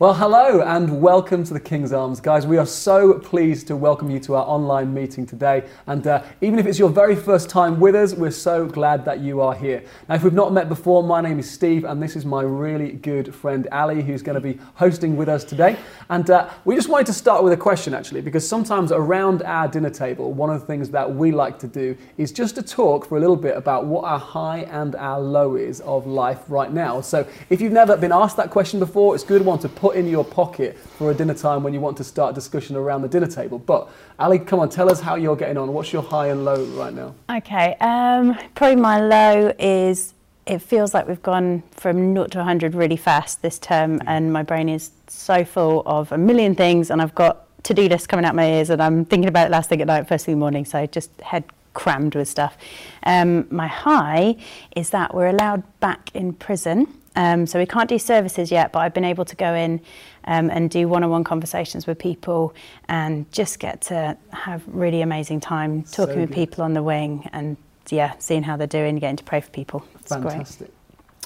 Well, 0.00 0.14
hello 0.14 0.62
and 0.62 1.02
welcome 1.02 1.44
to 1.44 1.52
the 1.52 1.60
King's 1.60 1.92
Arms. 1.92 2.20
Guys, 2.20 2.46
we 2.46 2.56
are 2.56 2.64
so 2.64 3.18
pleased 3.18 3.66
to 3.66 3.76
welcome 3.76 4.10
you 4.10 4.18
to 4.20 4.34
our 4.34 4.46
online 4.46 4.94
meeting 4.94 5.26
today. 5.26 5.64
And 5.86 6.06
uh, 6.06 6.22
even 6.40 6.58
if 6.58 6.64
it's 6.64 6.78
your 6.78 6.88
very 6.88 7.14
first 7.14 7.50
time 7.50 7.78
with 7.78 7.94
us, 7.94 8.14
we're 8.14 8.30
so 8.30 8.64
glad 8.64 9.04
that 9.04 9.20
you 9.20 9.42
are 9.42 9.54
here. 9.54 9.84
Now, 10.08 10.14
if 10.14 10.22
we've 10.22 10.32
not 10.32 10.54
met 10.54 10.70
before, 10.70 11.02
my 11.02 11.20
name 11.20 11.38
is 11.38 11.50
Steve, 11.50 11.84
and 11.84 12.02
this 12.02 12.16
is 12.16 12.24
my 12.24 12.40
really 12.40 12.92
good 12.92 13.34
friend 13.34 13.68
Ali, 13.72 14.00
who's 14.00 14.22
going 14.22 14.36
to 14.36 14.40
be 14.40 14.58
hosting 14.72 15.18
with 15.18 15.28
us 15.28 15.44
today. 15.44 15.76
And 16.08 16.30
uh, 16.30 16.48
we 16.64 16.76
just 16.76 16.88
wanted 16.88 17.08
to 17.08 17.12
start 17.12 17.44
with 17.44 17.52
a 17.52 17.58
question, 17.58 17.92
actually, 17.92 18.22
because 18.22 18.48
sometimes 18.48 18.92
around 18.92 19.42
our 19.42 19.68
dinner 19.68 19.90
table, 19.90 20.32
one 20.32 20.48
of 20.48 20.62
the 20.62 20.66
things 20.66 20.88
that 20.88 21.14
we 21.14 21.30
like 21.30 21.58
to 21.58 21.66
do 21.66 21.94
is 22.16 22.32
just 22.32 22.54
to 22.54 22.62
talk 22.62 23.06
for 23.06 23.18
a 23.18 23.20
little 23.20 23.36
bit 23.36 23.54
about 23.54 23.84
what 23.84 24.04
our 24.04 24.18
high 24.18 24.60
and 24.70 24.96
our 24.96 25.20
low 25.20 25.56
is 25.56 25.82
of 25.82 26.06
life 26.06 26.40
right 26.48 26.72
now. 26.72 27.02
So 27.02 27.26
if 27.50 27.60
you've 27.60 27.74
never 27.74 27.98
been 27.98 28.12
asked 28.12 28.38
that 28.38 28.48
question 28.48 28.80
before, 28.80 29.14
it's 29.14 29.24
a 29.24 29.26
good 29.26 29.44
one 29.44 29.58
to 29.58 29.68
put 29.68 29.89
put 29.90 29.98
in 29.98 30.08
your 30.08 30.24
pocket 30.24 30.78
for 30.78 31.10
a 31.10 31.14
dinner 31.14 31.34
time 31.34 31.64
when 31.64 31.74
you 31.74 31.80
want 31.80 31.96
to 31.96 32.04
start 32.04 32.32
discussion 32.32 32.76
around 32.76 33.02
the 33.02 33.08
dinner 33.08 33.26
table. 33.26 33.58
But 33.58 33.88
Ali, 34.20 34.38
come 34.38 34.60
on, 34.60 34.68
tell 34.68 34.90
us 34.90 35.00
how 35.00 35.16
you're 35.16 35.34
getting 35.34 35.56
on. 35.56 35.72
What's 35.72 35.92
your 35.92 36.02
high 36.02 36.28
and 36.28 36.44
low 36.44 36.64
right 36.80 36.94
now? 36.94 37.14
Okay, 37.28 37.74
um, 37.80 38.38
probably 38.54 38.76
my 38.76 39.00
low 39.00 39.52
is 39.58 40.14
it 40.46 40.60
feels 40.60 40.94
like 40.94 41.08
we've 41.08 41.22
gone 41.22 41.64
from 41.72 42.14
0 42.14 42.26
to 42.28 42.38
100 42.38 42.74
really 42.74 42.96
fast 42.96 43.42
this 43.42 43.58
term, 43.58 44.00
and 44.06 44.32
my 44.32 44.44
brain 44.44 44.68
is 44.68 44.92
so 45.08 45.44
full 45.44 45.82
of 45.86 46.12
a 46.12 46.18
million 46.18 46.54
things, 46.54 46.90
and 46.90 47.02
I've 47.02 47.14
got 47.14 47.46
to-do 47.64 47.88
lists 47.88 48.06
coming 48.06 48.24
out 48.24 48.36
my 48.36 48.48
ears, 48.48 48.70
and 48.70 48.80
I'm 48.80 49.04
thinking 49.04 49.28
about 49.28 49.48
it 49.48 49.50
last 49.50 49.68
thing 49.68 49.80
at 49.80 49.88
night, 49.88 50.06
first 50.08 50.24
thing 50.24 50.34
in 50.34 50.38
the 50.38 50.40
morning, 50.40 50.64
so 50.64 50.78
I 50.78 50.86
just 50.86 51.10
head 51.20 51.44
crammed 51.74 52.14
with 52.14 52.28
stuff. 52.28 52.56
Um, 53.02 53.46
my 53.50 53.66
high 53.66 54.36
is 54.76 54.90
that 54.90 55.14
we're 55.14 55.28
allowed 55.28 55.62
back 55.80 56.10
in 56.14 56.32
prison 56.32 56.99
um, 57.16 57.46
so 57.46 57.58
we 57.58 57.66
can't 57.66 57.88
do 57.88 57.98
services 57.98 58.50
yet, 58.50 58.72
but 58.72 58.80
I've 58.80 58.94
been 58.94 59.04
able 59.04 59.24
to 59.24 59.36
go 59.36 59.54
in 59.54 59.80
um, 60.24 60.50
and 60.50 60.70
do 60.70 60.88
one-on-one 60.88 61.24
conversations 61.24 61.86
with 61.86 61.98
people 61.98 62.54
and 62.88 63.30
just 63.32 63.58
get 63.58 63.80
to 63.82 64.16
have 64.32 64.62
really 64.68 65.02
amazing 65.02 65.40
time 65.40 65.82
talking 65.82 66.14
so 66.14 66.20
with 66.20 66.32
people 66.32 66.62
on 66.62 66.74
the 66.74 66.82
wing 66.82 67.28
and 67.32 67.56
yeah, 67.88 68.14
seeing 68.18 68.44
how 68.44 68.56
they're 68.56 68.66
doing, 68.66 68.98
getting 68.98 69.16
to 69.16 69.24
pray 69.24 69.40
for 69.40 69.50
people. 69.50 69.84
It's 69.98 70.08
Fantastic. 70.08 70.68
Great. 70.68 70.74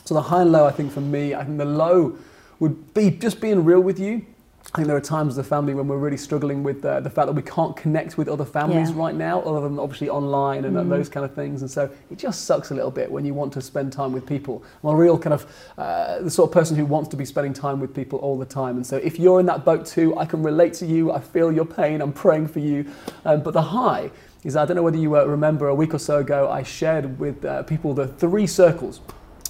So 0.07 0.15
the 0.15 0.23
high 0.23 0.43
and 0.43 0.53
low, 0.53 0.67
I 0.67 0.71
think 0.71 0.93
for 0.93 1.01
me, 1.01 1.35
I 1.35 1.45
think 1.45 1.59
the 1.59 1.65
low 1.65 2.17
would 2.59 2.95
be 2.95 3.11
just 3.11 3.41
being 3.41 3.65
real 3.65 3.81
with 3.81 3.99
you 3.99 4.25
I 4.73 4.79
think 4.79 4.89
there 4.89 4.97
are 4.97 5.01
times 5.01 5.35
as 5.35 5.39
a 5.39 5.45
family 5.45 5.73
when 5.75 5.87
we're 5.87 5.99
really 5.99 6.17
struggling 6.17 6.65
with 6.65 6.85
uh, 6.85 6.99
the 6.99 7.11
fact 7.11 7.27
that 7.27 7.35
we 7.35 7.43
can't 7.43 7.77
connect 7.77 8.19
with 8.19 8.29
other 8.29 8.45
families 8.45 8.91
yeah. 8.91 8.99
right 8.99 9.15
now, 9.15 9.41
other 9.43 9.61
than 9.61 9.79
obviously 9.79 10.09
online 10.09 10.65
and 10.65 10.75
mm. 10.75 10.89
those 10.89 11.09
kind 11.09 11.25
of 11.25 11.33
things. 11.33 11.63
And 11.63 11.71
so 11.71 11.89
it 12.11 12.19
just 12.19 12.47
sucks 12.47 12.73
a 12.73 12.75
little 12.75 12.91
bit 12.91 13.11
when 13.11 13.25
you 13.25 13.35
want 13.35 13.53
to 13.53 13.61
spend 13.61 13.93
time 13.93 14.11
with 14.11 14.27
people. 14.27 14.65
I'm 14.83 14.91
a 14.91 14.97
real 14.97 15.17
kind 15.17 15.35
of 15.35 15.47
uh, 15.79 16.23
the 16.23 16.31
sort 16.31 16.49
of 16.51 16.55
person 16.55 16.77
who 16.77 16.87
wants 16.87 17.09
to 17.11 17.17
be 17.17 17.25
spending 17.25 17.53
time 17.53 17.79
with 17.79 17.95
people 17.95 18.19
all 18.19 18.37
the 18.37 18.47
time. 18.47 18.77
And 18.77 18.87
so 18.87 18.97
if 18.97 19.19
you're 19.19 19.39
in 19.39 19.47
that 19.47 19.65
boat 19.65 19.87
too, 19.87 20.19
I 20.19 20.25
can 20.25 20.43
relate 20.43 20.75
to 20.75 20.87
you. 20.87 21.13
I 21.13 21.21
feel 21.21 21.53
your 21.53 21.67
pain. 21.67 22.01
I'm 22.01 22.13
praying 22.13 22.49
for 22.49 22.59
you. 22.59 22.91
Um, 23.25 23.43
but 23.43 23.53
the 23.53 23.63
high 23.63 24.11
is 24.43 24.57
I 24.57 24.67
don't 24.67 24.77
know 24.77 24.83
whether 24.83 24.99
you 24.99 25.17
uh, 25.17 25.25
remember 25.25 25.69
a 25.69 25.75
week 25.75 25.95
or 25.95 25.99
so 25.99 26.19
ago, 26.19 26.51
I 26.51 26.65
shared 26.65 27.19
with 27.19 27.45
uh, 27.45 27.63
people 27.63 27.95
the 27.95 28.09
three 28.09 28.47
circles 28.47 29.01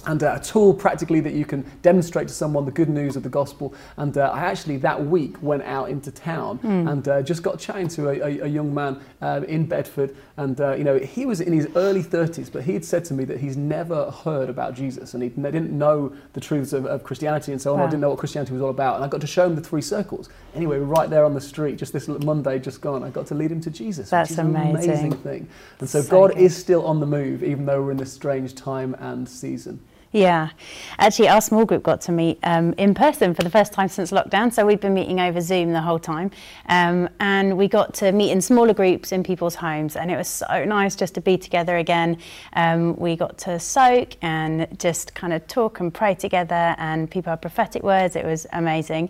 and 0.07 0.23
uh, 0.23 0.37
a 0.39 0.43
tool 0.43 0.73
practically 0.73 1.19
that 1.19 1.33
you 1.33 1.45
can 1.45 1.69
demonstrate 1.81 2.27
to 2.27 2.33
someone 2.33 2.65
the 2.65 2.71
good 2.71 2.89
news 2.89 3.15
of 3.15 3.23
the 3.23 3.29
gospel. 3.29 3.73
And 3.97 4.17
uh, 4.17 4.31
I 4.31 4.41
actually 4.41 4.77
that 4.77 5.05
week 5.05 5.41
went 5.41 5.63
out 5.63 5.89
into 5.89 6.11
town 6.11 6.59
mm. 6.59 6.91
and 6.91 7.07
uh, 7.07 7.21
just 7.21 7.43
got 7.43 7.59
chatting 7.59 7.87
to 7.89 8.09
a, 8.09 8.19
a, 8.19 8.39
a 8.45 8.47
young 8.47 8.73
man 8.73 8.99
uh, 9.21 9.41
in 9.47 9.65
Bedford, 9.65 10.15
and 10.37 10.59
uh, 10.59 10.73
you 10.75 10.83
know 10.83 10.97
he 10.99 11.25
was 11.25 11.41
in 11.41 11.53
his 11.53 11.67
early 11.75 12.03
30s, 12.03 12.51
but 12.51 12.63
he 12.63 12.73
had 12.73 12.85
said 12.85 13.05
to 13.05 13.13
me 13.13 13.23
that 13.25 13.39
he's 13.39 13.57
never 13.57 14.11
heard 14.11 14.49
about 14.49 14.73
Jesus 14.75 15.13
and 15.13 15.23
he 15.23 15.29
didn't 15.29 15.71
know 15.71 16.13
the 16.33 16.41
truths 16.41 16.73
of, 16.73 16.85
of 16.85 17.03
Christianity 17.03 17.51
and 17.51 17.61
so 17.61 17.73
on. 17.73 17.79
Wow. 17.79 17.85
I 17.85 17.89
didn't 17.89 18.01
know 18.01 18.09
what 18.09 18.19
Christianity 18.19 18.53
was 18.53 18.61
all 18.61 18.69
about, 18.69 18.95
and 18.95 19.05
I 19.05 19.07
got 19.07 19.21
to 19.21 19.27
show 19.27 19.45
him 19.45 19.55
the 19.55 19.61
three 19.61 19.81
circles. 19.81 20.29
Anyway, 20.53 20.77
right 20.77 21.09
there 21.09 21.25
on 21.25 21.33
the 21.33 21.41
street, 21.41 21.77
just 21.77 21.93
this 21.93 22.07
Monday 22.07 22.59
just 22.59 22.81
gone, 22.81 23.03
I 23.03 23.09
got 23.09 23.27
to 23.27 23.35
lead 23.35 23.51
him 23.51 23.61
to 23.61 23.69
Jesus. 23.69 24.09
That's 24.09 24.29
which 24.29 24.39
is 24.39 24.45
amazing. 24.45 24.69
An 24.69 24.75
amazing 24.75 25.11
thing. 25.17 25.47
And 25.79 25.89
so, 25.89 26.01
so 26.01 26.09
God 26.09 26.33
good. 26.33 26.41
is 26.41 26.55
still 26.55 26.85
on 26.85 26.99
the 26.99 27.05
move, 27.05 27.43
even 27.43 27.65
though 27.65 27.81
we're 27.81 27.91
in 27.91 27.97
this 27.97 28.13
strange 28.13 28.55
time 28.55 28.95
and 28.99 29.27
season. 29.27 29.79
Yeah, 30.15 30.51
actually, 30.97 31.27
our 31.27 31.41
small 31.41 31.65
group 31.65 31.83
got 31.83 31.99
to 32.01 32.13
meet 32.13 32.39
um, 32.43 32.73
in 32.77 32.93
person 32.93 33.33
for 33.33 33.43
the 33.43 33.49
first 33.49 33.73
time 33.73 33.89
since 33.89 34.11
lockdown. 34.11 34.53
So 34.53 34.65
we've 34.65 34.79
been 34.79 34.93
meeting 34.93 35.19
over 35.19 35.41
Zoom 35.41 35.73
the 35.73 35.81
whole 35.81 35.99
time, 35.99 36.31
um, 36.69 37.09
and 37.19 37.57
we 37.57 37.67
got 37.67 37.93
to 37.95 38.13
meet 38.13 38.31
in 38.31 38.39
smaller 38.39 38.73
groups 38.73 39.11
in 39.11 39.23
people's 39.23 39.55
homes, 39.55 39.97
and 39.97 40.09
it 40.09 40.15
was 40.15 40.29
so 40.29 40.63
nice 40.63 40.95
just 40.95 41.15
to 41.15 41.21
be 41.21 41.37
together 41.37 41.75
again. 41.75 42.17
Um, 42.53 42.95
we 42.95 43.17
got 43.17 43.37
to 43.39 43.59
soak 43.59 44.15
and 44.21 44.79
just 44.79 45.13
kind 45.15 45.33
of 45.33 45.45
talk 45.47 45.81
and 45.81 45.93
pray 45.93 46.15
together, 46.15 46.75
and 46.77 47.11
people 47.11 47.31
had 47.31 47.41
prophetic 47.41 47.83
words. 47.83 48.15
It 48.15 48.23
was 48.23 48.47
amazing. 48.53 49.09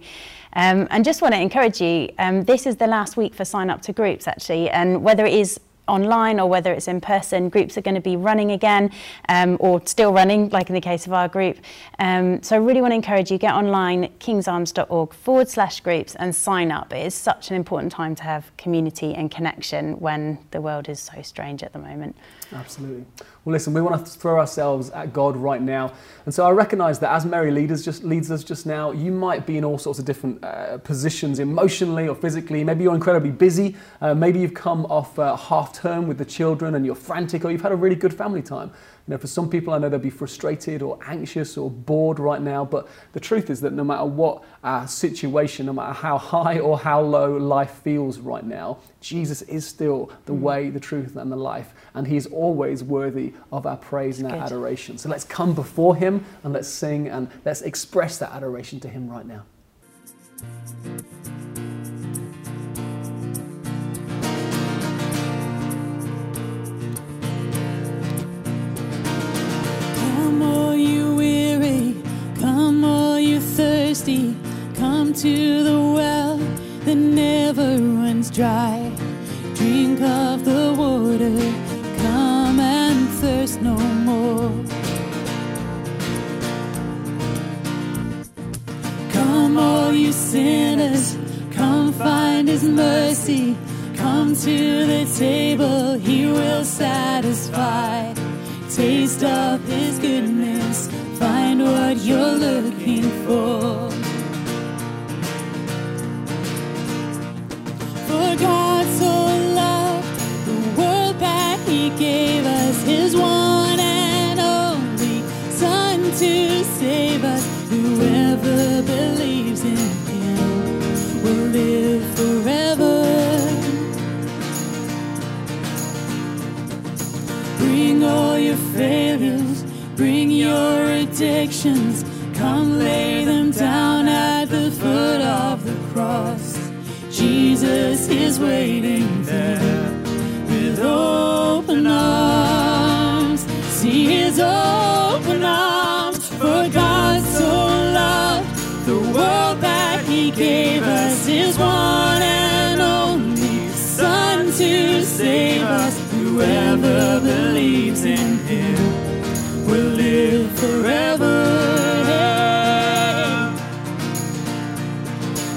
Um, 0.54 0.88
and 0.90 1.06
just 1.06 1.22
want 1.22 1.36
to 1.36 1.40
encourage 1.40 1.82
you. 1.82 2.10
Um, 2.18 2.46
this 2.46 2.66
is 2.66 2.78
the 2.78 2.88
last 2.88 3.16
week 3.16 3.36
for 3.36 3.46
sign 3.46 3.70
up 3.70 3.84
to 3.84 3.94
groups, 3.94 4.28
actually, 4.28 4.72
and 4.72 5.04
whether 5.04 5.28
it 5.28 5.36
is 5.36 5.60
online 5.88 6.40
or 6.40 6.50
whether 6.50 6.72
it's 6.74 6.88
in 6.88 7.02
person, 7.02 7.50
groups 7.50 7.78
are 7.78 7.82
going 7.82 7.96
to 7.96 8.02
be 8.02 8.16
running 8.16 8.52
again 8.52 8.92
um, 9.30 9.58
or 9.60 9.82
still 9.86 10.14
running, 10.14 10.50
like 10.50 10.70
in 10.70 10.76
the 10.76 10.82
case 10.82 11.06
of 11.06 11.14
our 11.14 11.28
group. 11.28 11.58
Um, 12.00 12.42
so 12.44 12.56
I 12.56 12.60
really 12.60 12.82
want 12.82 12.92
to 12.92 12.96
encourage 12.96 13.32
you, 13.32 13.38
get 13.38 13.54
online, 13.54 14.10
kingsarms.org 14.20 15.14
forward 15.14 15.50
slash 15.50 15.82
groups 15.82 16.16
and 16.16 16.36
sign 16.36 16.72
up. 16.72 16.94
It 16.94 17.06
is 17.06 17.16
such 17.16 17.50
an 17.50 17.56
important 17.56 17.92
time 17.92 18.16
to 18.16 18.24
have 18.24 18.56
community 18.58 19.14
and 19.14 19.30
connection 19.30 20.00
when 20.00 20.40
the 20.52 20.62
world 20.62 20.90
is 20.90 21.00
so 21.00 21.22
strange 21.22 21.64
at 21.64 21.74
the 21.74 21.80
moment. 21.80 22.16
Absolutely. 22.54 23.06
Well, 23.44 23.54
listen, 23.54 23.74
we 23.74 23.82
want 23.82 24.06
to 24.06 24.12
throw 24.12 24.40
ourselves 24.40 24.90
at 24.92 25.14
God 25.14 25.36
right 25.36 25.62
now. 25.62 25.94
And 26.26 26.34
so 26.34 26.46
I 26.46 26.52
recognize 26.52 27.00
that 27.00 27.12
as 27.12 27.26
Mary 27.26 27.52
leaders 27.52 27.84
just 27.84 28.04
leads 28.04 28.32
us 28.32 28.44
just 28.44 28.66
now, 28.66 28.92
you 28.92 29.12
might 29.12 29.46
be 29.46 29.58
in 29.58 29.64
all 29.64 29.78
sorts 29.78 30.00
of 30.00 30.06
different 30.06 30.44
uh, 30.44 30.78
positions 30.80 31.40
emotionally 31.40 32.08
or 32.08 32.16
physically. 32.16 32.64
Maybe 32.64 32.84
you're 32.84 32.96
incredibly 32.96 33.32
busy. 33.32 33.76
Uh, 34.02 34.14
maybe 34.14 34.40
you've 34.40 34.54
come 34.54 34.86
off 34.86 35.18
uh, 35.20 35.36
half 35.36 35.74
term 35.74 36.08
with 36.08 36.18
the 36.18 36.26
children 36.26 36.76
and 36.76 36.86
you're 36.86 36.96
frantic 36.96 37.46
or 37.46 37.52
you've 37.52 37.62
had 37.62 37.72
a 37.72 37.76
really 37.76 37.96
good 37.96 38.14
family 38.14 38.42
time. 38.42 38.72
You 39.08 39.14
know, 39.14 39.18
for 39.20 39.28
some 39.28 39.50
people, 39.52 39.72
I 39.72 39.78
know 39.78 39.88
they'll 39.88 40.00
be 40.00 40.10
frustrated 40.10 40.82
or 40.82 40.98
anxious 41.06 41.58
or 41.58 41.70
bored 41.70 42.18
right 42.18 42.42
now, 42.42 42.66
but 42.66 42.88
the 43.14 43.20
truth 43.20 43.52
is 43.52 43.62
that 43.62 43.72
no 43.72 43.84
matter 43.84 44.06
what 44.06 44.44
our 44.64 44.88
situation, 44.88 45.68
no 45.68 45.74
matter 45.74 45.94
how 45.94 46.18
high 46.18 46.58
or 46.58 46.80
how 46.80 47.02
low 47.02 47.38
life 47.38 47.82
feels 47.84 48.18
right 48.18 48.44
now, 48.44 48.80
Jesus 49.02 49.44
is 49.44 49.68
still 49.68 50.12
the 50.26 50.34
mm. 50.34 50.40
way, 50.40 50.70
the 50.72 50.80
truth, 50.80 51.18
and 51.18 51.32
the 51.32 51.36
life, 51.36 51.76
and 51.96 52.08
He's 52.08 52.26
always 52.28 52.84
worthy 52.84 53.34
of 53.52 53.66
our 53.66 53.78
praise 53.78 54.20
and 54.20 54.32
our 54.32 54.38
Good. 54.38 54.46
adoration. 54.46 54.98
So 54.98 55.10
let's 55.10 55.24
come 55.24 55.54
before 55.54 55.96
Him 55.96 56.24
and 56.44 56.54
let's 56.54 56.68
sing 56.68 57.08
and 57.08 57.30
let's 57.44 57.62
express 57.62 58.18
that 58.20 58.32
adoration 58.32 58.80
to 58.82 58.88
Him 58.88 59.10
right 59.10 59.26
now. 59.26 59.44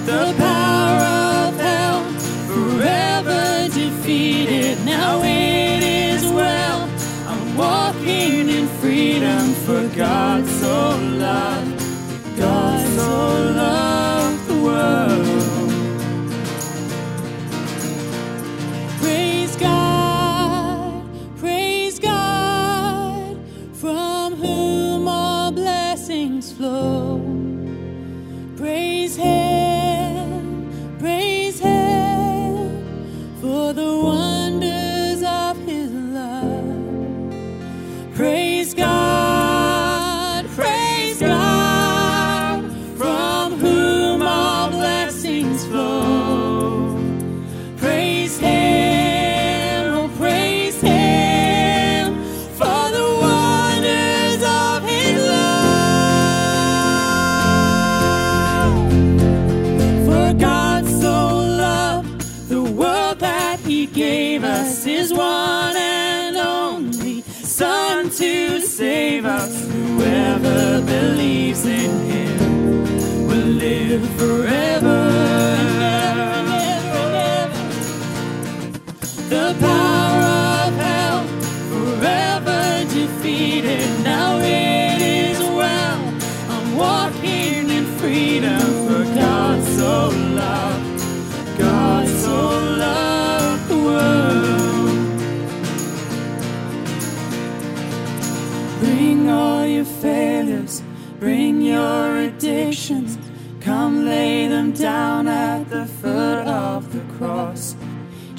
the 0.09 0.35
power 0.39 1.49
of 1.49 1.57
hell, 1.61 2.03
forever 2.49 3.69
defeated. 3.69 4.83
Now 4.83 5.21
it 5.23 5.83
is 5.83 6.25
well. 6.33 6.89
I'm 7.27 7.55
walking 7.55 8.49
in 8.49 8.67
freedom, 8.81 9.53
for 9.67 9.87
God's 9.95 10.51
so 10.61 10.97
love. 10.97 11.58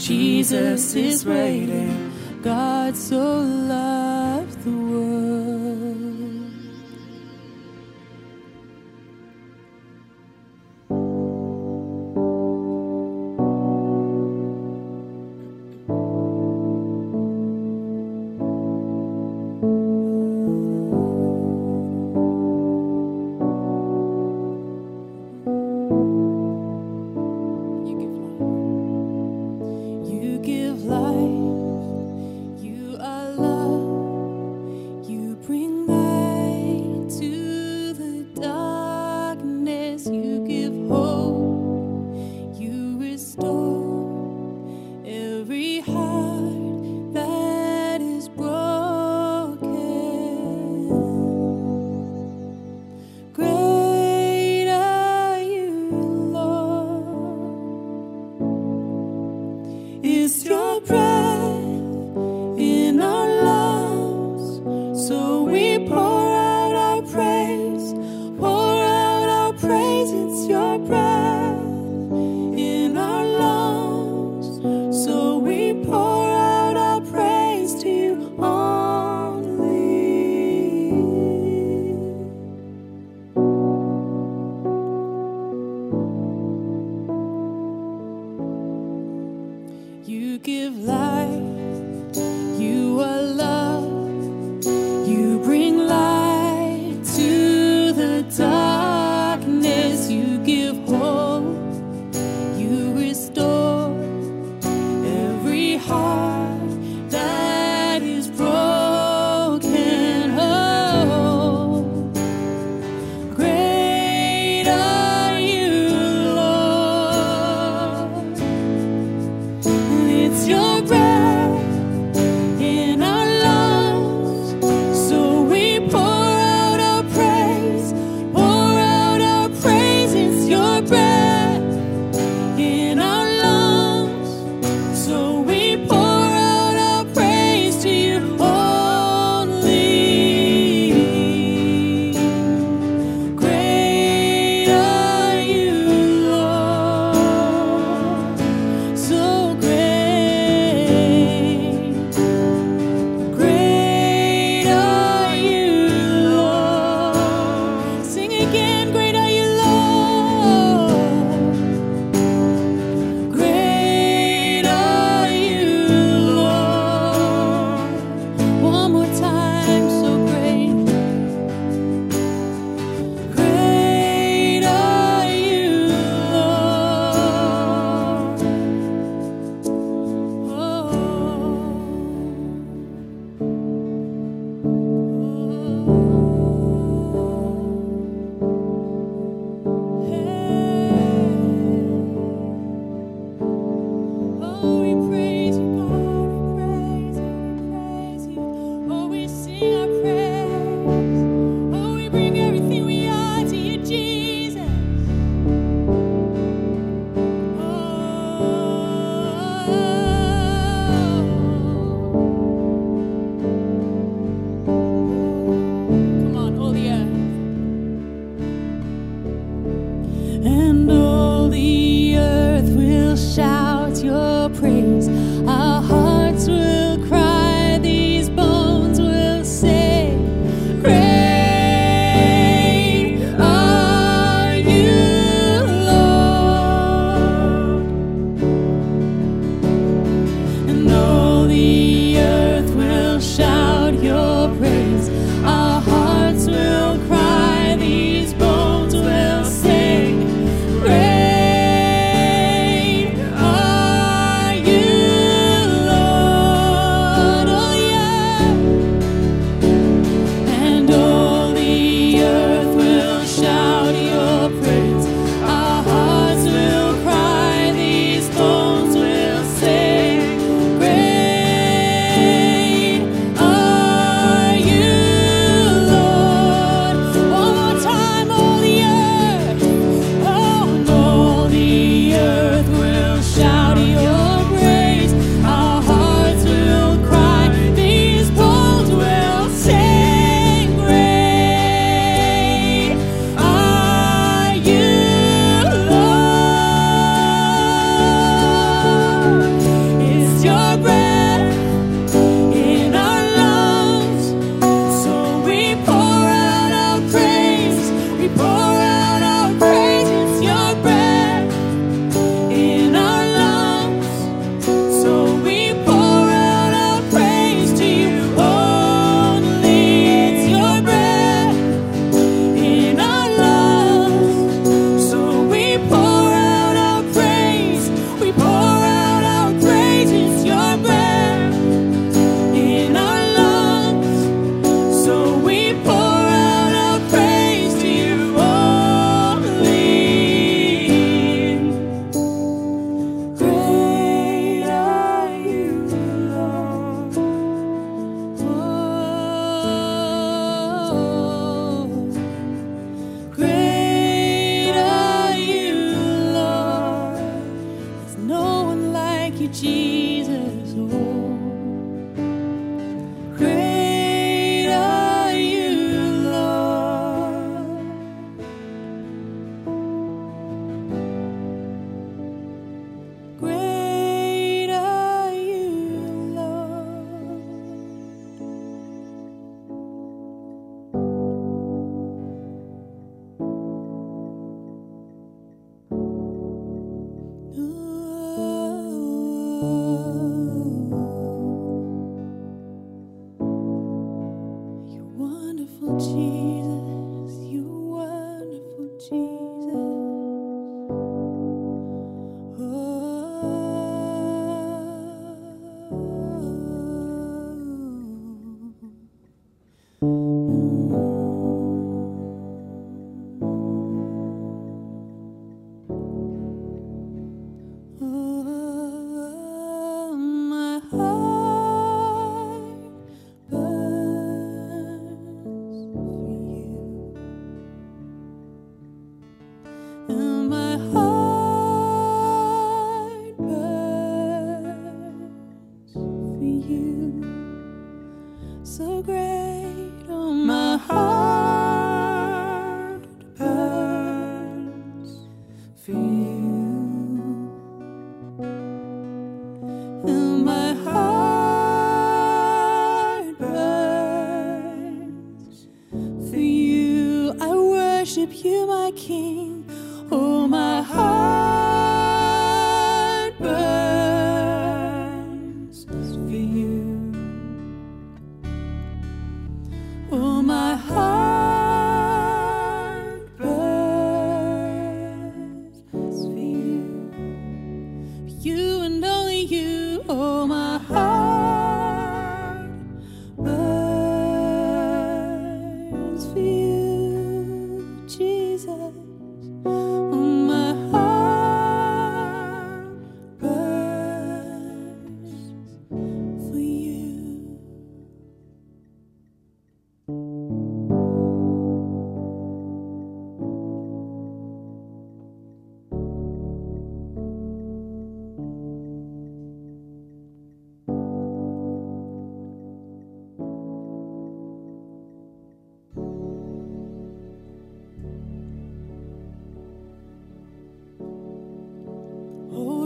Jesus 0.09 0.95
is 0.95 1.23
waiting. 1.23 2.11
God 2.41 2.97
so 2.97 3.41
loved 3.41 4.63
the 4.63 4.71
world. 4.71 5.08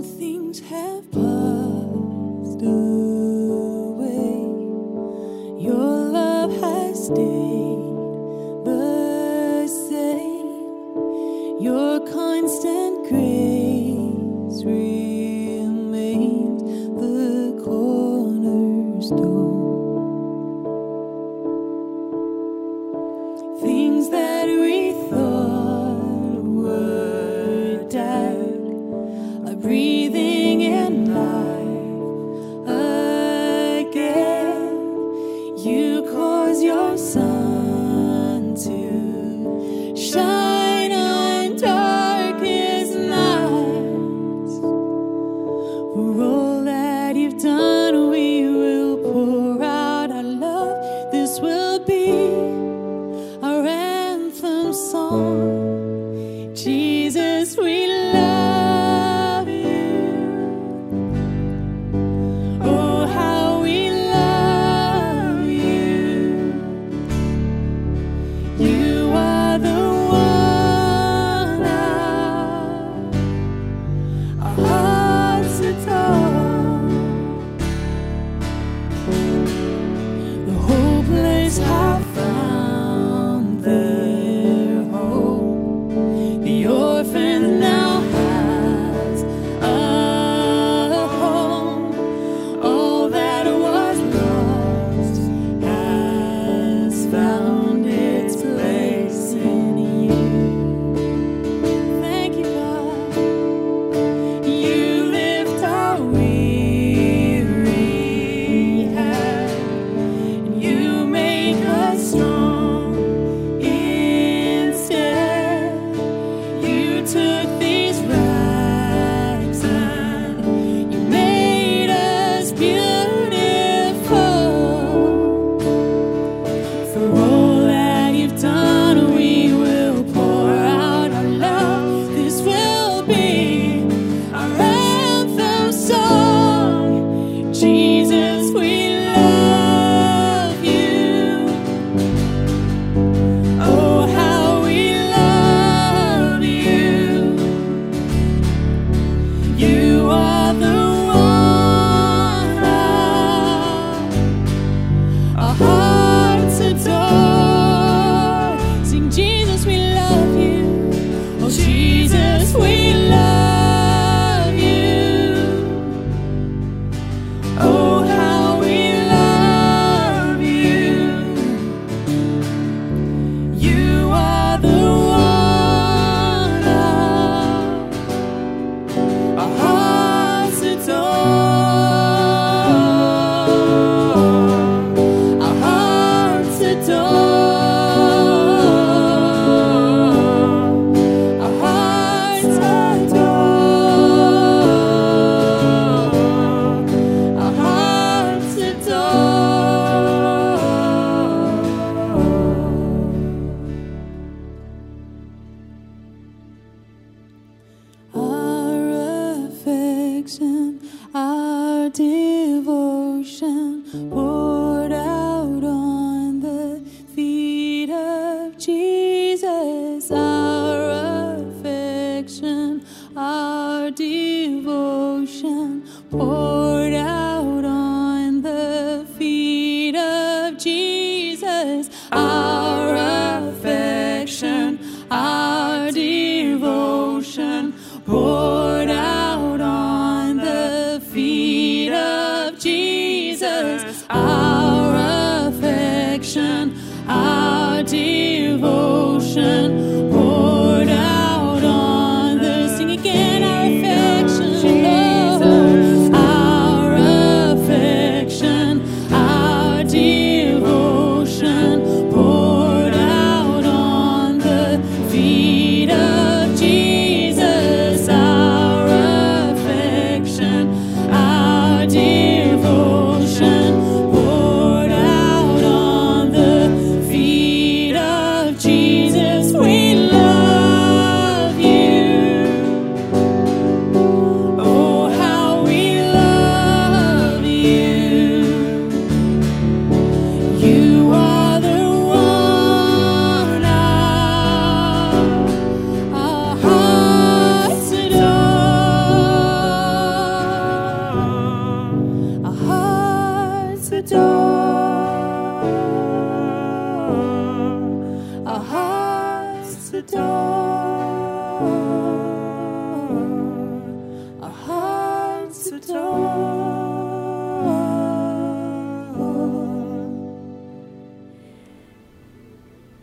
Devotion. 0.04 1.43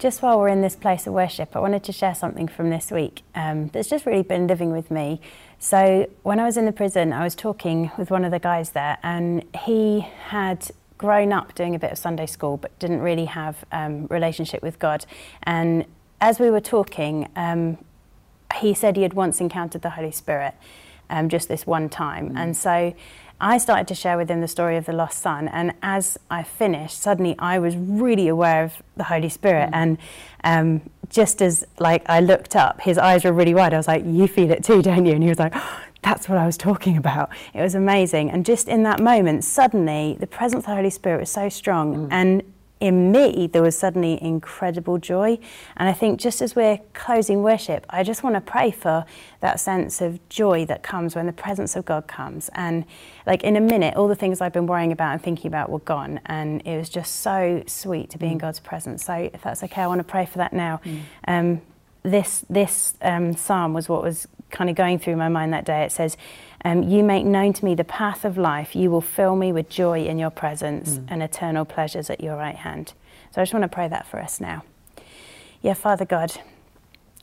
Just 0.01 0.23
while 0.23 0.39
we're 0.39 0.49
in 0.49 0.63
this 0.63 0.75
place 0.75 1.07
of 1.07 1.13
worship, 1.13 1.55
I 1.55 1.61
wanted 1.61 1.85
to 1.85 1.93
share 1.93 2.15
something 2.15 2.49
from 2.49 2.71
this 2.71 2.91
week 2.91 3.23
um, 3.35 3.69
that's 3.69 3.89
just 3.89 4.07
really 4.07 4.23
been 4.23 4.47
living 4.47 4.73
with 4.73 4.91
me. 4.91 5.21
So, 5.59 6.09
when 6.23 6.41
I 6.41 6.47
was 6.47 6.57
in 6.57 6.65
the 6.65 6.73
prison, 6.73 7.13
I 7.13 7.23
was 7.23 7.35
talking 7.35 7.91
with 7.99 8.11
one 8.11 8.25
of 8.25 8.31
the 8.31 8.39
guys 8.39 8.71
there, 8.71 8.97
and 9.03 9.45
he 9.55 10.01
had 10.01 10.71
grown 10.97 11.33
up 11.33 11.55
doing 11.55 11.75
a 11.75 11.79
bit 11.79 11.93
of 11.93 11.99
Sunday 11.99 12.25
school, 12.25 12.57
but 12.57 12.77
didn't 12.79 13.01
really 13.01 13.27
have 13.27 13.63
um, 13.73 14.07
relationship 14.07 14.63
with 14.63 14.79
God. 14.79 15.05
And 15.43 15.85
as 16.21 16.41
we 16.41 16.51
were 16.51 16.61
talking, 16.61 17.29
um, 17.37 17.77
he 18.57 18.73
said 18.73 18.97
he 18.97 19.03
had 19.03 19.13
once 19.13 19.39
encountered 19.39 19.83
the 19.83 19.91
Holy 19.91 20.11
Spirit, 20.11 20.55
um, 21.11 21.29
just 21.29 21.47
this 21.49 21.67
one 21.67 21.91
time, 21.91 22.31
mm. 22.31 22.39
and 22.39 22.57
so 22.57 22.95
I 23.41 23.59
started 23.59 23.89
to 23.89 23.95
share 23.95 24.17
with 24.17 24.31
him 24.31 24.41
the 24.41 24.49
story 24.49 24.77
of 24.77 24.87
the 24.87 24.93
lost 24.93 25.21
son. 25.21 25.49
And 25.49 25.73
as 25.83 26.19
I 26.31 26.43
finished, 26.43 27.01
suddenly 27.01 27.35
I 27.39 27.59
was 27.59 27.77
really 27.77 28.29
aware 28.29 28.65
of 28.65 28.83
the 28.97 29.05
Holy 29.05 29.29
Spirit. 29.29 29.71
Mm. 29.71 29.75
And 29.75 29.99
um, 30.45 30.91
just 31.09 31.43
as 31.43 31.67
like 31.79 32.03
I 32.09 32.21
looked 32.21 32.55
up, 32.57 32.81
his 32.81 32.99
eyes 32.99 33.25
were 33.25 33.33
really 33.33 33.55
wide. 33.55 33.75
I 33.75 33.77
was 33.77 33.89
like, 33.89 34.05
"You 34.05 34.27
feel 34.27 34.51
it 34.51 34.65
too, 34.65 34.83
don't 34.83 35.07
you?" 35.07 35.15
And 35.15 35.23
he 35.23 35.29
was 35.29 35.39
like, 35.39 35.53
oh, 35.55 35.81
"That's 36.03 36.29
what 36.29 36.39
I 36.39 36.47
was 36.47 36.57
talking 36.57 36.97
about." 36.97 37.31
It 37.53 37.61
was 37.61 37.75
amazing. 37.75 38.31
And 38.31 38.47
just 38.47 38.69
in 38.69 38.83
that 38.85 39.01
moment, 39.01 39.45
suddenly 39.45 40.17
the 40.21 40.27
presence 40.27 40.63
of 40.63 40.71
the 40.71 40.77
Holy 40.77 40.91
Spirit 40.91 41.21
was 41.21 41.31
so 41.31 41.49
strong, 41.49 41.97
mm. 41.97 42.09
and 42.11 42.43
in 42.81 43.13
me, 43.13 43.47
there 43.47 43.63
was 43.63 43.77
suddenly 43.77 44.21
incredible 44.23 44.97
joy. 44.99 45.39
And 45.77 45.89
I 45.89 45.93
think 45.93 46.19
just 46.19 46.41
as 46.41 46.57
we're 46.57 46.79
closing 46.95 47.43
worship, 47.43 47.85
I 47.91 48.03
just 48.03 48.23
want 48.23 48.37
to 48.37 48.41
pray 48.41 48.71
for 48.71 49.05
that 49.41 49.61
sense 49.61 50.01
of 50.01 50.27
joy 50.31 50.65
that 50.65 50.83
comes 50.83 51.15
when 51.15 51.27
the 51.27 51.33
presence 51.33 51.77
of 51.77 51.85
God 51.85 52.07
comes. 52.07 52.49
And 52.55 52.87
like 53.27 53.45
in 53.45 53.57
a 53.57 53.61
minute, 53.61 53.97
all 53.97 54.09
the 54.09 54.17
things 54.17 54.41
I've 54.41 54.55
been 54.55 54.67
worrying 54.67 54.93
about 54.93 55.13
and 55.13 55.23
thinking 55.23 55.49
about 55.49 55.69
were 55.69 55.81
gone. 55.81 56.21
And 56.27 56.63
it 56.67 56.79
was 56.79 56.89
just 56.89 57.17
so 57.17 57.63
sweet 57.67 58.09
to 58.11 58.19
be 58.19 58.27
mm. 58.27 58.33
in 58.33 58.39
God's 58.39 58.61
presence. 58.61 59.05
So 59.05 59.15
if 59.33 59.43
that's 59.43 59.63
okay, 59.63 59.83
I 59.83 59.87
want 59.87 60.01
to 60.01 60.05
pray 60.05 60.25
for 60.25 60.39
that 60.39 60.55
now. 60.55 60.81
Mm. 60.85 61.01
Um, 61.29 61.63
this 62.03 62.47
this 62.49 62.95
um, 63.03 63.35
psalm 63.35 63.75
was 63.75 63.87
what 63.87 64.03
was 64.03 64.27
kind 64.51 64.71
of 64.71 64.77
going 64.77 64.99
through 64.99 65.17
my 65.17 65.29
mind 65.29 65.53
that 65.53 65.67
day. 65.67 65.85
It 65.85 65.93
says, 65.93 66.17
um, 66.65 66.83
You 66.83 67.03
make 67.03 67.25
known 67.25 67.53
to 67.55 67.65
me 67.65 67.75
the 67.75 67.85
path 67.85 68.25
of 68.25 68.37
life. 68.37 68.77
You 68.77 68.91
will 68.91 69.01
fill 69.01 69.37
me 69.37 69.53
with 69.53 69.69
joy 69.69 70.05
in 70.05 70.19
your 70.19 70.31
presence 70.31 70.99
mm. 70.99 71.07
and 71.09 71.23
eternal 71.23 71.65
pleasures 71.65 72.11
at 72.11 72.21
your 72.21 72.37
right 72.37 72.57
hand. 72.57 72.93
So 73.33 73.41
I 73.41 73.45
just 73.45 73.55
want 73.55 73.65
to 73.65 73.69
pray 73.69 73.89
that 73.89 74.07
for 74.07 74.21
us 74.21 74.41
now. 74.41 74.65
Yeah, 75.63 75.75
Father 75.75 76.05
God, 76.05 76.33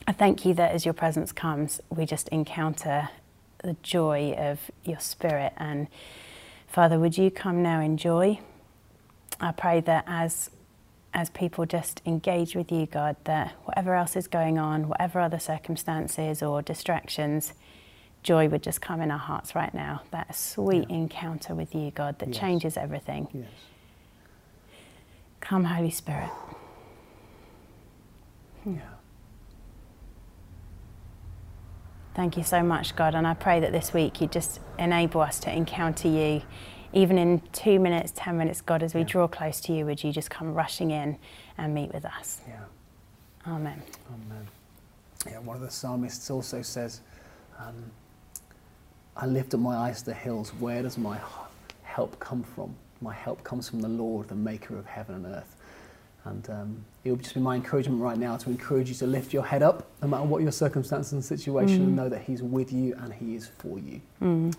I 0.06 0.12
thank 0.12 0.44
you 0.44 0.54
that 0.54 0.72
as 0.72 0.84
your 0.84 0.94
presence 0.94 1.32
comes, 1.32 1.80
we 1.90 2.06
just 2.06 2.28
encounter 2.28 3.10
the 3.62 3.76
joy 3.82 4.34
of 4.38 4.70
your 4.84 5.00
spirit. 5.00 5.52
And 5.56 5.88
Father, 6.66 6.98
would 6.98 7.18
you 7.18 7.30
come 7.30 7.62
now 7.62 7.80
in 7.80 7.96
joy? 7.96 8.40
I 9.40 9.52
pray 9.52 9.80
that 9.80 10.04
as 10.06 10.50
as 11.14 11.30
people 11.30 11.64
just 11.64 12.02
engage 12.04 12.54
with 12.54 12.70
you, 12.70 12.86
God, 12.86 13.16
that 13.24 13.52
whatever 13.64 13.94
else 13.94 14.14
is 14.14 14.26
going 14.26 14.58
on, 14.58 14.88
whatever 14.88 15.20
other 15.20 15.38
circumstances 15.38 16.42
or 16.42 16.60
distractions, 16.60 17.54
joy 18.22 18.48
would 18.48 18.62
just 18.62 18.80
come 18.80 19.00
in 19.00 19.10
our 19.10 19.18
hearts 19.18 19.54
right 19.54 19.72
now. 19.72 20.02
That 20.10 20.34
sweet 20.34 20.86
yeah. 20.88 20.96
encounter 20.96 21.54
with 21.54 21.74
you, 21.74 21.90
God, 21.90 22.18
that 22.18 22.28
yes. 22.28 22.38
changes 22.38 22.76
everything. 22.76 23.28
Yes. 23.32 23.46
Come, 25.40 25.64
Holy 25.64 25.90
Spirit. 25.90 26.30
Yeah. 28.66 28.80
Thank 32.14 32.36
you 32.36 32.42
so 32.42 32.62
much, 32.62 32.96
God. 32.96 33.14
And 33.14 33.26
I 33.26 33.34
pray 33.34 33.60
that 33.60 33.70
this 33.70 33.94
week 33.94 34.20
you 34.20 34.26
just 34.26 34.60
enable 34.78 35.20
us 35.20 35.38
to 35.40 35.52
encounter 35.54 36.08
you 36.08 36.42
even 36.92 37.18
in 37.18 37.42
two 37.52 37.78
minutes, 37.78 38.12
10 38.16 38.36
minutes, 38.38 38.60
God, 38.60 38.82
as 38.82 38.94
we 38.94 39.00
yeah. 39.00 39.06
draw 39.06 39.28
close 39.28 39.60
to 39.62 39.72
you, 39.72 39.84
would 39.86 40.02
you 40.02 40.12
just 40.12 40.30
come 40.30 40.54
rushing 40.54 40.90
in 40.90 41.18
and 41.58 41.74
meet 41.74 41.92
with 41.92 42.04
us? 42.04 42.40
Yeah. 42.48 42.60
Amen. 43.46 43.82
Amen. 44.08 44.48
Yeah, 45.26 45.38
one 45.40 45.56
of 45.56 45.62
the 45.62 45.70
psalmists 45.70 46.30
also 46.30 46.62
says, 46.62 47.02
um, 47.58 47.90
I 49.20 49.26
lift 49.26 49.52
up 49.52 49.60
my 49.60 49.76
eyes 49.76 49.98
to 50.00 50.06
the 50.06 50.14
hills. 50.14 50.50
Where 50.60 50.80
does 50.80 50.96
my 50.96 51.18
help 51.82 52.18
come 52.20 52.44
from? 52.44 52.74
My 53.00 53.12
help 53.12 53.42
comes 53.42 53.68
from 53.68 53.80
the 53.80 53.88
Lord, 53.88 54.28
the 54.28 54.36
maker 54.36 54.78
of 54.78 54.86
heaven 54.86 55.16
and 55.16 55.26
earth. 55.26 55.56
And 56.24 56.48
um, 56.50 56.84
it 57.04 57.10
would 57.10 57.22
just 57.22 57.34
be 57.34 57.40
my 57.40 57.56
encouragement 57.56 58.00
right 58.00 58.16
now 58.16 58.36
to 58.36 58.50
encourage 58.50 58.88
you 58.88 58.94
to 58.96 59.06
lift 59.08 59.32
your 59.32 59.44
head 59.44 59.62
up, 59.62 59.88
no 60.02 60.08
matter 60.08 60.22
what 60.22 60.42
your 60.42 60.52
circumstances 60.52 61.12
and 61.12 61.24
situation, 61.24 61.80
mm. 61.80 61.84
and 61.84 61.96
know 61.96 62.08
that 62.08 62.22
He's 62.22 62.42
with 62.42 62.72
you 62.72 62.94
and 63.00 63.12
He 63.12 63.34
is 63.34 63.48
for 63.58 63.78
you. 63.80 64.00
Mm. 64.22 64.56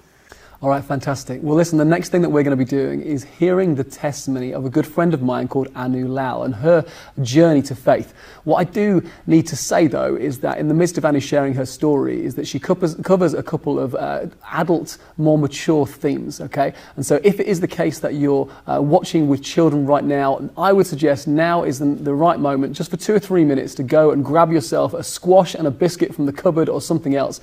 All 0.62 0.68
right, 0.68 0.84
fantastic. 0.84 1.40
Well, 1.42 1.56
listen, 1.56 1.78
the 1.78 1.86
next 1.86 2.10
thing 2.10 2.22
that 2.22 2.28
we're 2.28 2.44
going 2.44 2.58
to 2.58 2.58
be 2.58 2.70
doing 2.70 3.02
is 3.02 3.24
hearing 3.24 3.76
the 3.76 3.84
testimony 3.86 4.54
of 4.54 4.66
a 4.66 4.70
good 4.70 4.86
friend 4.86 5.14
of 5.14 5.22
mine 5.22 5.48
called 5.48 5.70
Anu 5.74 6.10
Lal 6.10 6.44
and 6.44 6.54
her 6.54 6.86
journey 7.22 7.62
to 7.62 7.74
faith. 7.76 8.14
What 8.44 8.58
I 8.58 8.66
do 8.66 9.02
need 9.26 9.48
to 9.48 9.56
say, 9.56 9.88
though, 9.88 10.18
is 10.18 10.42
that 10.42 10.58
in 10.58 10.68
the 10.68 10.74
midst 10.74 10.98
of 10.98 11.06
Anu 11.06 11.22
sharing 11.22 11.54
her 11.54 11.66
story, 11.66 12.26
is 12.26 12.36
that 12.36 12.46
she 12.46 12.60
covers, 12.60 12.96
covers 12.96 13.34
a 13.34 13.42
couple 13.42 13.80
of 13.80 13.96
uh, 13.96 14.26
adult, 14.52 14.98
more 15.16 15.38
mature 15.38 15.88
themes, 15.88 16.42
okay? 16.42 16.74
And 16.98 17.06
so 17.06 17.22
if 17.24 17.40
it 17.40 17.48
is 17.48 17.62
the 17.62 17.68
case 17.68 18.00
that 18.00 18.16
you're 18.16 18.52
uh, 18.68 18.82
watching 18.82 19.30
with 19.30 19.42
children 19.42 19.86
right 19.86 20.04
now, 20.04 20.50
I 20.58 20.74
would 20.74 20.88
suggest 20.88 21.26
now 21.26 21.64
is 21.64 21.80
the, 21.80 21.86
the 21.86 22.14
right 22.14 22.38
moment, 22.38 22.76
just 22.76 22.92
for 22.92 22.98
two 22.98 23.14
or 23.14 23.20
three 23.20 23.46
minutes, 23.46 23.76
to 23.76 23.84
go 23.84 24.12
and 24.12 24.26
grab 24.26 24.52
yourself 24.52 24.94
a 24.94 25.04
squash 25.04 25.56
and 25.56 25.68
a 25.68 25.72
biscuit 25.72 26.14
from 26.14 26.26
the 26.26 26.34
cupboard 26.34 26.68
or 26.68 26.82
something 26.82 27.16
else 27.16 27.40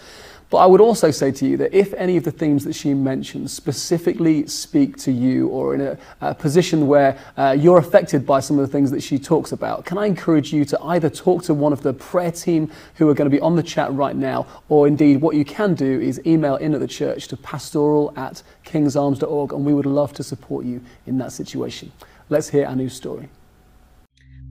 but 0.49 0.59
I 0.59 0.67
would 0.67 0.81
also 0.81 1.11
say 1.11 1.33
to 1.33 1.47
you 1.47 1.57
that 1.57 1.77
if 1.77 1.93
any 1.95 2.17
of 2.17 2.23
the 2.23 2.31
themes 2.31 2.65
that 2.65 2.75
she 2.75 2.95
mentions 2.95 3.53
specifically 3.53 4.47
speak 4.47 4.97
to 4.99 5.11
you 5.11 5.49
or 5.49 5.75
in 5.75 5.81
a, 5.81 5.99
a 6.21 6.35
position 6.35 6.87
where 6.87 7.19
uh, 7.37 7.57
you're 7.59 7.79
affected 7.79 8.25
by 8.25 8.39
some 8.39 8.59
of 8.59 8.65
the 8.65 8.71
things 8.71 8.93
that 8.93 9.03
she 9.03 9.19
talks 9.19 9.51
about, 9.51 9.85
can 9.85 9.99
I 9.99 10.07
encourage 10.07 10.53
you 10.53 10.65
to 10.67 10.81
either 10.83 11.11
talk 11.11 11.43
to 11.45 11.55
one 11.55 11.73
of 11.73 11.83
the 11.83 11.93
prayer 11.93 12.31
team 12.31 12.71
who 12.95 13.09
are 13.09 13.15
going 13.15 13.29
to 13.29 13.37
be 13.37 13.41
on 13.41 13.57
the 13.57 13.63
chat 13.63 13.93
right 13.93 14.15
now, 14.15 14.47
or 14.69 14.87
indeed 14.87 15.21
what 15.21 15.35
you 15.35 15.45
can 15.45 15.75
do 15.75 16.01
is 16.01 16.21
email 16.25 16.57
in 16.57 16.75
at 16.75 16.81
the 16.81 16.87
church 16.87 17.27
to 17.29 17.37
pastoral 17.37 18.13
at 18.17 18.43
kingsarms.org 18.65 19.53
and 19.53 19.65
we 19.65 19.75
would 19.75 19.87
love 19.87 20.13
to 20.13 20.23
support 20.23 20.65
you 20.65 20.81
in 21.07 21.19
that 21.19 21.33
situation. 21.33 21.91
Let's 22.29 22.49
hear 22.49 22.67
Anu's 22.67 22.95
story. 22.95 23.29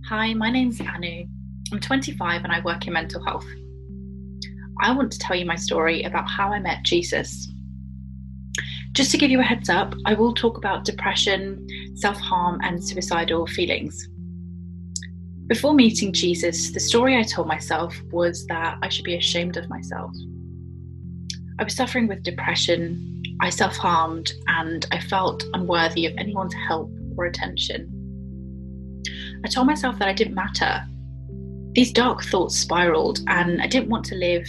Hi, 0.09 0.33
my 0.33 0.51
name's 0.51 0.79
Anu. 0.81 1.25
I'm 1.71 1.79
25 1.79 2.43
and 2.43 2.53
I 2.53 2.59
work 2.59 2.85
in 2.85 2.93
mental 2.93 3.23
health. 3.23 3.45
I 4.81 4.91
want 4.93 5.11
to 5.11 5.19
tell 5.19 5.35
you 5.35 5.45
my 5.45 5.55
story 5.55 6.03
about 6.03 6.29
how 6.29 6.51
I 6.51 6.59
met 6.59 6.83
Jesus. 6.83 7.47
Just 8.91 9.11
to 9.11 9.17
give 9.17 9.31
you 9.31 9.39
a 9.39 9.43
heads 9.43 9.69
up, 9.69 9.93
I 10.05 10.13
will 10.13 10.33
talk 10.33 10.57
about 10.57 10.85
depression, 10.85 11.67
self 11.95 12.17
harm, 12.17 12.59
and 12.63 12.83
suicidal 12.83 13.45
feelings. 13.47 14.07
Before 15.47 15.73
meeting 15.73 16.11
Jesus, 16.11 16.71
the 16.71 16.79
story 16.79 17.17
I 17.17 17.23
told 17.23 17.47
myself 17.47 17.95
was 18.11 18.45
that 18.47 18.77
I 18.81 18.89
should 18.89 19.05
be 19.05 19.15
ashamed 19.15 19.57
of 19.57 19.69
myself. 19.69 20.11
I 21.59 21.63
was 21.63 21.75
suffering 21.75 22.07
with 22.07 22.23
depression, 22.23 23.21
I 23.41 23.49
self 23.49 23.77
harmed, 23.77 24.31
and 24.47 24.85
I 24.91 24.99
felt 24.99 25.43
unworthy 25.53 26.05
of 26.05 26.15
anyone's 26.17 26.53
help 26.67 26.89
or 27.17 27.25
attention. 27.25 27.91
I 29.43 29.47
told 29.47 29.67
myself 29.67 29.99
that 29.99 30.07
I 30.07 30.13
didn't 30.13 30.35
matter. 30.35 30.85
These 31.73 31.91
dark 31.91 32.23
thoughts 32.23 32.57
spiraled, 32.57 33.19
and 33.27 33.61
I 33.61 33.67
didn't 33.67 33.89
want 33.89 34.05
to 34.05 34.15
live 34.15 34.47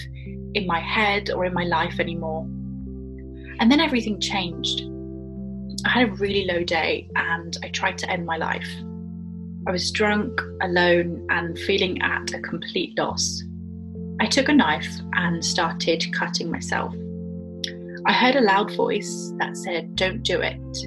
in 0.56 0.66
my 0.66 0.80
head 0.80 1.30
or 1.30 1.44
in 1.44 1.52
my 1.52 1.64
life 1.64 2.00
anymore. 2.00 2.42
And 3.60 3.70
then 3.70 3.80
everything 3.80 4.18
changed. 4.20 4.82
I 5.84 5.90
had 5.90 6.08
a 6.08 6.12
really 6.12 6.46
low 6.46 6.64
day 6.64 7.08
and 7.14 7.56
I 7.62 7.68
tried 7.68 7.98
to 7.98 8.10
end 8.10 8.24
my 8.24 8.38
life. 8.38 8.68
I 9.68 9.70
was 9.70 9.90
drunk, 9.90 10.40
alone, 10.62 11.26
and 11.28 11.58
feeling 11.60 12.00
at 12.00 12.32
a 12.32 12.40
complete 12.40 12.96
loss. 12.98 13.42
I 14.20 14.26
took 14.26 14.48
a 14.48 14.54
knife 14.54 14.88
and 15.12 15.44
started 15.44 16.04
cutting 16.12 16.50
myself. 16.50 16.94
I 18.06 18.12
heard 18.12 18.36
a 18.36 18.40
loud 18.40 18.74
voice 18.76 19.32
that 19.38 19.56
said, 19.56 19.94
Don't 19.96 20.22
do 20.22 20.40
it. 20.40 20.78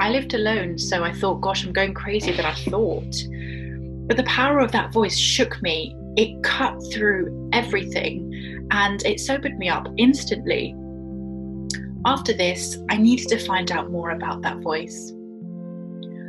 I 0.00 0.10
lived 0.10 0.32
alone, 0.34 0.78
so 0.78 1.04
I 1.04 1.12
thought, 1.12 1.40
Gosh, 1.40 1.64
I'm 1.64 1.72
going 1.72 1.92
crazy 1.92 2.32
that 2.32 2.44
I 2.44 2.54
thought. 2.70 3.14
But 4.06 4.16
the 4.16 4.24
power 4.24 4.60
of 4.60 4.72
that 4.72 4.92
voice 4.92 5.18
shook 5.18 5.60
me. 5.60 5.94
It 6.18 6.42
cut 6.42 6.74
through 6.92 7.48
everything 7.52 8.66
and 8.72 9.00
it 9.06 9.20
sobered 9.20 9.56
me 9.56 9.68
up 9.68 9.86
instantly. 9.98 10.74
After 12.04 12.32
this, 12.32 12.76
I 12.90 12.96
needed 12.96 13.28
to 13.28 13.38
find 13.38 13.70
out 13.70 13.92
more 13.92 14.10
about 14.10 14.42
that 14.42 14.56
voice. 14.56 15.12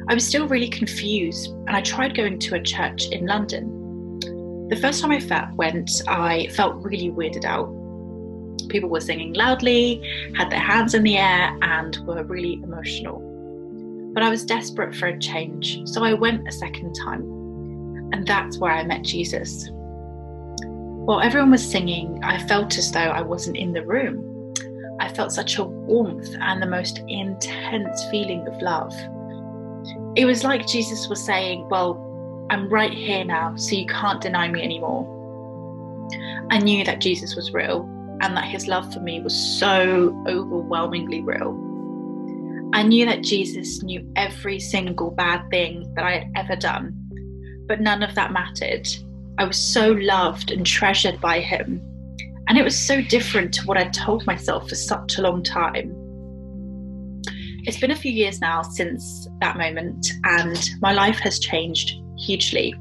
I 0.08 0.13
was 0.13 0.28
still 0.28 0.47
really 0.47 0.69
confused, 0.69 1.52
and 1.65 1.71
I 1.71 1.82
tried 1.82 2.15
going 2.15 2.38
to 2.38 2.56
a 2.56 2.62
church 2.62 3.08
in 3.08 3.25
London. 3.25 4.19
The 4.69 4.75
first 4.80 5.02
time 5.02 5.12
I 5.12 5.52
went, 5.56 6.04
I 6.08 6.49
felt 6.56 6.84
really 6.84 7.10
weirded 7.10 7.45
out. 7.45 7.67
People 8.69 8.89
were 8.89 9.02
singing 9.02 9.34
loudly, 9.34 10.04
had 10.36 10.52
their 10.52 10.60
hands 10.60 10.93
in 10.93 11.02
the 11.02 11.17
air, 11.17 11.58
and 11.63 11.97
were 12.06 12.23
really 12.25 12.60
emotional. 12.62 13.21
But 14.13 14.21
I 14.21 14.30
was 14.30 14.45
desperate 14.45 14.93
for 14.93 15.08
a 15.08 15.17
change, 15.17 15.80
so 15.88 16.04
I 16.04 16.13
went 16.13 16.47
a 16.47 16.52
second 16.52 16.93
time. 16.93 17.23
And 18.13 18.28
that's 18.28 18.60
where 18.60 18.73
I 18.73 18.84
met 18.84 19.02
Jesus. 19.02 19.69
While 21.10 21.22
everyone 21.22 21.50
was 21.50 21.67
singing, 21.67 22.24
I 22.24 22.38
felt 22.45 22.78
as 22.78 22.91
though 22.91 23.00
I 23.00 23.22
wasn't 23.22 23.58
in 23.58 23.74
the 23.74 23.84
room. 23.84 24.54
I 25.00 25.10
felt 25.10 25.32
such 25.32 25.58
a 25.58 25.63
warmth 25.63 26.30
and 26.39 26.62
the 26.62 26.67
most 26.67 27.02
intense 27.08 28.06
feeling 28.12 28.48
of 28.48 28.62
love. 28.62 28.93
It 30.15 30.26
was 30.26 30.43
like 30.43 30.67
Jesus 30.67 31.10
was 31.10 31.19
saying, 31.19 31.67
Well, 31.67 31.98
I'm 32.52 32.69
right 32.69 32.93
here 32.93 33.26
now, 33.26 33.56
so 33.56 33.76
you 33.76 33.88
can't 33.88 34.22
deny 34.22 34.50
me 34.50 34.62
anymore. 34.62 35.02
I 36.52 36.60
knew 36.60 36.86
that 36.86 37.02
Jesus 37.02 37.36
was 37.36 37.56
real 37.56 37.89
and 38.22 38.38
that 38.38 38.45
his 38.45 38.67
love 38.67 38.93
for 38.93 39.00
me 39.00 39.19
was 39.19 39.36
so 39.36 40.15
overwhelmingly 40.28 41.24
real. 41.24 41.58
I 42.74 42.84
knew 42.84 43.08
that 43.08 43.24
Jesus 43.24 43.82
knew 43.82 44.08
every 44.15 44.60
single 44.60 45.10
bad 45.10 45.50
thing 45.50 45.91
that 45.95 46.06
I 46.06 46.19
had 46.19 46.28
ever 46.36 46.56
done, 46.56 46.93
but 47.67 47.82
none 47.82 48.04
of 48.04 48.13
that 48.13 48.32
mattered. 48.32 48.88
I 49.39 49.45
was 49.45 49.58
so 49.58 49.93
loved 49.93 50.52
and 50.52 50.65
treasured 50.65 51.21
by 51.21 51.39
him, 51.39 51.82
and 52.49 52.58
it 52.58 52.63
was 52.63 52.78
so 52.78 53.02
different 53.02 53.54
to 53.54 53.65
what 53.65 53.78
I'd 53.78 53.93
told 53.93 54.25
myself 54.28 54.67
for 54.67 54.75
such 54.75 55.17
a 55.17 55.21
long 55.21 55.43
time. 55.43 55.95
It's 57.63 57.80
been 57.80 57.91
a 57.91 57.95
few 57.95 58.12
years 58.12 58.41
now 58.41 58.63
since 58.63 59.30
that 59.39 59.58
moment, 59.58 60.06
and 60.25 60.69
my 60.82 60.91
life 60.91 61.19
has 61.19 61.39
changed 61.39 62.02
hugely. 62.17 62.75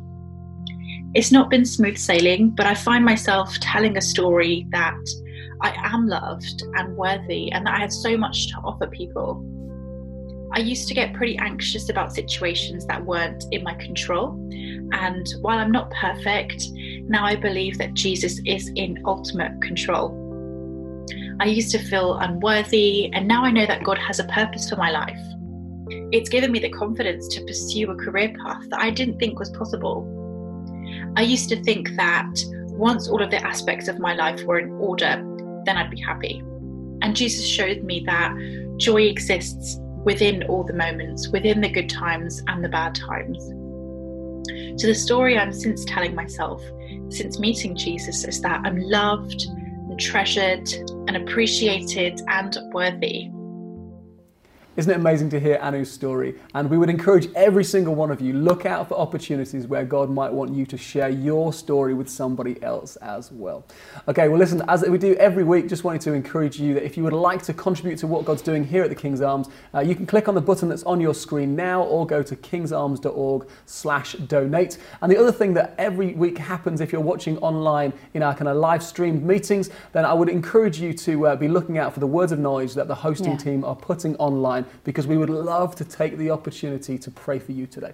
It's 1.14 1.31
not 1.31 1.49
been 1.49 1.64
smooth 1.64 1.97
sailing, 1.97 2.51
but 2.51 2.66
I 2.66 2.75
find 2.75 3.05
myself 3.05 3.57
telling 3.61 3.97
a 3.97 4.01
story 4.03 4.66
that 4.71 4.99
I 5.62 5.73
am 5.77 6.09
loved 6.09 6.64
and 6.75 6.97
worthy 6.97 7.53
and 7.53 7.64
that 7.66 7.75
I 7.75 7.79
have 7.79 7.92
so 7.92 8.16
much 8.16 8.49
to 8.49 8.57
offer 8.64 8.88
people. 8.88 9.44
I 10.53 10.61
used 10.61 10.89
to 10.89 10.95
get 10.95 11.15
pretty 11.15 11.37
anxious 11.39 11.89
about 11.89 12.15
situations 12.15 12.87
that 12.87 13.05
weren't 13.05 13.45
in 13.53 13.63
my 13.63 13.75
control. 13.75 14.31
And 14.93 15.27
while 15.41 15.59
I'm 15.59 15.71
not 15.71 15.91
perfect, 15.91 16.69
now 17.07 17.25
I 17.25 17.37
believe 17.37 17.79
that 17.79 17.95
Jesus 17.95 18.41
is 18.47 18.71
in 18.75 19.03
ultimate 19.05 19.61
control. 19.61 20.25
I 21.41 21.45
used 21.45 21.71
to 21.73 21.79
feel 21.79 22.15
unworthy, 22.15 23.13
and 23.13 23.29
now 23.29 23.45
I 23.45 23.51
know 23.51 23.67
that 23.67 23.85
God 23.85 23.99
has 23.99 24.19
a 24.19 24.25
purpose 24.25 24.69
for 24.69 24.77
my 24.77 24.91
life. 24.91 25.21
It's 26.11 26.29
given 26.29 26.51
me 26.51 26.59
the 26.59 26.71
confidence 26.71 27.29
to 27.29 27.45
pursue 27.45 27.91
a 27.91 27.97
career 27.97 28.35
path 28.43 28.69
that 28.71 28.81
I 28.81 28.91
didn't 28.91 29.19
think 29.19 29.39
was 29.39 29.51
possible. 29.51 30.07
I 31.17 31.23
used 31.23 31.49
to 31.51 31.63
think 31.63 31.95
that 31.97 32.33
once 32.69 33.09
all 33.09 33.23
of 33.23 33.31
the 33.31 33.45
aspects 33.47 33.89
of 33.89 33.99
my 33.99 34.15
life 34.15 34.43
were 34.45 34.59
in 34.59 34.71
order, 34.73 35.23
then 35.65 35.77
I'd 35.77 35.91
be 35.91 36.01
happy. 36.01 36.43
And 37.03 37.15
Jesus 37.15 37.47
showed 37.47 37.85
me 37.85 38.03
that 38.07 38.35
joy 38.79 39.03
exists 39.03 39.79
within 40.05 40.43
all 40.45 40.65
the 40.65 40.73
moments, 40.73 41.29
within 41.29 41.61
the 41.61 41.69
good 41.69 41.89
times 41.89 42.43
and 42.47 42.65
the 42.65 42.69
bad 42.69 42.95
times. 42.95 43.39
So, 44.81 44.87
the 44.87 44.95
story 44.95 45.37
I'm 45.39 45.53
since 45.53 45.85
telling 45.85 46.15
myself 46.15 46.63
since 47.09 47.39
meeting 47.39 47.77
Jesus 47.77 48.25
is 48.25 48.41
that 48.43 48.61
I'm 48.65 48.79
loved 48.79 49.47
and 49.49 49.99
treasured 49.99 50.69
and 51.09 51.17
appreciated 51.17 52.21
and 52.29 52.57
worthy. 52.73 53.31
Isn't 54.79 54.93
it 54.93 54.97
amazing 54.97 55.29
to 55.31 55.41
hear 55.41 55.59
Anu's 55.61 55.91
story? 55.91 56.37
And 56.55 56.71
we 56.71 56.79
would 56.79 56.88
encourage 56.88 57.29
every 57.35 57.64
single 57.64 57.97
one 57.97 58.12
of 58.12 58.21
you 58.21 58.33
look 58.33 58.64
out 58.64 58.88
for 58.88 58.97
opportunities 58.97 59.67
where 59.67 59.85
God 59.85 60.09
might 60.09 60.33
want 60.33 60.55
you 60.55 60.64
to 60.67 60.79
share 60.79 61.09
your 61.09 61.53
story 61.53 61.95
with 61.95 62.09
somebody 62.09 62.62
else 62.62 62.95
as 62.99 63.33
well. 63.33 63.67
Okay, 64.07 64.29
well 64.29 64.38
listen, 64.38 64.62
as 64.69 64.88
we 64.88 64.97
do 64.97 65.17
every 65.17 65.43
week, 65.43 65.69
just 65.69 65.83
wanted 65.83 66.01
to 66.03 66.12
encourage 66.12 66.61
you 66.61 66.75
that 66.75 66.85
if 66.85 66.97
you 66.97 67.03
would 67.03 67.12
like 67.12 67.43
to 67.43 67.53
contribute 67.53 67.99
to 67.99 68.07
what 68.07 68.25
God's 68.25 68.41
doing 68.41 68.62
here 68.62 68.85
at 68.85 68.88
the 68.88 68.95
King's 68.95 69.21
Arms, 69.21 69.49
uh, 69.75 69.81
you 69.81 69.97
can 69.97 70.07
click 70.07 70.29
on 70.29 70.37
the 70.37 70.41
button 70.41 70.69
that's 70.69 70.85
on 70.85 71.01
your 71.01 71.12
screen 71.12 71.57
now 71.57 71.83
or 71.83 72.07
go 72.07 72.23
to 72.23 72.37
kingsarms.org/donate. 72.37 74.79
And 75.03 75.11
the 75.11 75.19
other 75.19 75.33
thing 75.33 75.55
that 75.55 75.75
every 75.77 76.14
week 76.14 76.38
happens 76.38 76.81
if 76.81 76.93
you're 76.93 77.01
watching 77.01 77.37
online 77.38 77.93
in 78.14 78.23
our 78.23 78.33
kind 78.33 78.47
of 78.47 78.57
live 78.57 78.85
streamed 78.85 79.25
meetings, 79.25 79.71
then 79.91 80.05
I 80.05 80.14
would 80.14 80.29
encourage 80.29 80.79
you 80.79 80.93
to 80.93 81.27
uh, 81.27 81.35
be 81.35 81.49
looking 81.49 81.79
out 81.79 81.95
for 81.95 81.99
the 81.99 82.07
words 82.07 82.31
of 82.31 82.38
knowledge 82.38 82.75
that 82.75 82.87
the 82.87 82.95
hosting 82.95 83.33
yeah. 83.33 83.38
team 83.38 83.64
are 83.64 83.75
putting 83.75 84.14
online 84.19 84.67
because 84.85 85.07
we 85.07 85.16
would 85.16 85.31
love 85.31 85.74
to 85.76 85.85
take 85.85 86.16
the 86.16 86.31
opportunity 86.31 86.98
to 86.98 87.11
pray 87.11 87.38
for 87.38 87.52
you 87.52 87.66
today. 87.66 87.92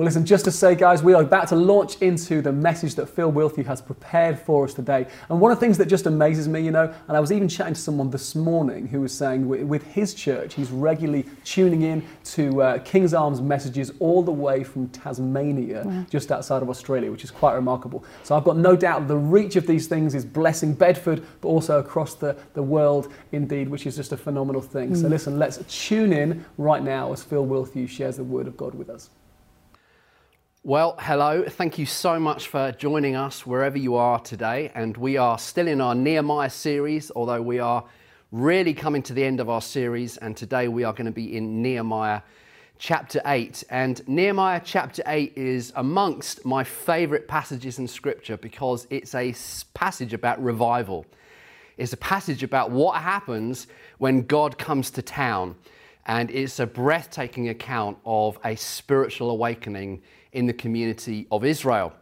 Well, 0.00 0.06
listen, 0.06 0.24
just 0.24 0.46
to 0.46 0.50
say, 0.50 0.74
guys, 0.74 1.02
we 1.02 1.12
are 1.12 1.20
about 1.20 1.48
to 1.48 1.56
launch 1.56 2.00
into 2.00 2.40
the 2.40 2.50
message 2.50 2.94
that 2.94 3.04
Phil 3.04 3.30
Wilthew 3.30 3.66
has 3.66 3.82
prepared 3.82 4.38
for 4.38 4.64
us 4.64 4.72
today. 4.72 5.06
And 5.28 5.38
one 5.38 5.52
of 5.52 5.58
the 5.58 5.60
things 5.60 5.76
that 5.76 5.88
just 5.88 6.06
amazes 6.06 6.48
me, 6.48 6.62
you 6.62 6.70
know, 6.70 6.90
and 7.06 7.14
I 7.14 7.20
was 7.20 7.30
even 7.30 7.50
chatting 7.50 7.74
to 7.74 7.80
someone 7.82 8.08
this 8.08 8.34
morning 8.34 8.86
who 8.86 9.02
was 9.02 9.12
saying 9.12 9.46
with 9.46 9.82
his 9.88 10.14
church, 10.14 10.54
he's 10.54 10.70
regularly 10.70 11.26
tuning 11.44 11.82
in 11.82 12.02
to 12.24 12.62
uh, 12.62 12.78
King's 12.78 13.12
Arms 13.12 13.42
messages 13.42 13.92
all 13.98 14.22
the 14.22 14.32
way 14.32 14.64
from 14.64 14.88
Tasmania, 14.88 15.82
wow. 15.84 16.06
just 16.08 16.32
outside 16.32 16.62
of 16.62 16.70
Australia, 16.70 17.10
which 17.10 17.22
is 17.22 17.30
quite 17.30 17.52
remarkable. 17.52 18.02
So 18.22 18.34
I've 18.34 18.44
got 18.44 18.56
no 18.56 18.76
doubt 18.76 19.06
the 19.06 19.18
reach 19.18 19.56
of 19.56 19.66
these 19.66 19.86
things 19.86 20.14
is 20.14 20.24
blessing 20.24 20.72
Bedford, 20.72 21.22
but 21.42 21.48
also 21.48 21.78
across 21.78 22.14
the, 22.14 22.38
the 22.54 22.62
world 22.62 23.12
indeed, 23.32 23.68
which 23.68 23.86
is 23.86 23.96
just 23.96 24.12
a 24.12 24.16
phenomenal 24.16 24.62
thing. 24.62 24.92
Mm. 24.92 25.02
So 25.02 25.08
listen, 25.08 25.38
let's 25.38 25.58
tune 25.68 26.14
in 26.14 26.42
right 26.56 26.82
now 26.82 27.12
as 27.12 27.22
Phil 27.22 27.44
Wilthew 27.44 27.86
shares 27.86 28.16
the 28.16 28.24
word 28.24 28.46
of 28.46 28.56
God 28.56 28.74
with 28.74 28.88
us. 28.88 29.10
Well, 30.62 30.96
hello. 30.98 31.44
Thank 31.48 31.78
you 31.78 31.86
so 31.86 32.20
much 32.20 32.48
for 32.48 32.70
joining 32.72 33.16
us 33.16 33.46
wherever 33.46 33.78
you 33.78 33.94
are 33.94 34.20
today. 34.20 34.70
And 34.74 34.94
we 34.94 35.16
are 35.16 35.38
still 35.38 35.66
in 35.66 35.80
our 35.80 35.94
Nehemiah 35.94 36.50
series, 36.50 37.10
although 37.16 37.40
we 37.40 37.60
are 37.60 37.82
really 38.30 38.74
coming 38.74 39.02
to 39.04 39.14
the 39.14 39.24
end 39.24 39.40
of 39.40 39.48
our 39.48 39.62
series. 39.62 40.18
And 40.18 40.36
today 40.36 40.68
we 40.68 40.84
are 40.84 40.92
going 40.92 41.06
to 41.06 41.12
be 41.12 41.34
in 41.34 41.62
Nehemiah 41.62 42.20
chapter 42.76 43.22
8. 43.24 43.64
And 43.70 44.06
Nehemiah 44.06 44.60
chapter 44.62 45.02
8 45.06 45.32
is 45.34 45.72
amongst 45.76 46.44
my 46.44 46.62
favorite 46.62 47.26
passages 47.26 47.78
in 47.78 47.88
Scripture 47.88 48.36
because 48.36 48.86
it's 48.90 49.14
a 49.14 49.34
passage 49.72 50.12
about 50.12 50.44
revival. 50.44 51.06
It's 51.78 51.94
a 51.94 51.96
passage 51.96 52.42
about 52.42 52.70
what 52.70 53.00
happens 53.00 53.66
when 53.96 54.26
God 54.26 54.58
comes 54.58 54.90
to 54.90 55.00
town. 55.00 55.56
And 56.04 56.30
it's 56.30 56.58
a 56.60 56.66
breathtaking 56.66 57.48
account 57.48 57.96
of 58.04 58.38
a 58.44 58.56
spiritual 58.56 59.30
awakening 59.30 60.02
in 60.32 60.46
the 60.46 60.52
community 60.52 61.26
of 61.30 61.44
Israel. 61.44 61.92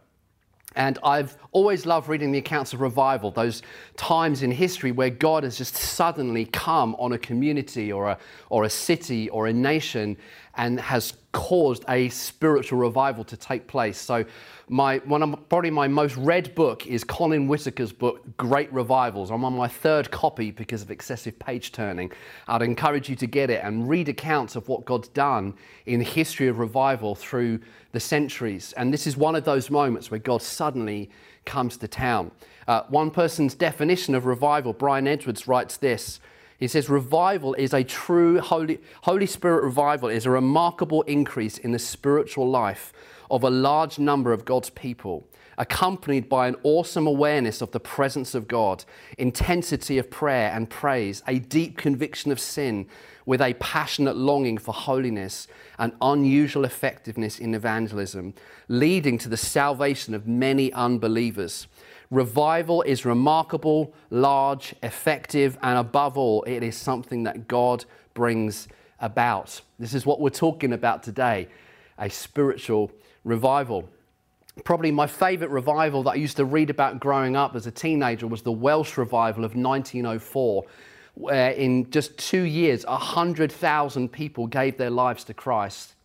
And 0.75 0.99
I've 1.03 1.35
always 1.51 1.87
loved 1.87 2.09
reading 2.09 2.31
the 2.31 2.37
accounts 2.37 2.73
of 2.73 2.81
revival, 2.81 3.31
those 3.31 3.63
times 3.97 4.43
in 4.43 4.51
history 4.51 4.91
where 4.91 5.09
God 5.09 5.43
has 5.43 5.57
just 5.57 5.75
suddenly 5.75 6.45
come 6.45 6.95
on 6.99 7.13
a 7.13 7.17
community 7.17 7.91
or 7.91 8.09
a, 8.09 8.17
or 8.49 8.65
a 8.65 8.69
city 8.69 9.29
or 9.29 9.47
a 9.47 9.53
nation 9.53 10.15
and 10.59 10.77
has 10.77 11.13
caused 11.31 11.85
a 11.87 12.09
spiritual 12.09 12.79
revival 12.79 13.23
to 13.23 13.37
take 13.37 13.65
place. 13.65 13.97
So, 13.97 14.25
my 14.67 14.97
one 14.99 15.23
of 15.23 15.47
probably 15.47 15.71
my 15.71 15.87
most 15.87 16.17
read 16.17 16.53
book 16.53 16.85
is 16.85 17.05
Colin 17.05 17.47
Whittaker's 17.47 17.93
book, 17.93 18.21
Great 18.35 18.71
Revivals. 18.73 19.31
I'm 19.31 19.45
on 19.45 19.55
my 19.55 19.69
third 19.69 20.11
copy 20.11 20.51
because 20.51 20.81
of 20.81 20.91
excessive 20.91 21.39
page 21.39 21.71
turning. 21.71 22.11
I'd 22.49 22.61
encourage 22.61 23.09
you 23.09 23.15
to 23.15 23.25
get 23.25 23.49
it 23.49 23.63
and 23.63 23.87
read 23.87 24.09
accounts 24.09 24.57
of 24.57 24.67
what 24.67 24.83
God's 24.83 25.07
done 25.07 25.53
in 25.85 25.99
the 25.99 26.05
history 26.05 26.49
of 26.49 26.59
revival 26.59 27.15
through 27.15 27.61
the 27.93 27.99
centuries. 28.01 28.73
And 28.73 28.93
this 28.93 29.07
is 29.07 29.15
one 29.15 29.35
of 29.35 29.45
those 29.45 29.69
moments 29.69 30.11
where 30.11 30.19
God 30.19 30.41
suddenly 30.41 31.09
comes 31.45 31.77
to 31.77 31.87
town. 31.87 32.31
Uh, 32.67 32.83
one 32.89 33.11
person's 33.11 33.55
definition 33.55 34.13
of 34.13 34.25
revival, 34.25 34.73
Brian 34.73 35.07
Edwards, 35.07 35.47
writes 35.47 35.77
this. 35.77 36.19
He 36.59 36.67
says, 36.67 36.89
Revival 36.89 37.53
is 37.53 37.73
a 37.73 37.83
true 37.83 38.39
Holy, 38.41 38.79
Holy 39.03 39.25
Spirit 39.25 39.63
revival, 39.63 40.09
is 40.09 40.25
a 40.25 40.31
remarkable 40.31 41.03
increase 41.03 41.57
in 41.57 41.71
the 41.71 41.79
spiritual 41.79 42.49
life 42.49 42.91
of 43.31 43.43
a 43.43 43.49
large 43.49 43.97
number 43.97 44.33
of 44.33 44.43
God's 44.43 44.69
people, 44.69 45.25
accompanied 45.57 46.27
by 46.27 46.47
an 46.47 46.57
awesome 46.63 47.07
awareness 47.07 47.61
of 47.61 47.71
the 47.71 47.79
presence 47.79 48.35
of 48.35 48.47
God, 48.47 48.83
intensity 49.17 49.97
of 49.97 50.09
prayer 50.09 50.51
and 50.53 50.69
praise, 50.69 51.23
a 51.27 51.39
deep 51.39 51.77
conviction 51.77 52.31
of 52.31 52.39
sin, 52.39 52.87
with 53.25 53.41
a 53.41 53.53
passionate 53.53 54.17
longing 54.17 54.57
for 54.57 54.73
holiness 54.73 55.47
and 55.77 55.93
unusual 56.01 56.65
effectiveness 56.65 57.39
in 57.39 57.53
evangelism, 57.53 58.33
leading 58.67 59.17
to 59.19 59.29
the 59.29 59.37
salvation 59.37 60.13
of 60.13 60.27
many 60.27 60.73
unbelievers. 60.73 61.67
Revival 62.11 62.81
is 62.81 63.05
remarkable, 63.05 63.93
large, 64.09 64.73
effective, 64.81 65.57
and 65.61 65.77
above 65.77 66.17
all, 66.17 66.43
it 66.43 66.63
is 66.63 66.75
something 66.75 67.23
that 67.23 67.47
God 67.47 67.85
brings 68.13 68.67
about. 68.99 69.61
This 69.77 69.93
is 69.93 70.05
what 70.05 70.19
we're 70.19 70.29
talking 70.29 70.73
about 70.73 71.03
today 71.03 71.47
a 71.99 72.09
spiritual 72.09 72.89
revival. 73.25 73.87
Probably 74.63 74.89
my 74.89 75.05
favourite 75.05 75.51
revival 75.51 76.01
that 76.03 76.11
I 76.11 76.15
used 76.15 76.37
to 76.37 76.45
read 76.45 76.69
about 76.69 76.99
growing 76.99 77.35
up 77.35 77.55
as 77.55 77.67
a 77.67 77.71
teenager 77.71 78.25
was 78.25 78.41
the 78.41 78.53
Welsh 78.53 78.97
revival 78.97 79.43
of 79.43 79.53
1904 79.53 80.63
where 81.19 81.51
in 81.51 81.91
just 81.91 82.17
two 82.17 82.43
years, 82.43 82.85
100,000 82.85 84.09
people 84.09 84.47
gave 84.47 84.77
their 84.77 84.89
lives 84.89 85.25
to 85.25 85.33
Christ 85.33 85.95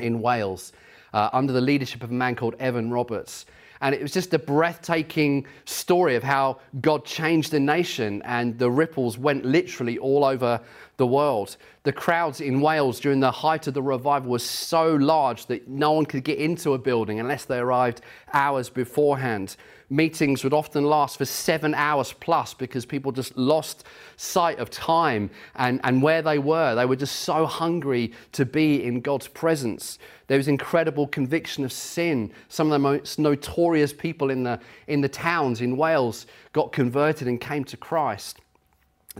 in 0.00 0.20
Wales 0.20 0.72
uh, 1.14 1.30
under 1.32 1.52
the 1.52 1.60
leadership 1.60 2.02
of 2.02 2.10
a 2.10 2.14
man 2.14 2.34
called 2.34 2.56
Evan 2.58 2.90
Roberts. 2.90 3.46
And 3.80 3.94
it 3.94 4.02
was 4.02 4.12
just 4.12 4.32
a 4.34 4.38
breathtaking 4.38 5.46
story 5.64 6.16
of 6.16 6.22
how 6.22 6.60
God 6.80 7.04
changed 7.04 7.52
the 7.52 7.60
nation, 7.60 8.22
and 8.24 8.58
the 8.58 8.70
ripples 8.70 9.18
went 9.18 9.44
literally 9.44 9.98
all 9.98 10.24
over 10.24 10.60
the 10.96 11.06
world. 11.06 11.56
The 11.82 11.92
crowds 11.92 12.40
in 12.40 12.60
Wales 12.60 13.00
during 13.00 13.20
the 13.20 13.30
height 13.30 13.66
of 13.66 13.74
the 13.74 13.82
revival 13.82 14.30
were 14.30 14.38
so 14.38 14.94
large 14.94 15.46
that 15.46 15.68
no 15.68 15.92
one 15.92 16.06
could 16.06 16.24
get 16.24 16.38
into 16.38 16.74
a 16.74 16.78
building 16.78 17.20
unless 17.20 17.44
they 17.44 17.58
arrived 17.58 18.00
hours 18.32 18.68
beforehand. 18.68 19.56
Meetings 19.88 20.42
would 20.42 20.52
often 20.52 20.84
last 20.84 21.16
for 21.16 21.24
seven 21.24 21.72
hours 21.72 22.12
plus 22.12 22.54
because 22.54 22.84
people 22.84 23.12
just 23.12 23.36
lost 23.36 23.84
sight 24.16 24.58
of 24.58 24.68
time 24.68 25.30
and, 25.54 25.80
and 25.84 26.02
where 26.02 26.22
they 26.22 26.40
were. 26.40 26.74
They 26.74 26.86
were 26.86 26.96
just 26.96 27.20
so 27.20 27.46
hungry 27.46 28.12
to 28.32 28.44
be 28.44 28.82
in 28.82 29.00
God's 29.00 29.28
presence. 29.28 30.00
There 30.26 30.38
was 30.38 30.48
incredible 30.48 31.06
conviction 31.06 31.64
of 31.64 31.72
sin. 31.72 32.32
Some 32.48 32.66
of 32.66 32.72
the 32.72 32.80
most 32.80 33.20
notorious 33.20 33.92
people 33.92 34.30
in 34.30 34.42
the, 34.42 34.58
in 34.88 35.02
the 35.02 35.08
towns 35.08 35.60
in 35.60 35.76
Wales 35.76 36.26
got 36.52 36.72
converted 36.72 37.28
and 37.28 37.40
came 37.40 37.62
to 37.64 37.76
Christ. 37.76 38.40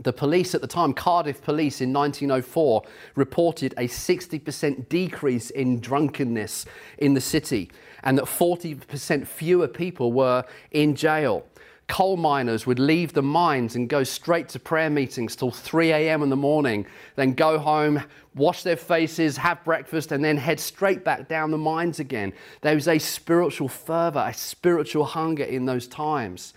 The 0.03 0.13
police 0.13 0.53
at 0.53 0.61
the 0.61 0.67
time, 0.67 0.93
Cardiff 0.93 1.41
Police 1.41 1.79
in 1.79 1.93
1904, 1.93 2.83
reported 3.15 3.73
a 3.77 3.87
60% 3.87 4.89
decrease 4.89 5.49
in 5.49 5.79
drunkenness 5.79 6.65
in 6.97 7.13
the 7.13 7.21
city 7.21 7.71
and 8.03 8.17
that 8.17 8.25
40% 8.25 9.27
fewer 9.27 9.67
people 9.67 10.11
were 10.11 10.43
in 10.71 10.95
jail. 10.95 11.45
Coal 11.87 12.17
miners 12.17 12.67
would 12.67 12.79
leave 12.79 13.13
the 13.13 13.21
mines 13.21 13.75
and 13.75 13.87
go 13.87 14.03
straight 14.03 14.49
to 14.49 14.59
prayer 14.59 14.89
meetings 14.89 15.37
till 15.37 15.51
3 15.51 15.91
a.m. 15.91 16.21
in 16.21 16.29
the 16.29 16.35
morning, 16.35 16.85
then 17.15 17.33
go 17.33 17.57
home, 17.57 18.03
wash 18.35 18.63
their 18.63 18.75
faces, 18.75 19.37
have 19.37 19.63
breakfast, 19.63 20.11
and 20.11 20.23
then 20.23 20.35
head 20.35 20.59
straight 20.59 21.05
back 21.05 21.29
down 21.29 21.49
the 21.49 21.57
mines 21.57 21.99
again. 21.99 22.33
There 22.61 22.75
was 22.75 22.89
a 22.89 22.99
spiritual 22.99 23.69
fervor, 23.69 24.25
a 24.27 24.33
spiritual 24.33 25.05
hunger 25.05 25.45
in 25.45 25.65
those 25.65 25.87
times 25.87 26.53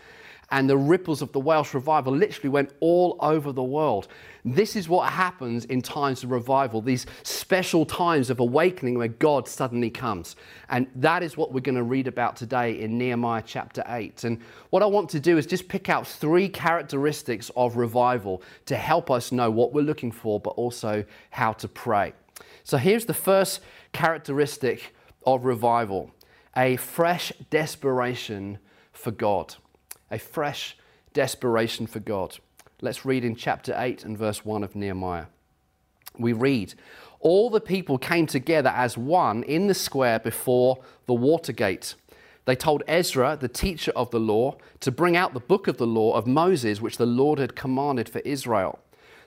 and 0.51 0.69
the 0.69 0.77
ripples 0.77 1.23
of 1.23 1.33
the 1.33 1.41
Welsh 1.41 1.75
revival 1.75 2.15
literally 2.15 2.49
went 2.49 2.73
all 2.81 3.17
over 3.21 3.53
the 3.53 3.63
world. 3.63 4.09
This 4.45 4.75
is 4.75 4.89
what 4.89 5.13
happens 5.13 5.65
in 5.67 5.83
times 5.83 6.25
of 6.25 6.31
revival, 6.31 6.81
these 6.81 7.07
special 7.23 7.85
times 7.85 8.31
of 8.31 8.41
awakening 8.41 8.99
where 8.99 9.09
God 9.09 9.47
suddenly 9.47 9.91
comes. 9.91 10.35
And 10.69 10.89
that 10.97 11.23
is 11.23 11.37
what 11.37 11.53
we're 11.53 11.61
going 11.61 11.77
to 11.77 11.83
read 11.83 12.09
about 12.09 12.37
today 12.37 12.81
in 12.81 12.99
Nehemiah 12.99 13.43
chapter 13.47 13.85
8. 13.87 14.25
And 14.25 14.41
what 14.71 14.83
I 14.83 14.87
want 14.87 15.11
to 15.11 15.21
do 15.21 15.39
is 15.39 15.47
just 15.47 15.69
pick 15.69 15.89
out 15.89 16.07
three 16.07 16.49
characteristics 16.49 17.51
of 17.55 17.77
revival 17.77 18.43
to 18.67 18.77
help 18.77 19.11
us 19.11 19.31
know 19.31 19.51
what 19.51 19.73
we're 19.73 19.83
looking 19.83 20.11
for, 20.11 20.41
but 20.41 20.51
also 20.51 21.05
how 21.31 21.53
to 21.53 21.69
pray. 21.69 22.13
So 22.65 22.77
here's 22.77 23.05
the 23.05 23.15
first 23.15 23.61
characteristic 23.93 24.95
of 25.27 25.45
revival 25.45 26.13
a 26.57 26.77
fresh 26.77 27.33
desperation 27.49 28.59
for 28.93 29.13
God 29.13 29.55
a 30.11 30.19
fresh 30.19 30.77
desperation 31.13 31.87
for 31.87 32.01
God. 32.01 32.39
Let's 32.81 33.05
read 33.05 33.25
in 33.25 33.37
chapter 33.37 33.75
8 33.77 34.05
and 34.05 34.17
verse 34.17 34.45
1 34.45 34.65
of 34.65 34.75
Nehemiah. 34.75 35.27
We 36.19 36.33
read, 36.33 36.75
All 37.21 37.51
the 37.51 37.61
people 37.61 37.99
came 37.99 38.27
together 38.27 38.71
as 38.71 38.97
one 38.97 39.43
in 39.43 39.67
the 39.67 39.75
square 39.75 40.19
before 40.19 40.79
the 41.07 41.15
water 41.15 41.53
gate. 41.53 41.95
They 42.47 42.57
told 42.57 42.83
Ezra, 42.89 43.37
the 43.39 43.49
teacher 43.49 43.93
of 43.95 44.11
the 44.11 44.19
law, 44.19 44.57
to 44.81 44.91
bring 44.91 45.17
out 45.17 45.35
the 45.35 45.41
book 45.41 45.69
of 45.69 45.77
the 45.77 45.87
law 45.87 46.15
of 46.15 46.27
Moses, 46.27 46.81
which 46.81 46.97
the 46.97 47.07
Lord 47.07 47.39
had 47.39 47.55
commanded 47.55 48.09
for 48.09 48.21
Israel. 48.21 48.79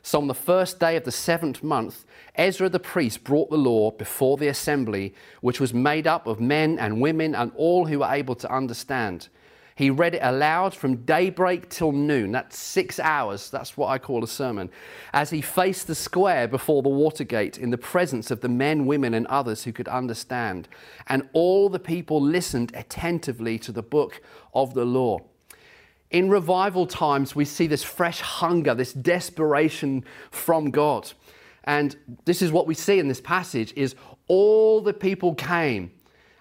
So 0.02 0.19
on 0.19 0.28
the 0.28 0.34
first 0.34 0.80
day 0.80 0.98
of 0.98 1.06
the 1.06 1.12
seventh 1.12 1.63
month, 1.63 2.04
Ezra 2.36 2.67
the 2.67 2.80
priest 2.80 3.24
brought 3.24 3.50
the 3.50 3.58
law 3.58 3.91
before 3.91 4.36
the 4.36 4.50
assembly, 4.50 5.13
which 5.39 5.62
was 5.62 5.74
made 5.74 6.08
up 6.08 6.28
of 6.28 6.41
men 6.41 6.78
and 6.78 7.00
women 7.00 7.34
and 7.34 7.54
all 7.56 7.86
who 7.86 8.00
were 8.00 8.12
able 8.12 8.36
to 8.36 8.54
understand. 8.54 9.30
He 9.76 9.90
read 9.90 10.16
it 10.16 10.22
aloud 10.22 10.76
from 10.76 10.98
daybreak 10.98 11.70
till 11.70 11.92
noon. 11.92 12.32
That's 12.32 12.58
six 12.58 13.00
hours. 13.00 13.50
That's 13.50 13.76
what 13.76 13.88
I 13.88 13.98
call 13.98 14.24
a 14.24 14.28
sermon. 14.28 14.70
As 15.14 15.32
he 15.32 15.42
faced 15.42 15.88
the 15.88 15.96
square 15.96 16.48
before 16.48 16.84
the 16.84 16.90
Watergate 16.90 17.58
in 17.58 17.72
the 17.72 17.78
presence 17.78 18.30
of 18.30 18.42
the 18.42 18.50
men, 18.50 18.86
women, 18.86 19.14
and 19.16 19.26
others 19.28 19.64
who 19.64 19.72
could 19.72 19.88
understand. 19.88 20.68
And 21.08 21.28
all 21.34 21.70
the 21.70 21.80
people 21.80 22.22
listened 22.22 22.72
attentively 22.76 23.58
to 23.60 23.72
the 23.72 23.82
book 23.82 24.22
of 24.54 24.76
the 24.76 24.86
law. 24.86 25.20
In 26.12 26.30
revival 26.30 26.86
times, 26.86 27.36
we 27.36 27.44
see 27.44 27.66
this 27.66 27.84
fresh 27.84 28.22
hunger, 28.22 28.76
this 28.76 28.94
desperation 28.94 30.06
from 30.30 30.70
God. 30.70 31.12
And 31.64 31.96
this 32.26 32.44
is 32.44 32.52
what 32.52 32.68
we 32.68 32.76
see 32.76 33.00
in 33.00 33.08
this 33.08 33.22
passage 33.22 33.74
is 33.76 33.96
all 34.28 34.82
the 34.82 34.94
people 34.94 35.34
came 35.34 35.92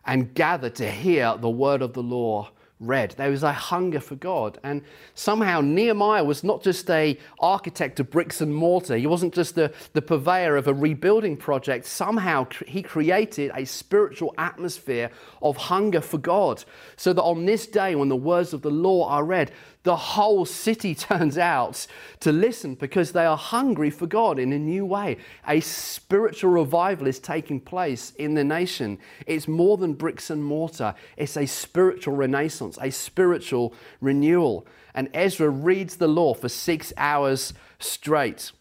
and 0.04 0.34
gathered 0.34 0.74
to 0.74 0.90
hear 0.90 1.36
the 1.38 1.48
word 1.48 1.80
of 1.80 1.94
the 1.94 2.02
law 2.02 2.50
read. 2.82 3.12
There 3.16 3.30
was 3.30 3.42
a 3.42 3.52
hunger 3.52 4.00
for 4.00 4.16
God. 4.16 4.58
And 4.62 4.82
somehow 5.14 5.60
Nehemiah 5.60 6.24
was 6.24 6.44
not 6.44 6.62
just 6.62 6.90
a 6.90 7.18
architect 7.38 8.00
of 8.00 8.10
bricks 8.10 8.40
and 8.40 8.54
mortar. 8.54 8.96
He 8.96 9.06
wasn't 9.06 9.34
just 9.34 9.54
the, 9.54 9.72
the 9.92 10.02
purveyor 10.02 10.56
of 10.56 10.66
a 10.66 10.74
rebuilding 10.74 11.36
project. 11.36 11.86
Somehow 11.86 12.46
he 12.66 12.82
created 12.82 13.52
a 13.54 13.64
spiritual 13.64 14.34
atmosphere 14.38 15.10
of 15.40 15.56
hunger 15.56 16.00
for 16.00 16.18
God. 16.18 16.64
So 16.96 17.12
that 17.12 17.22
on 17.22 17.46
this 17.46 17.66
day 17.66 17.94
when 17.94 18.08
the 18.08 18.16
words 18.16 18.52
of 18.52 18.62
the 18.62 18.70
law 18.70 19.08
are 19.08 19.24
read, 19.24 19.52
the 19.82 19.96
whole 19.96 20.44
city 20.44 20.94
turns 20.94 21.38
out 21.38 21.86
to 22.20 22.32
listen 22.32 22.74
because 22.74 23.12
they 23.12 23.24
are 23.24 23.36
hungry 23.36 23.90
for 23.90 24.06
God 24.06 24.38
in 24.38 24.52
a 24.52 24.58
new 24.58 24.84
way. 24.84 25.18
A 25.46 25.60
spiritual 25.60 26.50
revival 26.50 27.06
is 27.06 27.18
taking 27.18 27.60
place 27.60 28.12
in 28.16 28.34
the 28.34 28.44
nation. 28.44 28.98
It's 29.26 29.48
more 29.48 29.76
than 29.76 29.94
bricks 29.94 30.30
and 30.30 30.44
mortar, 30.44 30.94
it's 31.16 31.36
a 31.36 31.46
spiritual 31.46 32.14
renaissance, 32.14 32.78
a 32.80 32.90
spiritual 32.90 33.74
renewal. 34.00 34.66
And 34.94 35.08
Ezra 35.14 35.48
reads 35.48 35.96
the 35.96 36.08
law 36.08 36.34
for 36.34 36.48
six 36.48 36.92
hours 36.96 37.54
straight. 37.78 38.52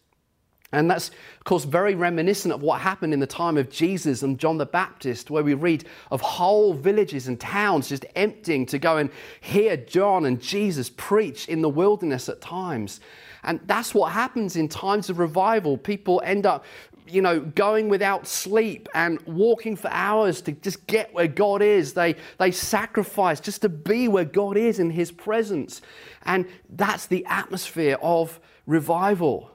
And 0.74 0.90
that's, 0.90 1.10
of 1.10 1.44
course, 1.44 1.66
very 1.66 1.96
reminiscent 1.96 2.54
of 2.54 2.62
what 2.62 2.80
happened 2.80 3.14
in 3.14 3.20
the 3.20 3.28
time 3.28 3.58
of 3.58 3.70
Jesus 3.70 4.24
and 4.24 4.40
John 4.40 4.58
the 4.58 4.66
Baptist, 4.66 5.30
where 5.30 5.44
we 5.44 5.54
read 5.54 5.86
of 6.12 6.22
whole 6.22 6.74
villages 6.74 7.28
and 7.28 7.40
towns 7.40 7.90
just 7.90 8.06
emptying 8.16 8.66
to 8.68 8.80
go 8.80 8.98
and 8.98 9.10
hear 9.42 9.76
John 9.76 10.26
and 10.26 10.40
Jesus 10.40 10.90
preach 10.90 11.50
in 11.50 11.62
the 11.62 11.70
wilderness 11.70 12.30
at 12.30 12.40
times. 12.40 13.02
And 13.44 13.60
that's 13.66 13.94
what 13.94 14.14
happens 14.14 14.56
in 14.56 14.70
times 14.70 15.10
of 15.10 15.20
revival. 15.20 15.78
People 15.78 16.22
end 16.24 16.46
up, 16.46 16.64
you 17.06 17.22
know, 17.22 17.42
going 17.42 17.90
without 17.90 18.26
sleep 18.26 18.88
and 18.94 19.20
walking 19.24 19.76
for 19.76 19.90
hours 19.90 20.42
to 20.44 20.54
just 20.54 20.88
get 20.88 21.14
where 21.14 21.28
God 21.28 21.62
is. 21.62 21.94
They, 21.94 22.16
they 22.38 22.52
sacrifice 22.52 23.42
just 23.42 23.62
to 23.64 23.70
be 23.70 24.08
where 24.08 24.24
God 24.24 24.56
is 24.56 24.80
in 24.80 24.92
His 24.92 25.12
presence. 25.12 25.82
And 26.24 26.46
that's 26.70 27.08
the 27.08 27.26
atmosphere 27.26 27.98
of 28.02 28.40
revival 28.68 29.52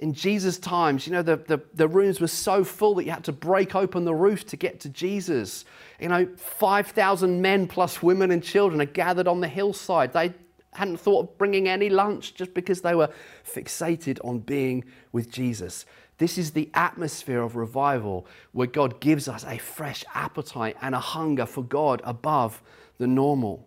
in 0.00 0.14
Jesus' 0.14 0.58
times, 0.58 1.06
you 1.06 1.12
know, 1.12 1.22
the, 1.22 1.36
the, 1.36 1.60
the, 1.74 1.86
rooms 1.86 2.22
were 2.22 2.26
so 2.26 2.64
full 2.64 2.94
that 2.94 3.04
you 3.04 3.10
had 3.10 3.24
to 3.24 3.32
break 3.32 3.74
open 3.74 4.06
the 4.06 4.14
roof 4.14 4.46
to 4.46 4.56
get 4.56 4.80
to 4.80 4.88
Jesus. 4.88 5.66
You 6.00 6.08
know, 6.08 6.26
5,000 6.36 7.42
men 7.42 7.68
plus 7.68 8.02
women 8.02 8.30
and 8.30 8.42
children 8.42 8.80
are 8.80 8.86
gathered 8.86 9.28
on 9.28 9.42
the 9.42 9.48
hillside. 9.48 10.14
They 10.14 10.32
hadn't 10.72 10.96
thought 10.96 11.28
of 11.28 11.38
bringing 11.38 11.68
any 11.68 11.90
lunch 11.90 12.34
just 12.34 12.54
because 12.54 12.80
they 12.80 12.94
were 12.94 13.10
fixated 13.46 14.18
on 14.24 14.38
being 14.38 14.84
with 15.12 15.30
Jesus. 15.30 15.84
This 16.16 16.38
is 16.38 16.52
the 16.52 16.70
atmosphere 16.72 17.42
of 17.42 17.54
revival 17.54 18.26
where 18.52 18.66
God 18.66 19.00
gives 19.00 19.28
us 19.28 19.44
a 19.44 19.58
fresh 19.58 20.02
appetite 20.14 20.78
and 20.80 20.94
a 20.94 21.00
hunger 21.00 21.44
for 21.44 21.62
God 21.62 22.00
above 22.04 22.62
the 22.96 23.06
normal. 23.06 23.66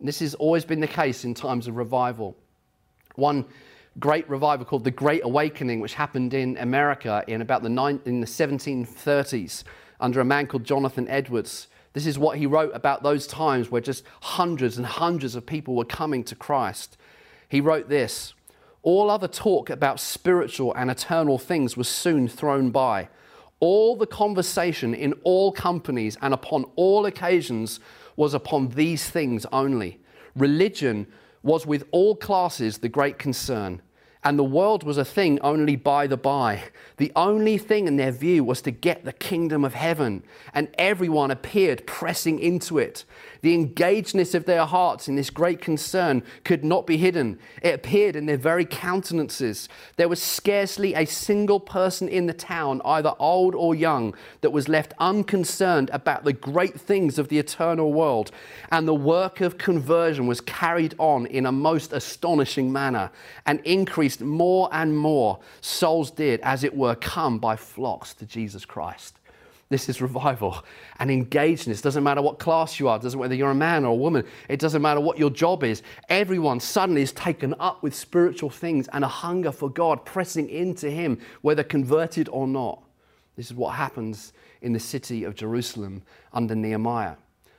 This 0.00 0.18
has 0.18 0.34
always 0.34 0.64
been 0.64 0.80
the 0.80 0.88
case 0.88 1.24
in 1.24 1.34
times 1.34 1.68
of 1.68 1.76
revival. 1.76 2.36
One 3.14 3.44
great 3.98 4.28
revival 4.28 4.64
called 4.64 4.84
the 4.84 4.90
Great 4.90 5.22
Awakening, 5.24 5.80
which 5.80 5.94
happened 5.94 6.34
in 6.34 6.56
America 6.58 7.24
in 7.26 7.42
about 7.42 7.62
the, 7.62 8.00
in 8.04 8.20
the 8.20 8.26
1730s 8.26 9.64
under 10.00 10.20
a 10.20 10.24
man 10.24 10.46
called 10.46 10.64
Jonathan 10.64 11.08
Edwards. 11.08 11.68
This 11.92 12.06
is 12.06 12.18
what 12.18 12.38
he 12.38 12.46
wrote 12.46 12.72
about 12.74 13.02
those 13.02 13.26
times 13.26 13.70
where 13.70 13.80
just 13.80 14.04
hundreds 14.20 14.78
and 14.78 14.86
hundreds 14.86 15.34
of 15.34 15.46
people 15.46 15.74
were 15.74 15.84
coming 15.84 16.24
to 16.24 16.34
Christ. 16.34 16.96
He 17.48 17.60
wrote 17.60 17.88
this 17.88 18.34
All 18.82 19.10
other 19.10 19.28
talk 19.28 19.70
about 19.70 20.00
spiritual 20.00 20.74
and 20.74 20.90
eternal 20.90 21.38
things 21.38 21.76
was 21.76 21.88
soon 21.88 22.28
thrown 22.28 22.70
by. 22.70 23.08
All 23.60 23.94
the 23.94 24.06
conversation 24.06 24.92
in 24.92 25.12
all 25.22 25.52
companies 25.52 26.16
and 26.20 26.34
upon 26.34 26.64
all 26.74 27.06
occasions 27.06 27.78
was 28.16 28.34
upon 28.34 28.70
these 28.70 29.08
things 29.08 29.46
only. 29.52 30.00
Religion 30.34 31.06
was 31.42 31.66
with 31.66 31.84
all 31.90 32.14
classes 32.14 32.78
the 32.78 32.88
great 32.88 33.18
concern, 33.18 33.82
and 34.24 34.38
the 34.38 34.44
world 34.44 34.84
was 34.84 34.98
a 34.98 35.04
thing 35.04 35.40
only 35.40 35.74
by 35.74 36.06
the 36.06 36.16
by. 36.16 36.62
The 36.96 37.10
only 37.16 37.58
thing 37.58 37.88
in 37.88 37.96
their 37.96 38.12
view 38.12 38.44
was 38.44 38.62
to 38.62 38.70
get 38.70 39.04
the 39.04 39.12
kingdom 39.12 39.64
of 39.64 39.74
heaven, 39.74 40.22
and 40.54 40.68
everyone 40.78 41.30
appeared 41.30 41.86
pressing 41.86 42.38
into 42.38 42.78
it. 42.78 43.04
The 43.42 43.54
engagedness 43.54 44.34
of 44.34 44.44
their 44.44 44.64
hearts 44.64 45.08
in 45.08 45.16
this 45.16 45.28
great 45.28 45.60
concern 45.60 46.22
could 46.44 46.64
not 46.64 46.86
be 46.86 46.96
hidden. 46.96 47.40
It 47.60 47.74
appeared 47.74 48.14
in 48.14 48.26
their 48.26 48.36
very 48.36 48.64
countenances. 48.64 49.68
There 49.96 50.08
was 50.08 50.22
scarcely 50.22 50.94
a 50.94 51.04
single 51.04 51.58
person 51.58 52.08
in 52.08 52.26
the 52.26 52.34
town, 52.34 52.80
either 52.84 53.14
old 53.18 53.56
or 53.56 53.74
young, 53.74 54.14
that 54.42 54.50
was 54.50 54.68
left 54.68 54.94
unconcerned 55.00 55.90
about 55.92 56.22
the 56.22 56.32
great 56.32 56.80
things 56.80 57.18
of 57.18 57.28
the 57.28 57.40
eternal 57.40 57.92
world. 57.92 58.30
And 58.70 58.86
the 58.86 58.94
work 58.94 59.40
of 59.40 59.58
conversion 59.58 60.28
was 60.28 60.40
carried 60.40 60.94
on 60.98 61.26
in 61.26 61.44
a 61.44 61.52
most 61.52 61.92
astonishing 61.92 62.72
manner 62.72 63.10
and 63.44 63.58
increased 63.64 64.20
more 64.20 64.68
and 64.70 64.96
more. 64.96 65.40
Souls 65.60 66.12
did, 66.12 66.40
as 66.42 66.62
it 66.62 66.76
were, 66.76 66.94
come 66.94 67.40
by 67.40 67.56
flocks 67.56 68.14
to 68.14 68.24
Jesus 68.24 68.64
Christ. 68.64 69.18
This 69.72 69.88
is 69.88 70.02
revival 70.02 70.62
and 70.98 71.10
engagedness. 71.10 71.80
Doesn't 71.80 72.04
matter 72.04 72.20
what 72.20 72.38
class 72.38 72.78
you 72.78 72.88
are, 72.88 72.98
doesn't 72.98 73.18
whether 73.18 73.34
you're 73.34 73.52
a 73.52 73.54
man 73.54 73.86
or 73.86 73.92
a 73.92 73.94
woman, 73.94 74.26
it 74.50 74.60
doesn't 74.60 74.82
matter 74.82 75.00
what 75.00 75.18
your 75.18 75.30
job 75.30 75.64
is. 75.64 75.82
Everyone 76.10 76.60
suddenly 76.60 77.00
is 77.00 77.10
taken 77.12 77.54
up 77.58 77.82
with 77.82 77.94
spiritual 77.94 78.50
things 78.50 78.86
and 78.92 79.02
a 79.02 79.08
hunger 79.08 79.50
for 79.50 79.70
God, 79.70 80.04
pressing 80.04 80.50
into 80.50 80.90
Him, 80.90 81.18
whether 81.40 81.64
converted 81.64 82.28
or 82.28 82.46
not. 82.46 82.82
This 83.34 83.46
is 83.46 83.54
what 83.54 83.74
happens 83.74 84.34
in 84.60 84.74
the 84.74 84.78
city 84.78 85.24
of 85.24 85.34
Jerusalem 85.34 86.02
under 86.34 86.54
Nehemiah. 86.54 87.14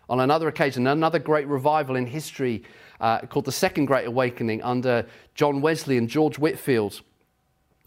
On 0.07 0.19
another 0.19 0.47
occasion, 0.47 0.85
another 0.85 1.17
great 1.17 1.47
revival 1.47 1.95
in 1.95 2.05
history 2.05 2.61
uh, 3.01 3.21
called 3.21 3.45
the 3.45 3.51
Second 3.51 3.85
Great 3.85 4.05
Awakening 4.05 4.61
under 4.61 5.07
John 5.33 5.61
Wesley 5.61 5.97
and 5.97 6.07
George 6.07 6.37
Whitefield. 6.37 7.01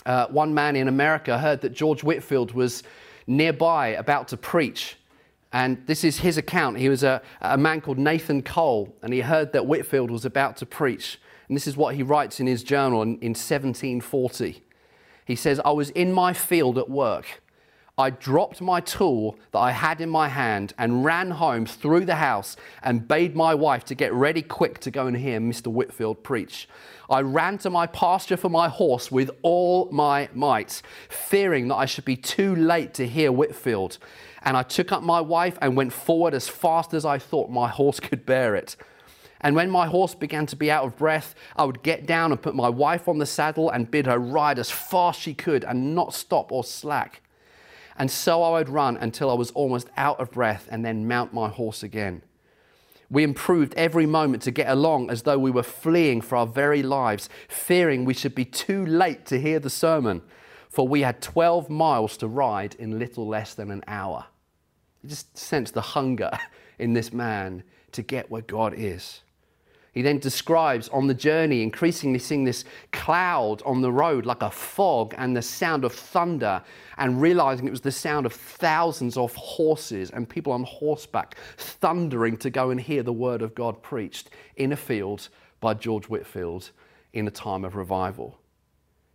Uh, 0.04 0.26
one 0.28 0.52
man 0.52 0.74
in 0.74 0.88
America 0.88 1.38
heard 1.38 1.60
that 1.60 1.74
George 1.74 2.02
Whitefield 2.02 2.50
was 2.52 2.82
nearby 3.26 3.88
about 3.88 4.28
to 4.28 4.36
preach. 4.36 4.96
And 5.52 5.86
this 5.86 6.04
is 6.04 6.18
his 6.18 6.36
account. 6.36 6.78
He 6.78 6.88
was 6.88 7.02
a, 7.02 7.22
a 7.40 7.56
man 7.56 7.80
called 7.80 7.98
Nathan 7.98 8.42
Cole, 8.42 8.94
and 9.02 9.12
he 9.12 9.20
heard 9.20 9.52
that 9.52 9.66
Whitefield 9.66 10.10
was 10.10 10.24
about 10.24 10.56
to 10.58 10.66
preach. 10.66 11.18
And 11.48 11.56
this 11.56 11.66
is 11.66 11.76
what 11.76 11.94
he 11.94 12.02
writes 12.02 12.40
in 12.40 12.46
his 12.46 12.62
journal 12.62 13.02
in, 13.02 13.10
in 13.18 13.30
1740. 13.30 14.62
He 15.24 15.36
says, 15.36 15.60
I 15.64 15.70
was 15.70 15.90
in 15.90 16.12
my 16.12 16.32
field 16.32 16.78
at 16.78 16.90
work. 16.90 17.42
I 17.98 18.10
dropped 18.10 18.60
my 18.60 18.80
tool 18.80 19.38
that 19.52 19.58
I 19.58 19.70
had 19.70 20.02
in 20.02 20.10
my 20.10 20.28
hand 20.28 20.74
and 20.76 21.02
ran 21.02 21.30
home 21.30 21.64
through 21.64 22.04
the 22.04 22.16
house 22.16 22.54
and 22.82 23.08
bade 23.08 23.34
my 23.34 23.54
wife 23.54 23.86
to 23.86 23.94
get 23.94 24.12
ready 24.12 24.42
quick 24.42 24.80
to 24.80 24.90
go 24.90 25.06
and 25.06 25.16
hear 25.16 25.40
Mr. 25.40 25.68
Whitefield 25.68 26.22
preach. 26.22 26.68
I 27.08 27.22
ran 27.22 27.56
to 27.56 27.70
my 27.70 27.86
pasture 27.86 28.36
for 28.36 28.50
my 28.50 28.68
horse 28.68 29.10
with 29.10 29.30
all 29.40 29.88
my 29.90 30.28
might, 30.34 30.82
fearing 31.08 31.68
that 31.68 31.76
I 31.76 31.86
should 31.86 32.04
be 32.04 32.18
too 32.18 32.54
late 32.54 32.92
to 32.94 33.08
hear 33.08 33.32
Whitefield. 33.32 33.96
And 34.42 34.58
I 34.58 34.62
took 34.62 34.92
up 34.92 35.02
my 35.02 35.22
wife 35.22 35.56
and 35.62 35.74
went 35.74 35.94
forward 35.94 36.34
as 36.34 36.50
fast 36.50 36.92
as 36.92 37.06
I 37.06 37.16
thought 37.18 37.48
my 37.48 37.68
horse 37.70 37.98
could 37.98 38.26
bear 38.26 38.54
it. 38.54 38.76
And 39.40 39.56
when 39.56 39.70
my 39.70 39.86
horse 39.86 40.14
began 40.14 40.44
to 40.48 40.56
be 40.56 40.70
out 40.70 40.84
of 40.84 40.98
breath, 40.98 41.34
I 41.56 41.64
would 41.64 41.82
get 41.82 42.04
down 42.04 42.30
and 42.30 42.42
put 42.42 42.54
my 42.54 42.68
wife 42.68 43.08
on 43.08 43.16
the 43.16 43.24
saddle 43.24 43.70
and 43.70 43.90
bid 43.90 44.04
her 44.04 44.18
ride 44.18 44.58
as 44.58 44.70
fast 44.70 45.18
she 45.18 45.32
could 45.32 45.64
and 45.64 45.94
not 45.94 46.12
stop 46.12 46.52
or 46.52 46.62
slack. 46.62 47.22
And 47.98 48.10
so 48.10 48.42
I 48.42 48.50
would 48.50 48.68
run 48.68 48.96
until 48.96 49.30
I 49.30 49.34
was 49.34 49.50
almost 49.52 49.88
out 49.96 50.20
of 50.20 50.30
breath 50.30 50.68
and 50.70 50.84
then 50.84 51.08
mount 51.08 51.32
my 51.32 51.48
horse 51.48 51.82
again. 51.82 52.22
We 53.10 53.22
improved 53.22 53.72
every 53.74 54.06
moment 54.06 54.42
to 54.42 54.50
get 54.50 54.68
along 54.68 55.10
as 55.10 55.22
though 55.22 55.38
we 55.38 55.50
were 55.50 55.62
fleeing 55.62 56.20
for 56.20 56.36
our 56.36 56.46
very 56.46 56.82
lives, 56.82 57.28
fearing 57.48 58.04
we 58.04 58.14
should 58.14 58.34
be 58.34 58.44
too 58.44 58.84
late 58.84 59.24
to 59.26 59.40
hear 59.40 59.60
the 59.60 59.70
sermon, 59.70 60.22
for 60.68 60.86
we 60.88 61.02
had 61.02 61.22
12 61.22 61.70
miles 61.70 62.16
to 62.18 62.28
ride 62.28 62.74
in 62.74 62.98
little 62.98 63.26
less 63.26 63.54
than 63.54 63.70
an 63.70 63.84
hour. 63.86 64.26
You 65.02 65.10
just 65.10 65.38
sense 65.38 65.70
the 65.70 65.80
hunger 65.80 66.30
in 66.78 66.94
this 66.94 67.12
man 67.12 67.62
to 67.92 68.02
get 68.02 68.30
where 68.30 68.42
God 68.42 68.74
is. 68.76 69.22
He 69.96 70.02
then 70.02 70.18
describes 70.18 70.90
on 70.90 71.06
the 71.06 71.14
journey, 71.14 71.62
increasingly 71.62 72.18
seeing 72.18 72.44
this 72.44 72.66
cloud 72.92 73.62
on 73.64 73.80
the 73.80 73.90
road 73.90 74.26
like 74.26 74.42
a 74.42 74.50
fog 74.50 75.14
and 75.16 75.34
the 75.34 75.40
sound 75.40 75.86
of 75.86 75.94
thunder, 75.94 76.62
and 76.98 77.18
realizing 77.18 77.66
it 77.66 77.70
was 77.70 77.80
the 77.80 77.90
sound 77.90 78.26
of 78.26 78.34
thousands 78.34 79.16
of 79.16 79.34
horses 79.36 80.10
and 80.10 80.28
people 80.28 80.52
on 80.52 80.64
horseback 80.64 81.36
thundering 81.56 82.36
to 82.36 82.50
go 82.50 82.68
and 82.68 82.78
hear 82.78 83.02
the 83.02 83.10
word 83.10 83.40
of 83.40 83.54
God 83.54 83.82
preached 83.82 84.28
in 84.56 84.70
a 84.70 84.76
field 84.76 85.30
by 85.60 85.72
George 85.72 86.10
Whitefield 86.10 86.72
in 87.14 87.26
a 87.26 87.30
time 87.30 87.64
of 87.64 87.74
revival. 87.74 88.38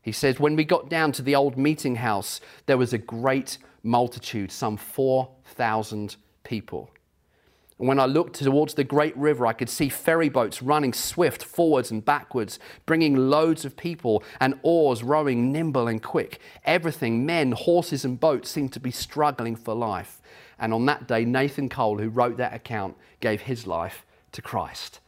He 0.02 0.12
says, 0.12 0.40
When 0.40 0.56
we 0.56 0.64
got 0.64 0.90
down 0.90 1.12
to 1.12 1.22
the 1.22 1.36
old 1.36 1.60
meeting 1.60 1.98
house, 1.98 2.42
there 2.66 2.80
was 2.80 2.92
a 2.92 2.98
great 2.98 3.60
multitude, 3.84 4.52
some 4.52 4.78
4,000 4.78 6.16
people. 6.44 6.90
And 7.82 7.88
when 7.88 8.00
I 8.00 8.06
looked 8.06 8.36
towards 8.36 8.76
the 8.76 8.84
great 8.84 9.18
river, 9.18 9.48
I 9.48 9.54
could 9.54 9.68
see 9.68 9.90
ferry 9.90 10.30
boats 10.30 10.62
running 10.62 10.94
swift 10.94 11.44
forwards 11.44 11.90
and 11.90 12.06
backwards, 12.06 12.60
bringing 12.86 13.16
loads 13.32 13.66
of 13.66 13.76
people, 13.76 14.24
and 14.40 14.60
oars 14.62 15.02
rowing 15.02 15.52
nimble 15.52 15.88
and 15.88 16.02
quick. 16.02 16.40
Everything, 16.64 17.26
men, 17.26 17.54
horses, 17.54 18.06
and 18.06 18.20
boats, 18.20 18.52
seemed 18.52 18.72
to 18.74 18.80
be 18.80 18.92
struggling 18.92 19.56
for 19.56 19.74
life. 19.74 20.22
And 20.60 20.76
on 20.76 20.86
that 20.86 21.08
day, 21.08 21.26
Nathan 21.26 21.70
Cole, 21.70 21.98
who 21.98 22.10
wrote 22.10 22.38
that 22.38 22.54
account, 22.54 22.98
gave 23.20 23.42
his 23.42 23.66
life 23.66 24.06
to 24.34 24.44
Christ. 24.44 25.00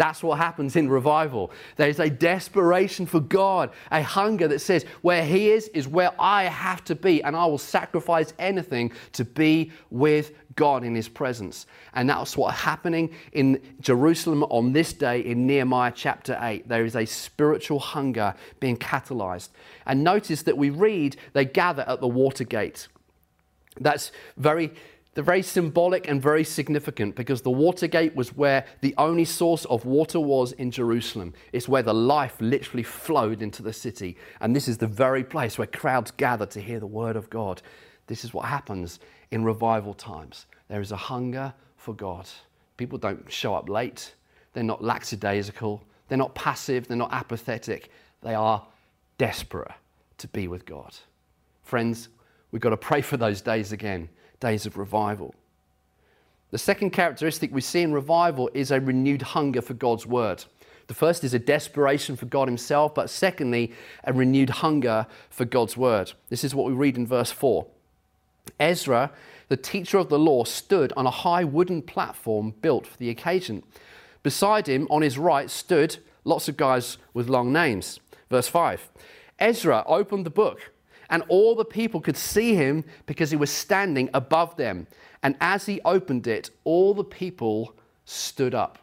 That's 0.00 0.22
what 0.22 0.38
happens 0.38 0.76
in 0.76 0.88
revival. 0.88 1.50
There's 1.76 2.00
a 2.00 2.08
desperation 2.08 3.04
for 3.04 3.20
God, 3.20 3.70
a 3.90 4.02
hunger 4.02 4.48
that 4.48 4.60
says, 4.60 4.86
where 5.02 5.22
He 5.22 5.50
is, 5.50 5.68
is 5.74 5.86
where 5.86 6.12
I 6.18 6.44
have 6.44 6.82
to 6.84 6.94
be, 6.94 7.22
and 7.22 7.36
I 7.36 7.44
will 7.44 7.58
sacrifice 7.58 8.32
anything 8.38 8.92
to 9.12 9.26
be 9.26 9.72
with 9.90 10.32
God 10.56 10.84
in 10.84 10.94
His 10.94 11.06
presence. 11.06 11.66
And 11.92 12.08
that's 12.08 12.34
what's 12.34 12.60
happening 12.60 13.14
in 13.32 13.60
Jerusalem 13.82 14.42
on 14.44 14.72
this 14.72 14.94
day 14.94 15.20
in 15.20 15.46
Nehemiah 15.46 15.92
chapter 15.94 16.38
8. 16.40 16.66
There 16.66 16.86
is 16.86 16.96
a 16.96 17.04
spiritual 17.04 17.78
hunger 17.78 18.34
being 18.58 18.78
catalyzed. 18.78 19.50
And 19.84 20.02
notice 20.02 20.44
that 20.44 20.56
we 20.56 20.70
read 20.70 21.18
they 21.34 21.44
gather 21.44 21.84
at 21.86 22.00
the 22.00 22.08
water 22.08 22.44
gate. 22.44 22.88
That's 23.78 24.12
very 24.38 24.72
they're 25.14 25.24
very 25.24 25.42
symbolic 25.42 26.08
and 26.08 26.22
very 26.22 26.44
significant 26.44 27.16
because 27.16 27.42
the 27.42 27.50
Watergate 27.50 28.14
was 28.14 28.36
where 28.36 28.64
the 28.80 28.94
only 28.96 29.24
source 29.24 29.64
of 29.64 29.84
water 29.84 30.20
was 30.20 30.52
in 30.52 30.70
Jerusalem. 30.70 31.34
It's 31.52 31.68
where 31.68 31.82
the 31.82 31.94
life 31.94 32.36
literally 32.38 32.84
flowed 32.84 33.42
into 33.42 33.62
the 33.62 33.72
city. 33.72 34.16
And 34.40 34.54
this 34.54 34.68
is 34.68 34.78
the 34.78 34.86
very 34.86 35.24
place 35.24 35.58
where 35.58 35.66
crowds 35.66 36.12
gather 36.12 36.46
to 36.46 36.60
hear 36.60 36.78
the 36.78 36.86
word 36.86 37.16
of 37.16 37.28
God. 37.28 37.60
This 38.06 38.24
is 38.24 38.32
what 38.32 38.44
happens 38.44 39.00
in 39.32 39.44
revival 39.44 39.94
times. 39.94 40.46
There 40.68 40.80
is 40.80 40.92
a 40.92 40.96
hunger 40.96 41.52
for 41.76 41.92
God. 41.92 42.28
People 42.76 42.98
don't 42.98 43.30
show 43.30 43.54
up 43.54 43.68
late, 43.68 44.14
they're 44.52 44.62
not 44.62 44.82
lackadaisical, 44.82 45.82
they're 46.08 46.18
not 46.18 46.34
passive, 46.34 46.86
they're 46.86 46.96
not 46.96 47.12
apathetic. 47.12 47.90
They 48.22 48.34
are 48.34 48.64
desperate 49.18 49.72
to 50.18 50.28
be 50.28 50.46
with 50.46 50.64
God. 50.66 50.94
Friends, 51.62 52.08
we've 52.52 52.62
got 52.62 52.70
to 52.70 52.76
pray 52.76 53.00
for 53.00 53.16
those 53.16 53.40
days 53.40 53.72
again 53.72 54.08
days 54.40 54.66
of 54.66 54.76
revival. 54.76 55.34
The 56.50 56.58
second 56.58 56.90
characteristic 56.90 57.52
we 57.52 57.60
see 57.60 57.82
in 57.82 57.92
revival 57.92 58.50
is 58.54 58.70
a 58.70 58.80
renewed 58.80 59.22
hunger 59.22 59.62
for 59.62 59.74
God's 59.74 60.06
word. 60.06 60.44
The 60.88 60.94
first 60.94 61.22
is 61.22 61.34
a 61.34 61.38
desperation 61.38 62.16
for 62.16 62.26
God 62.26 62.48
Himself, 62.48 62.94
but 62.94 63.10
secondly, 63.10 63.72
a 64.02 64.12
renewed 64.12 64.50
hunger 64.50 65.06
for 65.28 65.44
God's 65.44 65.76
word. 65.76 66.12
This 66.28 66.42
is 66.42 66.54
what 66.54 66.66
we 66.66 66.72
read 66.72 66.96
in 66.96 67.06
verse 67.06 67.30
4. 67.30 67.64
Ezra, 68.58 69.12
the 69.48 69.56
teacher 69.56 69.98
of 69.98 70.08
the 70.08 70.18
law, 70.18 70.42
stood 70.42 70.92
on 70.96 71.06
a 71.06 71.12
high 71.12 71.44
wooden 71.44 71.82
platform 71.82 72.54
built 72.60 72.88
for 72.88 72.96
the 72.98 73.10
occasion. 73.10 73.62
Beside 74.24 74.68
him, 74.68 74.88
on 74.90 75.02
his 75.02 75.16
right, 75.16 75.48
stood 75.48 75.98
lots 76.24 76.48
of 76.48 76.56
guys 76.56 76.98
with 77.14 77.28
long 77.28 77.52
names. 77.52 78.00
Verse 78.28 78.48
5 78.48 78.88
Ezra 79.38 79.84
opened 79.86 80.26
the 80.26 80.30
book 80.30 80.72
and 81.10 81.22
all 81.28 81.54
the 81.54 81.64
people 81.64 82.00
could 82.00 82.16
see 82.16 82.54
him 82.54 82.84
because 83.06 83.30
he 83.30 83.36
was 83.36 83.50
standing 83.50 84.08
above 84.14 84.56
them. 84.56 84.86
And 85.22 85.36
as 85.40 85.66
he 85.66 85.80
opened 85.84 86.26
it, 86.26 86.50
all 86.64 86.94
the 86.94 87.04
people 87.04 87.74
stood 88.04 88.54
up. 88.54 88.78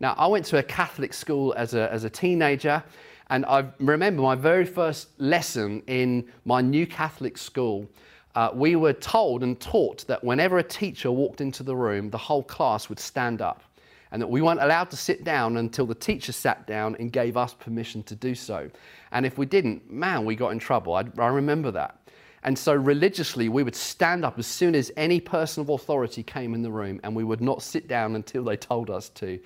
Now, 0.00 0.14
I 0.18 0.26
went 0.26 0.44
to 0.46 0.58
a 0.58 0.62
Catholic 0.62 1.12
school 1.14 1.54
as 1.56 1.74
a, 1.74 1.90
as 1.92 2.04
a 2.04 2.10
teenager, 2.10 2.82
and 3.30 3.46
I 3.46 3.66
remember 3.78 4.22
my 4.22 4.34
very 4.34 4.64
first 4.64 5.08
lesson 5.18 5.82
in 5.86 6.28
my 6.44 6.60
new 6.60 6.86
Catholic 6.86 7.38
school. 7.38 7.88
Uh, 8.34 8.50
we 8.54 8.76
were 8.76 8.92
told 8.92 9.42
and 9.42 9.58
taught 9.58 10.06
that 10.06 10.22
whenever 10.22 10.58
a 10.58 10.62
teacher 10.62 11.10
walked 11.10 11.40
into 11.40 11.62
the 11.62 11.74
room, 11.74 12.10
the 12.10 12.18
whole 12.18 12.42
class 12.42 12.88
would 12.88 13.00
stand 13.00 13.42
up 13.42 13.62
and 14.10 14.22
that 14.22 14.28
we 14.28 14.40
weren't 14.42 14.62
allowed 14.62 14.90
to 14.90 14.96
sit 14.96 15.24
down 15.24 15.56
until 15.56 15.86
the 15.86 15.94
teacher 15.94 16.32
sat 16.32 16.66
down 16.66 16.96
and 16.98 17.12
gave 17.12 17.36
us 17.36 17.54
permission 17.54 18.02
to 18.04 18.14
do 18.14 18.34
so. 18.34 18.70
And 19.12 19.26
if 19.26 19.38
we 19.38 19.46
didn't, 19.46 19.90
man, 19.90 20.24
we 20.24 20.36
got 20.36 20.50
in 20.50 20.58
trouble. 20.58 20.94
I, 20.94 21.04
I 21.18 21.28
remember 21.28 21.70
that. 21.72 21.98
And 22.42 22.56
so 22.58 22.72
religiously, 22.72 23.48
we 23.48 23.62
would 23.62 23.74
stand 23.74 24.24
up 24.24 24.38
as 24.38 24.46
soon 24.46 24.74
as 24.74 24.92
any 24.96 25.20
person 25.20 25.60
of 25.60 25.68
authority 25.70 26.22
came 26.22 26.54
in 26.54 26.62
the 26.62 26.70
room, 26.70 27.00
and 27.02 27.14
we 27.14 27.24
would 27.24 27.40
not 27.40 27.62
sit 27.62 27.88
down 27.88 28.14
until 28.14 28.44
they 28.44 28.56
told 28.56 28.90
us 28.90 29.08
to. 29.10 29.38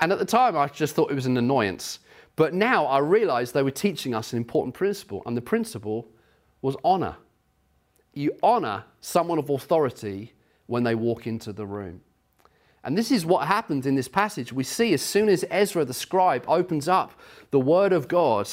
And 0.00 0.12
at 0.12 0.18
the 0.18 0.24
time, 0.24 0.56
I 0.56 0.68
just 0.68 0.94
thought 0.94 1.10
it 1.10 1.14
was 1.14 1.26
an 1.26 1.36
annoyance. 1.36 1.98
But 2.36 2.54
now 2.54 2.86
I 2.86 2.98
realize 2.98 3.52
they 3.52 3.62
were 3.62 3.70
teaching 3.70 4.14
us 4.14 4.32
an 4.32 4.38
important 4.38 4.74
principle, 4.74 5.22
and 5.26 5.36
the 5.36 5.42
principle 5.42 6.08
was 6.62 6.76
honor. 6.84 7.16
You 8.14 8.32
honor 8.42 8.84
someone 9.00 9.38
of 9.38 9.50
authority 9.50 10.32
when 10.66 10.84
they 10.84 10.94
walk 10.94 11.26
into 11.26 11.52
the 11.52 11.66
room. 11.66 12.00
And 12.82 12.96
this 12.96 13.10
is 13.10 13.26
what 13.26 13.46
happens 13.46 13.86
in 13.86 13.94
this 13.94 14.08
passage. 14.08 14.52
We 14.52 14.64
see 14.64 14.94
as 14.94 15.02
soon 15.02 15.28
as 15.28 15.44
Ezra 15.50 15.84
the 15.84 15.94
scribe 15.94 16.44
opens 16.48 16.88
up 16.88 17.12
the 17.50 17.60
word 17.60 17.92
of 17.92 18.08
God, 18.08 18.48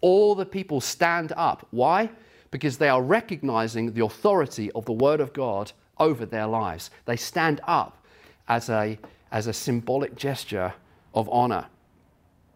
all 0.00 0.34
the 0.34 0.46
people 0.46 0.80
stand 0.80 1.32
up. 1.36 1.66
Why? 1.70 2.10
Because 2.50 2.78
they 2.78 2.88
are 2.88 3.02
recognizing 3.02 3.92
the 3.92 4.04
authority 4.04 4.70
of 4.72 4.84
the 4.84 4.92
word 4.92 5.20
of 5.20 5.32
God 5.32 5.72
over 5.98 6.26
their 6.26 6.46
lives. 6.46 6.90
They 7.06 7.16
stand 7.16 7.60
up 7.66 8.04
as 8.48 8.68
a, 8.68 8.98
as 9.30 9.46
a 9.46 9.52
symbolic 9.52 10.14
gesture 10.16 10.74
of 11.14 11.28
honor. 11.30 11.66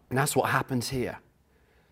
And 0.09 0.17
that's 0.17 0.35
what 0.35 0.49
happens 0.49 0.89
here. 0.89 1.17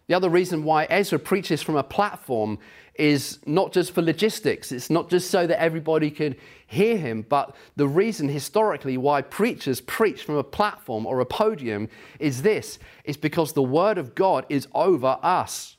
The 0.08 0.14
other 0.14 0.30
reason 0.30 0.64
why 0.64 0.86
Ezra 0.86 1.18
preaches 1.18 1.62
from 1.62 1.76
a 1.76 1.84
platform 1.84 2.60
is 2.94 3.40
not 3.46 3.74
just 3.74 3.92
for 3.92 4.02
logistics, 4.02 4.72
it's 4.72 4.90
not 4.90 5.10
just 5.10 5.30
so 5.30 5.48
that 5.48 5.60
everybody 5.60 6.12
can 6.12 6.36
hear 6.68 6.98
him, 6.98 7.22
but 7.28 7.56
the 7.76 7.88
reason 7.88 8.30
historically 8.30 8.98
why 8.98 9.22
preachers 9.22 9.82
preach 9.82 10.24
from 10.24 10.36
a 10.36 10.44
platform 10.44 11.06
or 11.06 11.20
a 11.20 11.26
podium 11.26 11.90
is 12.20 12.42
this 12.42 12.80
is 13.04 13.18
because 13.18 13.54
the 13.54 13.64
word 13.64 13.98
of 13.98 14.16
God 14.16 14.46
is 14.50 14.68
over 14.74 15.18
us. 15.22 15.75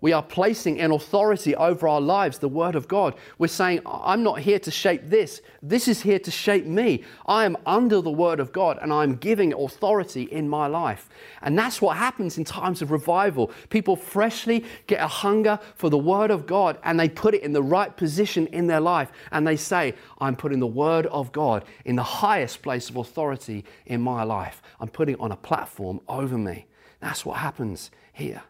We 0.00 0.12
are 0.12 0.22
placing 0.22 0.80
an 0.80 0.92
authority 0.92 1.54
over 1.54 1.86
our 1.86 2.00
lives, 2.00 2.38
the 2.38 2.48
Word 2.48 2.74
of 2.74 2.88
God. 2.88 3.14
We're 3.38 3.48
saying, 3.48 3.80
I'm 3.84 4.22
not 4.22 4.38
here 4.38 4.58
to 4.60 4.70
shape 4.70 5.02
this. 5.04 5.42
This 5.62 5.88
is 5.88 6.00
here 6.00 6.18
to 6.20 6.30
shape 6.30 6.64
me. 6.64 7.04
I 7.26 7.44
am 7.44 7.56
under 7.66 8.00
the 8.00 8.10
Word 8.10 8.40
of 8.40 8.52
God 8.52 8.78
and 8.80 8.92
I'm 8.92 9.16
giving 9.16 9.52
authority 9.52 10.22
in 10.22 10.48
my 10.48 10.66
life. 10.66 11.10
And 11.42 11.58
that's 11.58 11.82
what 11.82 11.98
happens 11.98 12.38
in 12.38 12.44
times 12.44 12.80
of 12.80 12.90
revival. 12.90 13.50
People 13.68 13.94
freshly 13.94 14.64
get 14.86 15.00
a 15.00 15.06
hunger 15.06 15.58
for 15.74 15.90
the 15.90 15.98
Word 15.98 16.30
of 16.30 16.46
God 16.46 16.78
and 16.82 16.98
they 16.98 17.08
put 17.08 17.34
it 17.34 17.42
in 17.42 17.52
the 17.52 17.62
right 17.62 17.94
position 17.94 18.46
in 18.48 18.66
their 18.66 18.80
life. 18.80 19.12
And 19.32 19.46
they 19.46 19.56
say, 19.56 19.94
I'm 20.18 20.36
putting 20.36 20.60
the 20.60 20.66
Word 20.66 21.06
of 21.06 21.30
God 21.32 21.64
in 21.84 21.96
the 21.96 22.02
highest 22.02 22.62
place 22.62 22.88
of 22.88 22.96
authority 22.96 23.64
in 23.84 24.00
my 24.00 24.22
life. 24.22 24.62
I'm 24.80 24.88
putting 24.88 25.16
it 25.16 25.20
on 25.20 25.32
a 25.32 25.36
platform 25.36 26.00
over 26.08 26.38
me. 26.38 26.66
That's 27.00 27.24
what 27.26 27.38
happens 27.38 27.90
here 28.12 28.42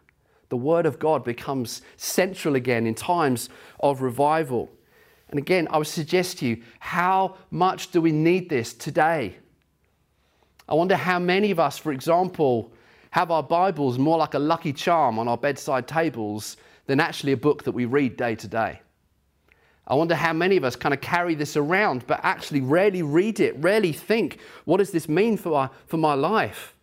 the 0.51 0.57
Word 0.57 0.85
of 0.85 0.99
God 0.99 1.23
becomes 1.23 1.81
central 1.95 2.55
again 2.55 2.85
in 2.85 2.93
times 2.93 3.47
of 3.79 4.01
revival. 4.01 4.69
And 5.29 5.39
again, 5.39 5.65
I 5.71 5.77
would 5.77 5.87
suggest 5.87 6.39
to 6.39 6.45
you, 6.45 6.61
how 6.79 7.37
much 7.51 7.91
do 7.91 8.01
we 8.01 8.11
need 8.11 8.49
this 8.49 8.73
today? 8.73 9.37
I 10.67 10.73
wonder 10.73 10.97
how 10.97 11.19
many 11.19 11.51
of 11.51 11.59
us, 11.59 11.77
for 11.77 11.93
example, 11.93 12.73
have 13.11 13.31
our 13.31 13.41
Bibles 13.41 13.97
more 13.97 14.17
like 14.17 14.33
a 14.33 14.39
lucky 14.39 14.73
charm 14.73 15.19
on 15.19 15.29
our 15.29 15.37
bedside 15.37 15.87
tables 15.87 16.57
than 16.85 16.99
actually 16.99 17.31
a 17.31 17.37
book 17.37 17.63
that 17.63 17.71
we 17.71 17.85
read 17.85 18.17
day 18.17 18.35
to 18.35 18.47
day. 18.49 18.81
I 19.87 19.95
wonder 19.95 20.15
how 20.15 20.33
many 20.33 20.57
of 20.57 20.65
us 20.65 20.75
kind 20.75 20.93
of 20.93 20.99
carry 20.99 21.33
this 21.33 21.55
around 21.55 22.05
but 22.07 22.19
actually 22.23 22.59
rarely 22.59 23.03
read 23.03 23.39
it, 23.39 23.55
rarely 23.63 23.93
think, 23.93 24.41
what 24.65 24.77
does 24.79 24.91
this 24.91 25.07
mean 25.07 25.37
for, 25.37 25.53
our, 25.55 25.71
for 25.87 25.95
my 25.95 26.13
life? 26.13 26.75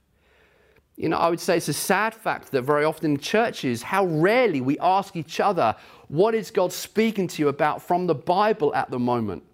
You 0.99 1.09
know, 1.09 1.17
I 1.17 1.31
would 1.31 1.39
say 1.39 1.57
it's 1.57 1.69
a 1.69 1.73
sad 1.73 2.13
fact 2.13 2.51
that 2.51 2.63
very 2.63 2.85
often 2.85 3.13
in 3.13 3.19
churches, 3.19 3.85
how 3.85 4.05
rarely 4.07 4.61
we 4.61 4.77
ask 4.81 5.15
each 5.15 5.39
other, 5.39 5.77
What 6.09 6.35
is 6.35 6.51
God 6.51 6.73
speaking 6.73 7.29
to 7.29 7.43
you 7.43 7.49
about 7.49 7.81
from 7.81 8.09
the 8.09 8.17
Bible 8.17 8.75
at 8.75 8.91
the 8.91 8.99
moment? 8.99 9.45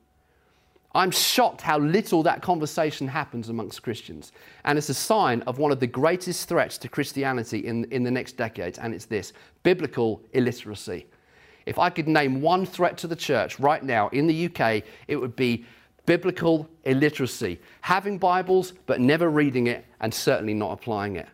I'm 0.94 1.10
shocked 1.10 1.60
how 1.60 1.78
little 1.78 2.22
that 2.22 2.40
conversation 2.40 3.06
happens 3.06 3.50
amongst 3.50 3.82
Christians. 3.82 4.32
And 4.64 4.78
it's 4.78 4.88
a 4.88 4.94
sign 4.94 5.42
of 5.42 5.58
one 5.58 5.70
of 5.70 5.80
the 5.80 5.86
greatest 5.86 6.48
threats 6.48 6.78
to 6.78 6.88
Christianity 6.88 7.66
in, 7.66 7.84
in 7.90 8.04
the 8.04 8.10
next 8.10 8.38
decades, 8.38 8.78
and 8.78 8.94
it's 8.94 9.04
this 9.04 9.34
biblical 9.64 10.22
illiteracy. 10.32 11.06
If 11.66 11.78
I 11.78 11.90
could 11.90 12.08
name 12.08 12.40
one 12.40 12.64
threat 12.64 12.96
to 12.98 13.06
the 13.06 13.16
church 13.16 13.60
right 13.60 13.82
now 13.82 14.08
in 14.08 14.26
the 14.26 14.46
UK, 14.46 14.82
it 15.08 15.16
would 15.16 15.36
be 15.36 15.66
biblical 16.06 16.70
illiteracy. 16.84 17.60
Having 17.82 18.18
Bibles, 18.18 18.72
but 18.86 19.00
never 19.00 19.28
reading 19.28 19.66
it, 19.66 19.84
and 20.00 20.12
certainly 20.12 20.54
not 20.54 20.72
applying 20.72 21.16
it. 21.16 21.28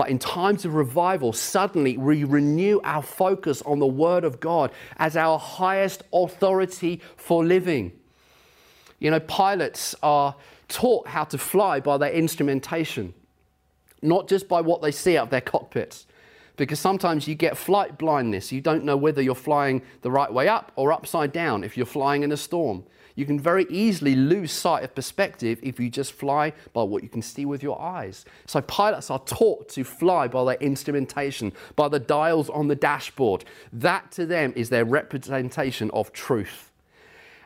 But 0.00 0.08
in 0.08 0.18
times 0.18 0.64
of 0.64 0.72
revival, 0.72 1.34
suddenly 1.34 1.98
we 1.98 2.24
renew 2.24 2.80
our 2.84 3.02
focus 3.02 3.60
on 3.66 3.80
the 3.80 3.86
Word 3.86 4.24
of 4.24 4.40
God 4.40 4.72
as 4.96 5.14
our 5.14 5.38
highest 5.38 6.04
authority 6.10 7.02
for 7.18 7.44
living. 7.44 7.92
You 8.98 9.10
know, 9.10 9.20
pilots 9.20 9.94
are 10.02 10.36
taught 10.68 11.08
how 11.08 11.24
to 11.24 11.36
fly 11.36 11.80
by 11.80 11.98
their 11.98 12.12
instrumentation, 12.12 13.12
not 14.00 14.26
just 14.26 14.48
by 14.48 14.62
what 14.62 14.80
they 14.80 14.90
see 14.90 15.18
out 15.18 15.24
of 15.24 15.30
their 15.30 15.42
cockpits. 15.42 16.06
Because 16.56 16.80
sometimes 16.80 17.28
you 17.28 17.34
get 17.34 17.58
flight 17.58 17.98
blindness. 17.98 18.52
You 18.52 18.62
don't 18.62 18.86
know 18.86 18.96
whether 18.96 19.20
you're 19.20 19.34
flying 19.34 19.82
the 20.00 20.10
right 20.10 20.32
way 20.32 20.48
up 20.48 20.72
or 20.76 20.94
upside 20.94 21.30
down 21.30 21.62
if 21.62 21.76
you're 21.76 21.84
flying 21.84 22.22
in 22.22 22.32
a 22.32 22.38
storm. 22.38 22.84
You 23.20 23.26
can 23.26 23.38
very 23.38 23.66
easily 23.68 24.14
lose 24.16 24.50
sight 24.50 24.82
of 24.82 24.94
perspective 24.94 25.58
if 25.62 25.78
you 25.78 25.90
just 25.90 26.14
fly 26.14 26.54
by 26.72 26.82
what 26.82 27.02
you 27.02 27.10
can 27.10 27.20
see 27.20 27.44
with 27.44 27.62
your 27.62 27.78
eyes. 27.78 28.24
So, 28.46 28.62
pilots 28.62 29.10
are 29.10 29.18
taught 29.18 29.68
to 29.70 29.84
fly 29.84 30.26
by 30.26 30.42
their 30.42 30.54
instrumentation, 30.54 31.52
by 31.76 31.88
the 31.88 31.98
dials 31.98 32.48
on 32.48 32.68
the 32.68 32.74
dashboard. 32.74 33.44
That 33.74 34.10
to 34.12 34.24
them 34.24 34.54
is 34.56 34.70
their 34.70 34.86
representation 34.86 35.90
of 35.90 36.14
truth. 36.14 36.70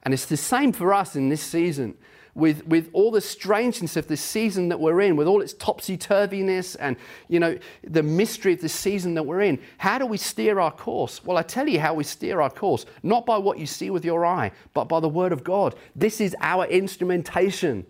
And 0.05 0.15
it's 0.15 0.27
the 0.27 0.37
same 0.37 0.71
for 0.71 0.95
us 0.95 1.17
in 1.17 1.29
this 1.29 1.43
season 1.43 1.97
with, 2.35 2.67
with 2.67 2.91
all 2.93 3.11
the 3.11 3.21
strangeness 3.21 3.97
of 3.97 4.09
this 4.09 4.21
season 4.21 4.69
that 4.69 4.81
we're 4.81 5.01
in, 5.01 5.17
with 5.17 5.27
all 5.27 5.41
its 5.41 5.53
topsy 5.55 5.97
turviness 5.97 6.77
and 6.79 6.97
you 7.29 7.39
know 7.39 7.59
the 7.83 8.03
mystery 8.03 8.55
of 8.55 8.61
the 8.61 8.69
season 8.69 9.15
that 9.15 9.23
we're 9.23 9.43
in, 9.43 9.59
how 9.79 9.99
do 9.99 10.07
we 10.07 10.17
steer 10.17 10.61
our 10.61 10.73
course? 10.73 11.25
Well, 11.25 11.37
I 11.37 11.43
tell 11.43 11.69
you 11.69 11.81
how 11.81 11.95
we 11.95 12.05
steer 12.05 12.41
our 12.41 12.51
course, 12.51 12.87
not 13.03 13.25
by 13.27 13.39
what 13.39 13.59
you 13.59 13.67
see 13.67 13.91
with 13.91 14.05
your 14.05 14.27
eye, 14.27 14.53
but 14.73 14.85
by 14.85 15.01
the 15.01 15.09
Word 15.09 15.33
of 15.33 15.45
God. 15.45 15.75
This 15.95 16.21
is 16.21 16.35
our 16.41 16.67
instrumentation. 16.67 17.87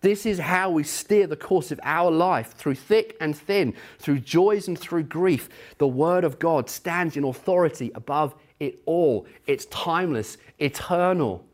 This 0.00 0.26
is 0.26 0.38
how 0.38 0.70
we 0.70 0.84
steer 0.84 1.26
the 1.26 1.36
course 1.36 1.72
of 1.72 1.80
our 1.82 2.10
life 2.10 2.52
through 2.52 2.76
thick 2.76 3.16
and 3.20 3.36
thin, 3.36 3.74
through 3.98 4.20
joys 4.20 4.68
and 4.68 4.78
through 4.78 5.02
grief. 5.04 5.48
The 5.78 5.88
Word 5.88 6.22
of 6.22 6.38
God 6.38 6.70
stands 6.70 7.16
in 7.16 7.24
authority 7.24 7.90
above 7.96 8.36
it 8.60 8.80
all. 8.86 9.26
It's 9.46 9.66
timeless, 9.66 10.38
eternal. 10.60 11.47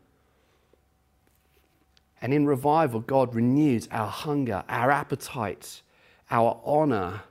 And 2.25 2.33
in 2.33 2.47
revival, 2.47 3.01
God 3.01 3.35
renews 3.35 3.87
our 3.91 4.07
hunger, 4.07 4.63
our 4.67 4.89
appetite, 4.89 5.83
our 6.31 6.59
honor 6.65 7.21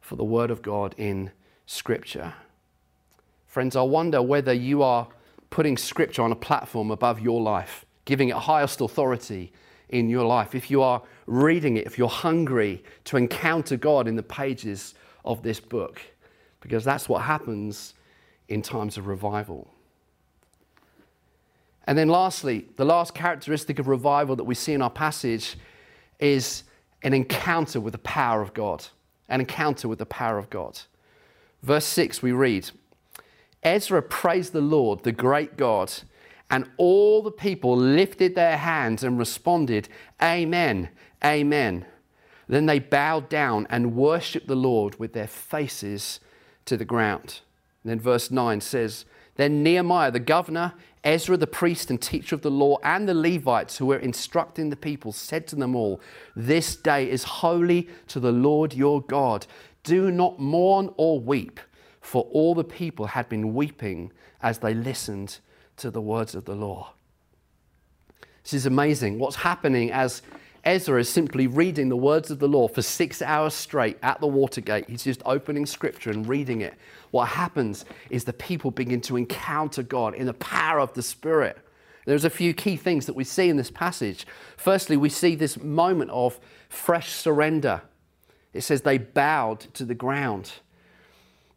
for 0.00 0.16
the 0.16 0.24
Word 0.24 0.50
of 0.50 0.62
God 0.62 0.94
in 0.96 1.30
Scripture. 1.66 2.32
Friends, 3.44 3.76
I 3.76 3.82
wonder 3.82 4.22
whether 4.22 4.54
you 4.54 4.82
are 4.82 5.08
putting 5.50 5.76
Scripture 5.76 6.22
on 6.22 6.32
a 6.32 6.36
platform 6.36 6.90
above 6.90 7.20
your 7.20 7.42
life, 7.42 7.84
giving 8.06 8.30
it 8.30 8.36
highest 8.36 8.80
authority 8.80 9.52
in 9.90 10.08
your 10.08 10.24
life. 10.24 10.54
If 10.54 10.70
you 10.70 10.80
are 10.80 11.02
reading 11.26 11.76
it, 11.76 11.84
if 11.84 11.98
you're 11.98 12.08
hungry 12.08 12.82
to 13.04 13.18
encounter 13.18 13.76
God 13.76 14.08
in 14.08 14.16
the 14.16 14.22
pages 14.22 14.94
of 15.26 15.42
this 15.42 15.60
book, 15.60 16.00
because 16.62 16.82
that's 16.82 17.10
what 17.10 17.20
happens 17.24 17.92
in 18.48 18.62
times 18.62 18.96
of 18.96 19.06
revival. 19.06 19.73
And 21.86 21.98
then, 21.98 22.08
lastly, 22.08 22.66
the 22.76 22.84
last 22.84 23.14
characteristic 23.14 23.78
of 23.78 23.88
revival 23.88 24.36
that 24.36 24.44
we 24.44 24.54
see 24.54 24.72
in 24.72 24.82
our 24.82 24.90
passage 24.90 25.56
is 26.18 26.64
an 27.02 27.12
encounter 27.12 27.80
with 27.80 27.92
the 27.92 27.98
power 27.98 28.40
of 28.40 28.54
God. 28.54 28.86
An 29.28 29.40
encounter 29.40 29.88
with 29.88 29.98
the 29.98 30.06
power 30.06 30.38
of 30.38 30.50
God. 30.50 30.80
Verse 31.62 31.86
6, 31.86 32.22
we 32.22 32.32
read 32.32 32.70
Ezra 33.62 34.02
praised 34.02 34.52
the 34.52 34.60
Lord, 34.60 35.02
the 35.02 35.12
great 35.12 35.56
God, 35.56 35.92
and 36.50 36.70
all 36.76 37.22
the 37.22 37.30
people 37.30 37.76
lifted 37.76 38.34
their 38.34 38.58
hands 38.58 39.02
and 39.02 39.18
responded, 39.18 39.88
Amen, 40.22 40.90
Amen. 41.24 41.86
Then 42.46 42.66
they 42.66 42.78
bowed 42.78 43.30
down 43.30 43.66
and 43.70 43.96
worshiped 43.96 44.46
the 44.46 44.54
Lord 44.54 44.98
with 44.98 45.14
their 45.14 45.26
faces 45.26 46.20
to 46.66 46.76
the 46.76 46.84
ground. 46.84 47.40
And 47.82 47.90
then 47.90 48.00
verse 48.00 48.30
9 48.30 48.60
says, 48.60 49.06
Then 49.36 49.62
Nehemiah, 49.62 50.10
the 50.10 50.20
governor, 50.20 50.74
Ezra, 51.02 51.36
the 51.36 51.46
priest 51.46 51.90
and 51.90 52.00
teacher 52.00 52.34
of 52.34 52.42
the 52.42 52.50
law, 52.50 52.78
and 52.82 53.08
the 53.08 53.14
Levites 53.14 53.76
who 53.76 53.86
were 53.86 53.98
instructing 53.98 54.70
the 54.70 54.76
people 54.76 55.12
said 55.12 55.46
to 55.48 55.56
them 55.56 55.74
all, 55.74 56.00
This 56.34 56.76
day 56.76 57.10
is 57.10 57.24
holy 57.24 57.88
to 58.08 58.20
the 58.20 58.32
Lord 58.32 58.72
your 58.74 59.02
God. 59.02 59.46
Do 59.82 60.10
not 60.10 60.38
mourn 60.38 60.90
or 60.96 61.20
weep, 61.20 61.60
for 62.00 62.22
all 62.32 62.54
the 62.54 62.64
people 62.64 63.06
had 63.06 63.28
been 63.28 63.54
weeping 63.54 64.12
as 64.42 64.58
they 64.58 64.72
listened 64.72 65.38
to 65.76 65.90
the 65.90 66.00
words 66.00 66.34
of 66.34 66.44
the 66.44 66.54
law. 66.54 66.92
This 68.42 68.54
is 68.54 68.66
amazing. 68.66 69.18
What's 69.18 69.36
happening 69.36 69.90
as 69.90 70.22
Ezra 70.64 71.00
is 71.00 71.08
simply 71.10 71.46
reading 71.46 71.90
the 71.90 71.96
words 71.96 72.30
of 72.30 72.38
the 72.38 72.48
law 72.48 72.68
for 72.68 72.80
six 72.80 73.20
hours 73.20 73.52
straight 73.52 73.98
at 74.02 74.20
the 74.20 74.26
Watergate. 74.26 74.88
He's 74.88 75.04
just 75.04 75.22
opening 75.26 75.66
scripture 75.66 76.10
and 76.10 76.26
reading 76.26 76.62
it. 76.62 76.74
What 77.14 77.28
happens 77.28 77.84
is 78.10 78.24
the 78.24 78.32
people 78.32 78.72
begin 78.72 79.00
to 79.02 79.16
encounter 79.16 79.84
God 79.84 80.16
in 80.16 80.26
the 80.26 80.34
power 80.34 80.80
of 80.80 80.94
the 80.94 81.02
Spirit. 81.04 81.56
There's 82.06 82.24
a 82.24 82.28
few 82.28 82.52
key 82.52 82.74
things 82.74 83.06
that 83.06 83.14
we 83.14 83.22
see 83.22 83.48
in 83.48 83.56
this 83.56 83.70
passage. 83.70 84.26
Firstly, 84.56 84.96
we 84.96 85.08
see 85.10 85.36
this 85.36 85.62
moment 85.62 86.10
of 86.10 86.40
fresh 86.68 87.10
surrender. 87.10 87.82
It 88.52 88.62
says 88.62 88.82
they 88.82 88.98
bowed 88.98 89.60
to 89.74 89.84
the 89.84 89.94
ground. 89.94 90.54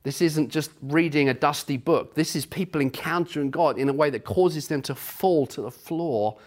This 0.04 0.22
isn't 0.22 0.50
just 0.50 0.70
reading 0.80 1.28
a 1.28 1.34
dusty 1.34 1.78
book. 1.78 2.14
This 2.14 2.36
is 2.36 2.46
people 2.46 2.80
encountering 2.80 3.50
God 3.50 3.80
in 3.80 3.90
a 3.90 3.94
way 3.94 4.12
that 4.12 4.26
causes 4.26 4.68
them 4.68 4.84
to 4.84 4.94
fall 4.94 5.48
to 5.48 5.64
the 5.64 5.72
floor 5.72 6.38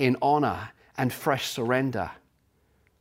in 0.00 0.16
honor 0.20 0.70
and 0.98 1.12
fresh 1.12 1.46
surrender. 1.46 2.10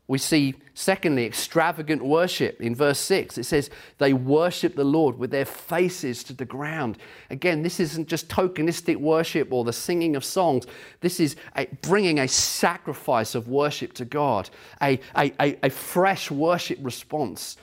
We 0.10 0.18
see, 0.18 0.56
secondly, 0.74 1.28
extravagant 1.28 2.04
worship. 2.04 2.60
In 2.62 2.74
verse 2.74 2.98
6, 2.98 3.38
it 3.38 3.44
says, 3.44 3.70
They 4.00 4.12
worship 4.12 4.76
the 4.76 4.84
Lord 4.84 5.20
with 5.20 5.30
their 5.30 5.46
faces 5.46 6.24
to 6.24 6.34
the 6.34 6.46
ground. 6.46 6.98
Again, 7.30 7.62
this 7.62 7.80
isn't 7.80 8.08
just 8.08 8.28
tokenistic 8.28 8.98
worship 8.98 9.54
or 9.54 9.64
the 9.64 9.72
singing 9.72 10.16
of 10.16 10.26
songs. 10.26 10.66
This 11.02 11.20
is 11.20 11.36
a, 11.56 11.68
bringing 11.84 12.18
a 12.18 12.28
sacrifice 12.28 13.36
of 13.36 13.50
worship 13.50 13.94
to 13.94 14.06
God, 14.06 14.50
a, 14.82 15.00
a, 15.16 15.32
a, 15.40 15.60
a 15.62 15.70
fresh 15.70 16.32
worship 16.32 16.80
response 16.82 17.56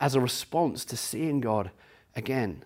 as 0.00 0.14
a 0.14 0.20
response 0.20 0.84
to 0.84 0.96
seeing 0.96 1.40
God 1.40 1.72
again. 2.14 2.62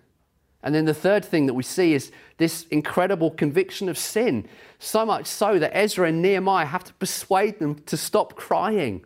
And 0.67 0.75
then 0.75 0.83
the 0.83 0.93
third 0.93 1.23
thing 1.23 1.45
that 1.45 1.53
we 1.53 1.63
see 1.63 1.93
is 1.93 2.11
this 2.39 2.65
incredible 2.71 3.31
conviction 3.31 3.87
of 3.87 3.97
sin. 3.97 4.49
So 4.79 5.05
much 5.05 5.25
so 5.25 5.59
that 5.59 5.71
Ezra 5.73 6.09
and 6.09 6.21
Nehemiah 6.21 6.65
have 6.65 6.83
to 6.83 6.93
persuade 6.95 7.59
them 7.59 7.75
to 7.85 7.95
stop 7.95 8.35
crying. 8.35 9.05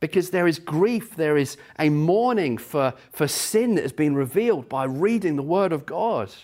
Because 0.00 0.30
there 0.30 0.48
is 0.48 0.58
grief, 0.58 1.14
there 1.14 1.36
is 1.36 1.56
a 1.78 1.88
mourning 1.88 2.58
for, 2.58 2.94
for 3.12 3.28
sin 3.28 3.76
that 3.76 3.82
has 3.82 3.92
been 3.92 4.16
revealed 4.16 4.68
by 4.68 4.86
reading 4.86 5.36
the 5.36 5.42
Word 5.44 5.72
of 5.72 5.86
God. 5.86 6.34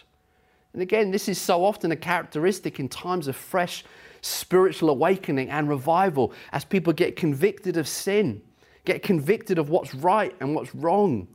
And 0.72 0.82
again, 0.82 1.10
this 1.10 1.28
is 1.28 1.40
so 1.40 1.64
often 1.64 1.90
a 1.90 1.96
characteristic 1.96 2.78
in 2.78 2.88
times 2.88 3.26
of 3.26 3.34
fresh 3.34 3.84
spiritual 4.20 4.90
awakening 4.90 5.50
and 5.50 5.68
revival 5.68 6.32
as 6.52 6.64
people 6.64 6.92
get 6.92 7.16
convicted 7.16 7.76
of 7.76 7.88
sin, 7.88 8.40
get 8.84 9.02
convicted 9.02 9.58
of 9.58 9.68
what's 9.68 9.96
right 9.96 10.32
and 10.38 10.54
what's 10.54 10.72
wrong. 10.76 11.26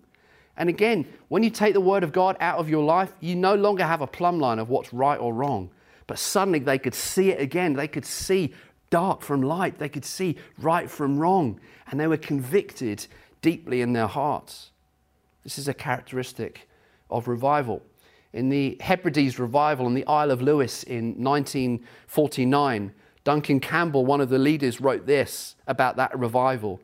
And 0.57 0.69
again, 0.69 1.05
when 1.27 1.43
you 1.43 1.49
take 1.49 1.73
the 1.73 1.81
Word 1.81 2.03
of 2.03 2.11
God 2.11 2.35
out 2.39 2.57
of 2.57 2.67
your 2.67 2.83
life, 2.83 3.11
you 3.19 3.35
no 3.35 3.55
longer 3.55 3.85
have 3.85 4.01
a 4.01 4.07
plumb 4.07 4.39
line 4.39 4.59
of 4.59 4.69
what's 4.69 4.91
right 4.91 5.19
or 5.19 5.33
wrong. 5.33 5.69
But 6.07 6.17
suddenly 6.17 6.59
they 6.59 6.79
could 6.79 6.95
see 6.95 7.29
it 7.29 7.39
again. 7.39 7.73
They 7.73 7.87
could 7.87 8.05
see 8.05 8.53
dark 8.89 9.21
from 9.21 9.41
light. 9.41 9.77
They 9.77 9.89
could 9.89 10.05
see 10.05 10.37
right 10.57 10.89
from 10.89 11.19
wrong. 11.19 11.59
And 11.91 11.99
they 11.99 12.07
were 12.07 12.17
convicted 12.17 13.05
deeply 13.41 13.81
in 13.81 13.93
their 13.93 14.07
hearts. 14.07 14.71
This 15.43 15.59
is 15.59 15.67
a 15.67 15.73
characteristic 15.73 16.67
of 17.09 17.27
revival. 17.27 17.83
In 18.33 18.49
the 18.49 18.77
Hebrides 18.81 19.39
revival 19.39 19.87
in 19.87 19.93
the 19.93 20.05
Isle 20.07 20.31
of 20.31 20.41
Lewis 20.41 20.83
in 20.83 21.23
1949, 21.23 22.93
Duncan 23.23 23.59
Campbell, 23.59 24.05
one 24.05 24.21
of 24.21 24.29
the 24.29 24.39
leaders, 24.39 24.81
wrote 24.81 25.05
this 25.05 25.55
about 25.67 25.97
that 25.97 26.17
revival. 26.17 26.79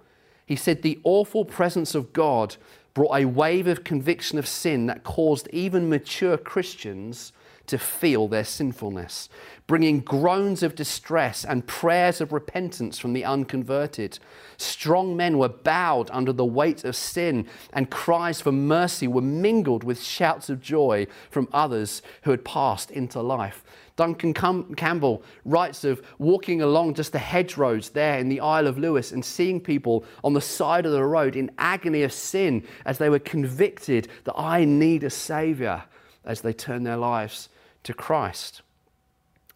He 0.46 0.56
said, 0.56 0.82
The 0.82 1.00
awful 1.04 1.46
presence 1.46 1.96
of 1.96 2.14
God 2.14 2.56
brought 2.94 3.18
a 3.18 3.26
wave 3.26 3.68
of 3.68 3.84
conviction 3.84 4.38
of 4.38 4.48
sin 4.48 4.86
that 4.88 5.04
caused 5.04 5.48
even 5.52 5.90
mature 5.90 6.38
Christians 6.38 7.34
to 7.66 7.78
feel 7.78 8.28
their 8.28 8.44
sinfulness, 8.44 9.30
bringing 9.68 10.02
groans 10.02 10.64
of 10.64 10.76
distress 10.76 11.46
and 11.46 11.66
prayers 11.66 12.20
of 12.20 12.34
repentance 12.34 13.00
from 13.00 13.14
the 13.14 13.24
unconverted. 13.24 14.20
Strong 14.58 15.16
men 15.16 15.38
were 15.38 15.50
bowed 15.50 16.10
under 16.12 16.34
the 16.34 16.46
weight 16.46 16.84
of 16.84 16.96
sin, 16.96 17.48
and 17.72 17.90
cries 17.90 18.42
for 18.42 18.52
mercy 18.52 19.08
were 19.08 19.22
mingled 19.22 19.84
with 19.84 20.04
shouts 20.04 20.50
of 20.50 20.62
joy 20.62 21.08
from 21.30 21.48
others 21.54 22.02
who 22.24 22.32
had 22.32 22.44
passed 22.44 22.92
into 22.92 23.22
life. 23.22 23.64
Duncan 23.96 24.34
Campbell 24.34 25.24
writes 25.46 25.84
of 25.84 26.02
walking 26.18 26.62
along 26.62 26.96
just 26.96 27.12
the 27.12 27.20
hedgerows 27.20 27.90
there 27.92 28.18
in 28.18 28.28
the 28.28 28.40
Isle 28.40 28.68
of 28.68 28.78
Lewis 28.78 29.12
and 29.12 29.24
seeing 29.24 29.62
people 29.62 30.04
on 30.24 30.34
the 30.34 30.42
side 30.42 30.86
of 30.86 30.92
the 30.92 31.04
road 31.04 31.36
in 31.36 31.52
agony 31.60 32.02
of 32.02 32.12
sin 32.12 32.64
as 32.86 32.98
they 32.98 33.10
were 33.10 33.20
convicted 33.20 34.08
that 34.24 34.36
I 34.36 34.66
need 34.66 35.04
a 35.04 35.12
Saviour 35.12 35.84
as 36.26 36.42
they 36.42 36.54
turn 36.54 36.84
their 36.84 36.98
lives 36.98 37.50
to 37.84 37.94
Christ. 37.94 38.62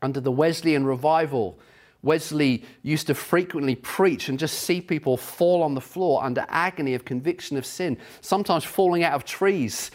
Under 0.02 0.20
the 0.20 0.32
Wesleyan 0.32 0.86
revival, 0.86 1.58
Wesley 2.04 2.64
used 2.84 3.08
to 3.08 3.16
frequently 3.16 3.74
preach 3.74 4.30
and 4.30 4.38
just 4.38 4.60
see 4.60 4.82
people 4.82 5.18
fall 5.18 5.64
on 5.64 5.74
the 5.74 5.82
floor 5.82 6.24
under 6.24 6.46
agony 6.48 6.94
of 6.94 7.06
conviction 7.06 7.58
of 7.58 7.66
sin, 7.66 7.98
sometimes 8.22 8.64
falling 8.64 9.04
out 9.04 9.14
of 9.14 9.26
trees. 9.26 9.90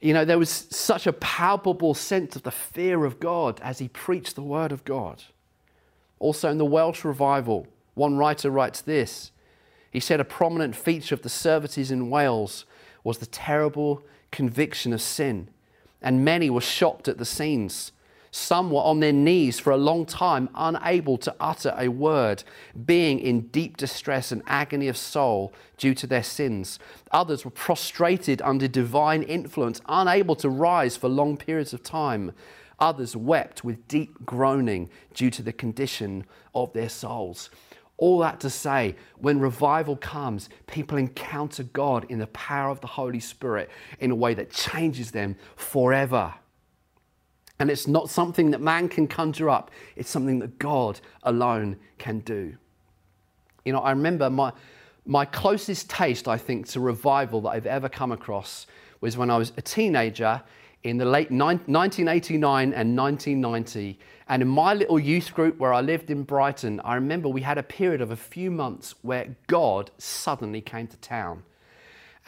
You 0.00 0.12
know, 0.12 0.24
there 0.24 0.38
was 0.38 0.50
such 0.50 1.06
a 1.06 1.12
palpable 1.12 1.94
sense 1.94 2.36
of 2.36 2.42
the 2.42 2.50
fear 2.50 3.04
of 3.04 3.18
God 3.18 3.60
as 3.62 3.78
he 3.78 3.88
preached 3.88 4.34
the 4.34 4.42
word 4.42 4.72
of 4.72 4.84
God. 4.84 5.24
Also, 6.18 6.50
in 6.50 6.58
the 6.58 6.64
Welsh 6.64 7.04
revival, 7.04 7.66
one 7.94 8.16
writer 8.16 8.50
writes 8.50 8.80
this. 8.80 9.32
He 9.90 10.00
said 10.00 10.20
a 10.20 10.24
prominent 10.24 10.76
feature 10.76 11.14
of 11.14 11.22
the 11.22 11.28
services 11.28 11.90
in 11.90 12.10
Wales 12.10 12.66
was 13.04 13.18
the 13.18 13.26
terrible 13.26 14.02
conviction 14.30 14.92
of 14.92 15.00
sin 15.00 15.48
and 16.02 16.24
many 16.24 16.50
were 16.50 16.60
shocked 16.60 17.08
at 17.08 17.18
the 17.18 17.24
scenes. 17.24 17.92
Some 18.30 18.70
were 18.70 18.82
on 18.82 19.00
their 19.00 19.12
knees 19.12 19.58
for 19.58 19.70
a 19.70 19.76
long 19.76 20.06
time, 20.06 20.48
unable 20.54 21.18
to 21.18 21.34
utter 21.40 21.74
a 21.78 21.88
word, 21.88 22.44
being 22.84 23.18
in 23.18 23.48
deep 23.48 23.76
distress 23.76 24.32
and 24.32 24.42
agony 24.46 24.88
of 24.88 24.96
soul 24.96 25.52
due 25.78 25.94
to 25.94 26.06
their 26.06 26.22
sins. 26.22 26.78
Others 27.10 27.44
were 27.44 27.50
prostrated 27.50 28.42
under 28.42 28.68
divine 28.68 29.22
influence, 29.22 29.80
unable 29.88 30.36
to 30.36 30.48
rise 30.48 30.96
for 30.96 31.08
long 31.08 31.36
periods 31.36 31.72
of 31.72 31.82
time. 31.82 32.32
Others 32.78 33.16
wept 33.16 33.64
with 33.64 33.88
deep 33.88 34.24
groaning 34.26 34.90
due 35.14 35.30
to 35.30 35.42
the 35.42 35.52
condition 35.52 36.26
of 36.54 36.72
their 36.72 36.90
souls. 36.90 37.48
All 37.98 38.18
that 38.18 38.40
to 38.40 38.50
say, 38.50 38.94
when 39.16 39.40
revival 39.40 39.96
comes, 39.96 40.50
people 40.66 40.98
encounter 40.98 41.62
God 41.62 42.04
in 42.10 42.18
the 42.18 42.26
power 42.28 42.70
of 42.70 42.82
the 42.82 42.86
Holy 42.86 43.20
Spirit 43.20 43.70
in 44.00 44.10
a 44.10 44.14
way 44.14 44.34
that 44.34 44.50
changes 44.50 45.12
them 45.12 45.36
forever. 45.56 46.34
And 47.58 47.70
it's 47.70 47.86
not 47.86 48.10
something 48.10 48.50
that 48.50 48.60
man 48.60 48.88
can 48.88 49.06
conjure 49.06 49.48
up, 49.48 49.70
it's 49.96 50.10
something 50.10 50.40
that 50.40 50.58
God 50.58 51.00
alone 51.22 51.76
can 51.98 52.20
do. 52.20 52.56
You 53.64 53.72
know, 53.72 53.80
I 53.80 53.90
remember 53.90 54.30
my, 54.30 54.52
my 55.06 55.24
closest 55.24 55.88
taste, 55.88 56.28
I 56.28 56.36
think, 56.36 56.68
to 56.68 56.80
revival 56.80 57.40
that 57.42 57.50
I've 57.50 57.66
ever 57.66 57.88
come 57.88 58.12
across 58.12 58.66
was 59.00 59.16
when 59.16 59.30
I 59.30 59.38
was 59.38 59.52
a 59.56 59.62
teenager 59.62 60.42
in 60.82 60.98
the 60.98 61.04
late 61.04 61.30
1989 61.30 62.72
and 62.72 62.96
1990. 62.96 63.98
And 64.28 64.42
in 64.42 64.48
my 64.48 64.74
little 64.74 64.98
youth 64.98 65.34
group 65.34 65.58
where 65.58 65.72
I 65.72 65.80
lived 65.80 66.10
in 66.10 66.22
Brighton, 66.22 66.80
I 66.80 66.94
remember 66.94 67.28
we 67.28 67.42
had 67.42 67.58
a 67.58 67.62
period 67.62 68.00
of 68.00 68.10
a 68.10 68.16
few 68.16 68.50
months 68.50 68.94
where 69.02 69.36
God 69.46 69.90
suddenly 69.98 70.60
came 70.60 70.86
to 70.88 70.96
town. 70.98 71.42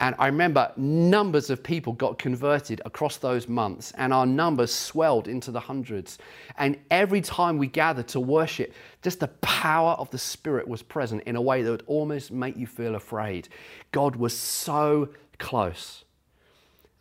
And 0.01 0.15
I 0.17 0.27
remember 0.27 0.71
numbers 0.77 1.49
of 1.49 1.61
people 1.61 1.91
got 1.91 2.17
converted 2.17 2.81
across 2.85 3.17
those 3.17 3.49
months, 3.49 3.91
and 3.97 4.13
our 4.13 4.25
numbers 4.25 4.73
swelled 4.73 5.27
into 5.27 5.51
the 5.51 5.59
hundreds. 5.59 6.17
And 6.57 6.77
every 6.89 7.19
time 7.19 7.57
we 7.57 7.67
gathered 7.67 8.07
to 8.09 8.19
worship, 8.21 8.73
just 9.01 9.19
the 9.19 9.27
power 9.27 9.91
of 9.93 10.09
the 10.11 10.17
Spirit 10.17 10.67
was 10.67 10.81
present 10.81 11.23
in 11.23 11.35
a 11.35 11.41
way 11.41 11.63
that 11.63 11.71
would 11.71 11.83
almost 11.85 12.31
make 12.31 12.55
you 12.55 12.65
feel 12.65 12.95
afraid. 12.95 13.49
God 13.91 14.15
was 14.15 14.37
so 14.37 15.09
close. 15.37 16.05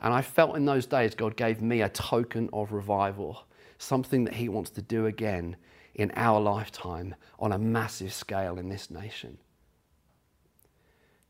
And 0.01 0.13
I 0.13 0.23
felt 0.23 0.57
in 0.57 0.65
those 0.65 0.87
days 0.87 1.15
God 1.15 1.37
gave 1.37 1.63
me 1.63 1.83
a 1.83 1.89
token 1.89 2.51
of 2.53 2.73
revival, 2.73 3.45
something 3.79 4.25
that 4.25 4.35
He 4.35 4.49
wants 4.49 4.71
to 4.71 4.83
do 4.83 5.07
again 5.07 5.57
in 5.95 6.11
our 6.17 6.41
lifetime 6.41 7.15
on 7.39 7.53
a 7.53 7.59
massive 7.59 8.13
scale 8.13 8.59
in 8.59 8.69
this 8.69 8.91
nation. 8.91 9.39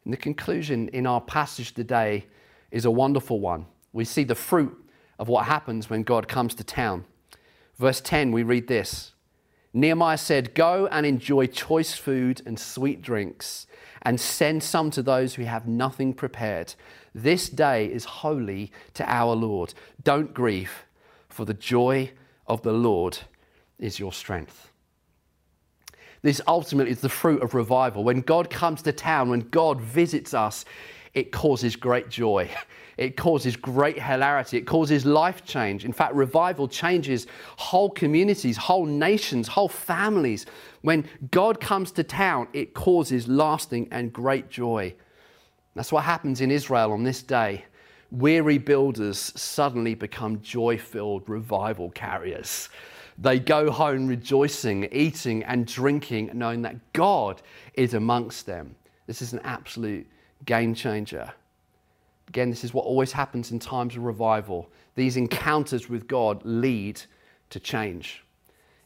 And 0.09 0.15
the 0.15 0.17
conclusion 0.17 0.89
in 0.89 1.07
our 1.07 1.21
passage 1.21 1.75
today 1.75 2.25
is 2.71 2.87
a 2.87 2.91
wonderful 2.91 3.41
one. 3.41 3.67
We 3.93 4.07
see 4.07 4.25
the 4.25 4.35
fruit 4.35 4.75
of 5.19 5.29
what 5.29 5.45
happens 5.45 5.91
when 5.91 6.03
God 6.03 6.29
comes 6.29 6.55
to 6.55 6.65
town. 6.65 7.05
Verse 7.77 8.01
10, 8.01 8.33
we 8.33 8.43
read 8.43 8.69
this 8.69 9.13
Nehemiah 9.75 10.17
said, 10.17 10.55
Go 10.55 10.87
and 10.87 11.05
enjoy 11.05 11.45
choice 11.45 11.93
food 11.93 12.41
and 12.47 12.59
sweet 12.59 13.03
drinks, 13.03 13.67
and 14.01 14.19
send 14.19 14.63
some 14.63 14.91
to 14.93 15.03
those 15.03 15.35
who 15.35 15.43
have 15.43 15.69
nothing 15.69 16.15
prepared. 16.15 16.75
This 17.15 17.51
day 17.51 17.85
is 17.85 18.07
holy 18.07 18.73
to 18.95 19.07
our 19.07 19.35
Lord. 19.35 19.75
Don't 20.03 20.33
grieve, 20.33 20.87
for 21.29 21.45
the 21.45 21.53
joy 21.53 22.13
of 22.47 22.63
the 22.63 22.73
Lord 22.73 23.19
is 23.79 23.99
your 23.99 24.15
strength. 24.15 24.73
This 26.23 26.41
ultimately 26.47 26.93
is 26.93 27.01
the 27.01 27.09
fruit 27.09 27.43
of 27.43 27.55
revival. 27.55 28.05
When 28.05 28.21
God 28.21 28.51
comes 28.51 28.83
to 28.83 28.93
town, 28.93 29.31
when 29.31 29.49
God 29.51 29.81
visits 29.81 30.35
us, 30.35 30.65
it 31.15 31.33
causes 31.33 31.77
great 31.77 32.09
joy. 32.09 32.51
It 32.99 33.17
causes 33.17 33.55
great 33.55 34.03
hilarity. 34.03 34.57
It 34.57 34.67
causes 34.67 35.07
life 35.07 35.45
change. 35.45 35.85
In 35.85 35.93
fact, 35.93 36.15
revival 36.15 36.67
changes 36.67 37.29
whole 37.57 37.91
communities, 37.91 38.57
whole 38.57 38.87
nations, 38.87 39.47
whole 39.47 39.69
families. 39.69 40.47
When 40.83 41.09
God 41.31 41.61
comes 41.61 41.93
to 41.93 42.03
town, 42.03 42.49
it 42.53 42.75
causes 42.75 43.29
lasting 43.29 43.87
and 43.93 44.13
great 44.13 44.51
joy. 44.51 44.97
That's 45.77 45.93
what 45.93 46.03
happens 46.03 46.41
in 46.41 46.51
Israel 46.51 46.91
on 46.91 47.05
this 47.05 47.23
day. 47.23 47.67
Weary 48.11 48.59
builders 48.59 49.33
suddenly 49.37 49.95
become 49.95 50.41
joy 50.41 50.77
filled 50.77 51.29
revival 51.29 51.91
carriers. 51.91 52.69
They 53.21 53.41
go 53.41 53.71
home 53.71 54.07
rejoicing, 54.07 54.89
eating, 54.93 55.43
and 55.45 55.67
drinking, 55.67 56.31
knowing 56.35 56.63
that 56.63 56.93
God 56.93 57.43
is 57.75 57.95
amongst 57.95 58.47
them. 58.47 58.77
This 59.07 59.23
is 59.23 59.33
an 59.33 59.41
absolute 59.43 60.07
game 60.45 60.75
changer. 60.75 61.33
Again, 62.29 62.51
this 62.51 62.63
is 62.63 62.73
what 62.73 62.85
always 62.85 63.11
happens 63.11 63.51
in 63.51 63.59
times 63.59 63.97
of 63.97 64.05
revival. 64.05 64.71
These 64.95 65.17
encounters 65.17 65.89
with 65.89 66.07
God 66.07 66.43
lead 66.45 67.01
to 67.51 67.59
change. 67.59 68.23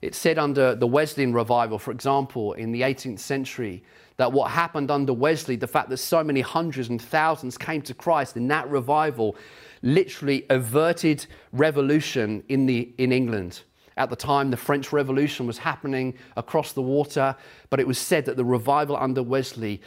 It 0.01 0.15
said 0.15 0.39
under 0.39 0.75
the 0.75 0.87
Wesleyan 0.87 1.33
revival, 1.33 1.79
for 1.79 1.91
example, 1.91 2.55
in 2.55 2.73
the 2.73 2.83
18th 2.83 3.19
century, 3.19 3.85
that 4.17 4.33
what 4.33 4.51
happened 4.51 4.91
under 4.91 5.13
Wesley, 5.13 5.57
the 5.57 5.67
fact 5.67 5.91
that 5.91 5.99
so 5.99 6.25
many 6.25 6.41
hundreds 6.41 6.89
and 6.89 7.01
thousands 7.01 7.59
came 7.59 7.83
to 7.83 7.95
Christ 7.95 8.37
in 8.37 8.49
that 8.49 8.69
revival, 8.69 9.37
literally 9.83 10.47
averted 10.51 11.27
revolution 11.53 12.43
in, 12.49 12.67
the, 12.67 12.93
in 12.99 13.13
England. 13.13 13.63
At 13.97 14.11
the 14.11 14.17
time, 14.17 14.51
the 14.51 14.57
French 14.57 14.93
Revolution 14.93 15.47
was 15.47 15.59
happening 15.59 16.15
across 16.37 16.73
the 16.73 16.83
water, 16.83 17.37
but 17.71 17.81
it 17.81 17.87
was 17.87 17.99
said 17.99 18.25
that 18.27 18.37
the 18.37 18.45
revival 18.45 18.97
under 18.97 19.23
Wesley 19.23 19.83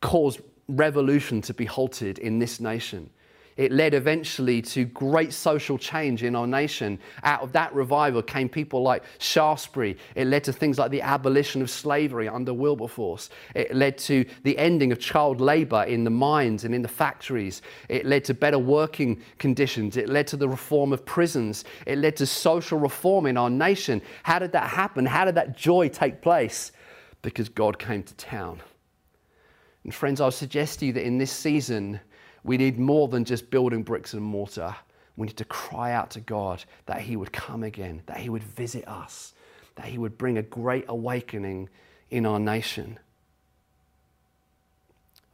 caused 0.00 0.40
revolution 0.68 1.40
to 1.42 1.54
be 1.54 1.64
halted 1.64 2.18
in 2.18 2.38
this 2.38 2.60
nation. 2.60 3.10
It 3.58 3.72
led 3.72 3.92
eventually 3.92 4.62
to 4.62 4.84
great 4.84 5.32
social 5.32 5.76
change 5.76 6.22
in 6.22 6.36
our 6.36 6.46
nation. 6.46 7.00
Out 7.24 7.42
of 7.42 7.50
that 7.52 7.74
revival 7.74 8.22
came 8.22 8.48
people 8.48 8.82
like 8.82 9.02
Shaftesbury. 9.18 9.96
It 10.14 10.28
led 10.28 10.44
to 10.44 10.52
things 10.52 10.78
like 10.78 10.92
the 10.92 11.02
abolition 11.02 11.60
of 11.60 11.68
slavery 11.68 12.28
under 12.28 12.54
Wilberforce. 12.54 13.30
It 13.56 13.74
led 13.74 13.98
to 13.98 14.24
the 14.44 14.56
ending 14.56 14.92
of 14.92 15.00
child 15.00 15.40
labour 15.40 15.82
in 15.82 16.04
the 16.04 16.10
mines 16.10 16.64
and 16.64 16.72
in 16.72 16.82
the 16.82 16.88
factories. 16.88 17.60
It 17.88 18.06
led 18.06 18.24
to 18.26 18.34
better 18.34 18.60
working 18.60 19.20
conditions. 19.38 19.96
It 19.96 20.08
led 20.08 20.28
to 20.28 20.36
the 20.36 20.48
reform 20.48 20.92
of 20.92 21.04
prisons. 21.04 21.64
It 21.84 21.98
led 21.98 22.14
to 22.18 22.26
social 22.26 22.78
reform 22.78 23.26
in 23.26 23.36
our 23.36 23.50
nation. 23.50 24.00
How 24.22 24.38
did 24.38 24.52
that 24.52 24.68
happen? 24.70 25.04
How 25.04 25.24
did 25.24 25.34
that 25.34 25.56
joy 25.56 25.88
take 25.88 26.22
place? 26.22 26.70
Because 27.22 27.48
God 27.48 27.76
came 27.76 28.04
to 28.04 28.14
town. 28.14 28.62
And 29.82 29.92
friends, 29.92 30.20
I'll 30.20 30.30
suggest 30.30 30.78
to 30.78 30.86
you 30.86 30.92
that 30.92 31.04
in 31.04 31.18
this 31.18 31.32
season, 31.32 31.98
we 32.48 32.56
need 32.56 32.78
more 32.78 33.08
than 33.08 33.26
just 33.26 33.50
building 33.50 33.82
bricks 33.82 34.14
and 34.14 34.22
mortar. 34.22 34.74
We 35.16 35.26
need 35.26 35.36
to 35.36 35.44
cry 35.44 35.92
out 35.92 36.10
to 36.12 36.20
God 36.20 36.64
that 36.86 37.02
He 37.02 37.14
would 37.14 37.30
come 37.30 37.62
again, 37.62 38.00
that 38.06 38.16
He 38.16 38.30
would 38.30 38.42
visit 38.42 38.88
us, 38.88 39.34
that 39.74 39.84
He 39.84 39.98
would 39.98 40.16
bring 40.16 40.38
a 40.38 40.42
great 40.42 40.86
awakening 40.88 41.68
in 42.10 42.24
our 42.24 42.40
nation. 42.40 42.98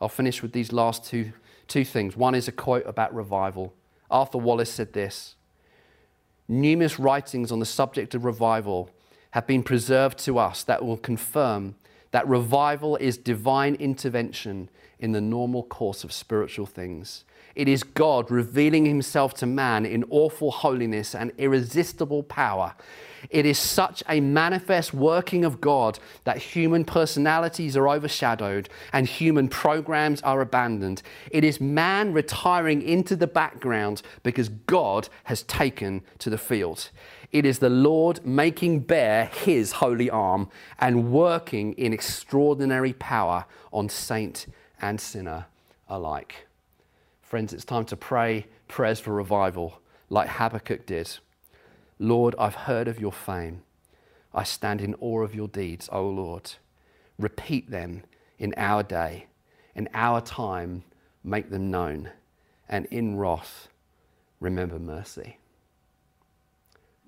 I'll 0.01 0.09
finish 0.09 0.43
with 0.43 0.51
these 0.51 0.73
last 0.73 1.05
two, 1.05 1.33
two 1.69 1.85
things. 1.85 2.17
One 2.17 2.35
is 2.35 2.49
a 2.49 2.53
quote 2.53 2.83
about 2.85 3.15
revival. 3.15 3.75
Arthur 4.11 4.39
Wallis 4.39 4.73
said 4.73 4.93
this 4.93 5.37
Numerous 6.49 6.99
writings 6.99 7.53
on 7.53 7.61
the 7.61 7.65
subject 7.65 8.17
of 8.17 8.25
revival 8.25 8.91
have 9.31 9.47
been 9.47 9.63
preserved 9.63 10.19
to 10.19 10.37
us 10.37 10.65
that 10.65 10.85
will 10.85 10.97
confirm 10.97 11.77
that 12.11 12.27
revival 12.27 12.97
is 12.97 13.17
divine 13.17 13.77
intervention 13.77 14.69
in 15.05 15.13
the 15.13 15.21
normal 15.21 15.63
course 15.63 16.03
of 16.03 16.11
spiritual 16.11 16.65
things. 16.65 17.25
It 17.55 17.69
is 17.69 17.83
God 17.83 18.31
revealing 18.31 18.87
himself 18.87 19.35
to 19.35 19.47
man 19.47 19.85
in 19.85 20.03
awful 20.09 20.51
holiness 20.51 21.15
and 21.15 21.31
irresistible 21.37 22.23
power. 22.23 22.75
It 23.29 23.45
is 23.45 23.59
such 23.59 24.03
a 24.09 24.21
manifest 24.21 24.95
working 24.95 25.45
of 25.45 25.61
God 25.61 25.99
that 26.25 26.39
human 26.39 26.87
personalities 26.87 27.77
are 27.77 27.87
overshadowed 27.87 28.71
and 28.95 29.07
human 29.07 29.49
programs 29.49 30.23
are 30.23 30.41
abandoned. 30.41 31.03
It 31.31 31.45
is 31.45 31.61
man 31.61 32.15
retiring 32.15 32.81
into 32.81 33.15
the 33.15 33.27
background 33.27 34.01
because 34.23 34.49
God 34.49 35.11
has 35.25 35.43
taken 35.43 36.03
to 36.19 36.31
the 36.31 36.39
field. 36.39 36.91
It 37.31 37.45
is 37.45 37.59
the 37.59 37.69
Lord 37.69 38.25
making 38.25 38.81
bare 38.81 39.27
his 39.27 39.73
holy 39.73 40.09
arm 40.09 40.49
and 40.79 41.13
working 41.13 41.75
in 41.75 41.93
extraordinary 41.93 42.95
power 42.95 43.45
on 43.71 43.91
saint 43.91 44.47
and 44.81 45.01
sinner 45.01 45.47
alike. 45.89 46.47
Friends, 47.23 47.53
it's 47.53 47.65
time 47.65 47.85
to 47.87 47.97
pray 47.97 48.47
prayers 48.69 49.01
for 49.01 49.13
revival 49.13 49.81
like 50.11 50.29
Habakkuk 50.29 50.87
did. 50.87 51.19
Lord, 51.99 52.35
I've 52.39 52.55
heard 52.55 52.89
of 52.89 53.01
your 53.01 53.13
fame. 53.13 53.63
I 54.33 54.43
stand 54.43 54.81
in 54.81 54.95
awe 54.97 55.23
of 55.23 55.35
your 55.35 55.49
deeds, 55.49 55.89
O 55.93 56.07
Lord. 56.09 56.53
Repeat 57.19 57.71
them 57.71 58.03
in 58.39 58.53
our 58.57 58.83
day. 58.83 59.27
In 59.75 59.89
our 59.95 60.21
time, 60.21 60.85
make 61.23 61.51
them 61.51 61.71
known. 61.71 62.11
And 62.69 62.87
in 62.87 63.17
wrath, 63.17 63.69
remember 64.41 64.79
mercy. 64.79 65.39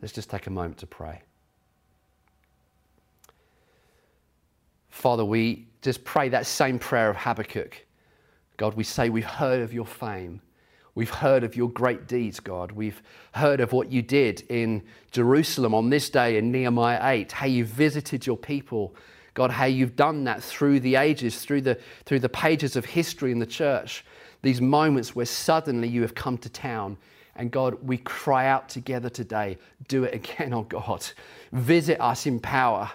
Let's 0.00 0.14
just 0.14 0.30
take 0.30 0.46
a 0.46 0.50
moment 0.50 0.78
to 0.78 0.86
pray. 0.86 1.22
Father, 4.96 5.26
we 5.26 5.66
just 5.82 6.04
pray 6.04 6.30
that 6.30 6.46
same 6.46 6.78
prayer 6.78 7.10
of 7.10 7.16
Habakkuk. 7.18 7.84
God, 8.56 8.72
we 8.72 8.82
say 8.82 9.10
we've 9.10 9.26
heard 9.26 9.60
of 9.60 9.74
your 9.74 9.84
fame. 9.84 10.40
We've 10.94 11.10
heard 11.10 11.44
of 11.44 11.54
your 11.54 11.68
great 11.68 12.08
deeds, 12.08 12.40
God. 12.40 12.72
We've 12.72 13.02
heard 13.32 13.60
of 13.60 13.74
what 13.74 13.92
you 13.92 14.00
did 14.00 14.40
in 14.48 14.82
Jerusalem 15.10 15.74
on 15.74 15.90
this 15.90 16.08
day 16.08 16.38
in 16.38 16.50
Nehemiah 16.50 16.98
8, 17.02 17.30
how 17.30 17.46
you 17.46 17.66
visited 17.66 18.26
your 18.26 18.38
people. 18.38 18.96
God, 19.34 19.50
how 19.50 19.66
you've 19.66 19.96
done 19.96 20.24
that 20.24 20.42
through 20.42 20.80
the 20.80 20.96
ages, 20.96 21.44
through 21.44 21.60
the, 21.60 21.78
through 22.06 22.20
the 22.20 22.30
pages 22.30 22.74
of 22.74 22.86
history 22.86 23.32
in 23.32 23.38
the 23.38 23.44
church. 23.44 24.02
These 24.40 24.62
moments 24.62 25.14
where 25.14 25.26
suddenly 25.26 25.88
you 25.88 26.00
have 26.00 26.14
come 26.14 26.38
to 26.38 26.48
town 26.48 26.96
and 27.36 27.50
God, 27.50 27.74
we 27.82 27.98
cry 27.98 28.46
out 28.46 28.70
together 28.70 29.10
today 29.10 29.58
do 29.88 30.04
it 30.04 30.14
again, 30.14 30.54
oh 30.54 30.62
God. 30.62 31.06
Visit 31.52 32.00
us 32.00 32.24
in 32.24 32.40
power. 32.40 32.90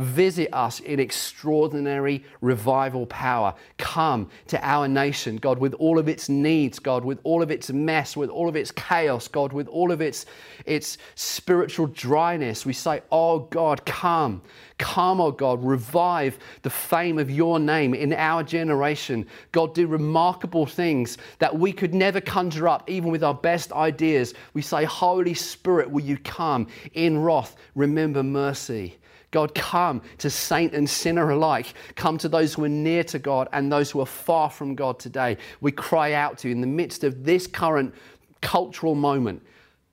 Visit 0.00 0.48
us 0.54 0.80
in 0.80 0.98
extraordinary 0.98 2.24
revival 2.40 3.04
power. 3.04 3.54
Come 3.76 4.30
to 4.46 4.58
our 4.66 4.88
nation, 4.88 5.36
God, 5.36 5.58
with 5.58 5.74
all 5.74 5.98
of 5.98 6.08
its 6.08 6.30
needs, 6.30 6.78
God, 6.78 7.04
with 7.04 7.20
all 7.22 7.42
of 7.42 7.50
its 7.50 7.70
mess, 7.70 8.16
with 8.16 8.30
all 8.30 8.48
of 8.48 8.56
its 8.56 8.70
chaos, 8.70 9.28
God, 9.28 9.52
with 9.52 9.68
all 9.68 9.92
of 9.92 10.00
its, 10.00 10.24
its 10.64 10.96
spiritual 11.16 11.86
dryness. 11.88 12.64
We 12.64 12.72
say, 12.72 13.02
Oh 13.12 13.40
God, 13.40 13.84
come. 13.84 14.40
Come, 14.78 15.20
oh 15.20 15.32
God, 15.32 15.62
revive 15.62 16.38
the 16.62 16.70
fame 16.70 17.18
of 17.18 17.30
your 17.30 17.60
name 17.60 17.92
in 17.92 18.14
our 18.14 18.42
generation. 18.42 19.26
God, 19.52 19.74
do 19.74 19.86
remarkable 19.86 20.64
things 20.64 21.18
that 21.40 21.54
we 21.54 21.70
could 21.70 21.92
never 21.92 22.22
conjure 22.22 22.66
up, 22.66 22.88
even 22.88 23.10
with 23.10 23.22
our 23.22 23.34
best 23.34 23.70
ideas. 23.72 24.32
We 24.54 24.62
say, 24.62 24.84
Holy 24.84 25.34
Spirit, 25.34 25.90
will 25.90 26.00
you 26.00 26.16
come 26.16 26.68
in 26.94 27.22
wrath? 27.22 27.56
Remember 27.74 28.22
mercy. 28.22 28.96
God, 29.30 29.54
come 29.54 30.02
to 30.18 30.28
saint 30.28 30.74
and 30.74 30.88
sinner 30.88 31.30
alike. 31.30 31.74
Come 31.94 32.18
to 32.18 32.28
those 32.28 32.54
who 32.54 32.64
are 32.64 32.68
near 32.68 33.04
to 33.04 33.18
God 33.18 33.48
and 33.52 33.70
those 33.70 33.90
who 33.90 34.00
are 34.00 34.06
far 34.06 34.50
from 34.50 34.74
God 34.74 34.98
today. 34.98 35.36
We 35.60 35.70
cry 35.70 36.14
out 36.14 36.38
to 36.38 36.48
you 36.48 36.54
in 36.54 36.60
the 36.60 36.66
midst 36.66 37.04
of 37.04 37.24
this 37.24 37.46
current 37.46 37.94
cultural 38.40 38.94
moment. 38.94 39.42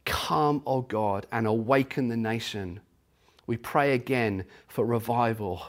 Come, 0.06 0.64
O 0.66 0.78
oh 0.78 0.82
God, 0.82 1.28
and 1.32 1.46
awaken 1.46 2.08
the 2.08 2.18
nation. 2.18 2.80
We 3.46 3.58
pray 3.58 3.94
again 3.94 4.46
for 4.68 4.86
revival. 4.86 5.62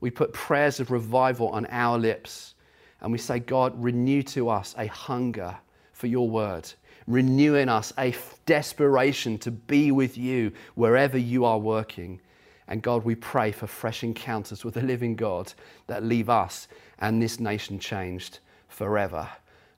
We 0.00 0.10
put 0.10 0.32
prayers 0.32 0.80
of 0.80 0.90
revival 0.90 1.48
on 1.48 1.66
our 1.66 1.98
lips. 1.98 2.54
And 3.00 3.10
we 3.10 3.18
say, 3.18 3.38
God, 3.38 3.72
renew 3.82 4.22
to 4.22 4.48
us 4.48 4.74
a 4.76 4.86
hunger 4.86 5.56
for 5.92 6.08
your 6.08 6.28
word. 6.28 6.70
Renew 7.06 7.54
in 7.54 7.68
us 7.68 7.92
a 7.98 8.14
desperation 8.46 9.38
to 9.38 9.50
be 9.50 9.92
with 9.92 10.18
you 10.18 10.52
wherever 10.74 11.18
you 11.18 11.44
are 11.44 11.58
working. 11.58 12.20
And 12.68 12.82
God, 12.82 13.04
we 13.04 13.14
pray 13.14 13.52
for 13.52 13.66
fresh 13.66 14.02
encounters 14.02 14.64
with 14.64 14.74
the 14.74 14.82
living 14.82 15.16
God 15.16 15.52
that 15.86 16.02
leave 16.02 16.30
us 16.30 16.68
and 16.98 17.20
this 17.20 17.38
nation 17.38 17.78
changed 17.78 18.38
forever. 18.68 19.28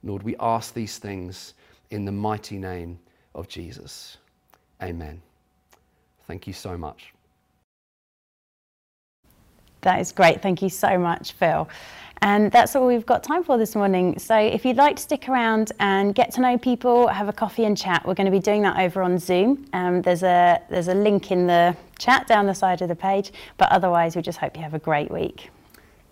Lord, 0.03 0.23
we 0.23 0.37
ask 0.39 0.73
these 0.73 0.99
things 0.99 1.55
in 1.91 2.05
the 2.05 2.13
mighty 2.13 2.59
name 2.59 2.99
of 3.35 3.49
Jesus. 3.49 4.19
Amen. 4.83 5.21
Thank 6.27 6.47
you 6.47 6.53
so 6.53 6.77
much. 6.77 7.16
That 9.87 10.01
is 10.01 10.11
great. 10.11 10.43
Thank 10.43 10.63
you 10.63 10.69
so 10.69 10.99
much, 10.99 11.31
Phil. 11.35 11.69
And 12.21 12.51
that's 12.51 12.75
all 12.75 12.89
we've 12.89 13.07
got 13.07 13.23
time 13.23 13.45
for 13.45 13.57
this 13.57 13.77
morning. 13.77 14.19
So 14.19 14.37
if 14.37 14.65
you'd 14.65 14.77
like 14.77 14.97
to 14.97 15.03
stick 15.03 15.29
around 15.29 15.71
and 15.79 16.13
get 16.13 16.33
to 16.33 16.41
know 16.41 16.59
people, 16.59 17.07
have 17.07 17.29
a 17.29 17.33
coffee 17.33 17.67
and 17.67 17.79
chat, 17.79 18.05
we're 18.05 18.15
going 18.15 18.25
to 18.25 18.33
be 18.33 18.41
doing 18.41 18.63
that 18.63 18.81
over 18.81 19.01
on 19.01 19.17
Zoom. 19.17 19.65
Um, 19.73 20.03
there's 20.03 20.25
a 20.25 20.61
there's 20.71 20.89
a 20.89 20.95
link 20.95 21.31
in 21.31 21.47
the 21.47 21.77
chat 22.01 22.27
down 22.27 22.47
the 22.47 22.55
side 22.55 22.83
of 22.83 22.89
the 22.89 22.97
page. 22.97 23.31
But 23.59 23.71
otherwise, 23.71 24.17
we 24.17 24.23
just 24.23 24.39
hope 24.39 24.57
you 24.57 24.63
have 24.65 24.75
a 24.75 24.81
great 24.81 25.09
week. 25.09 25.51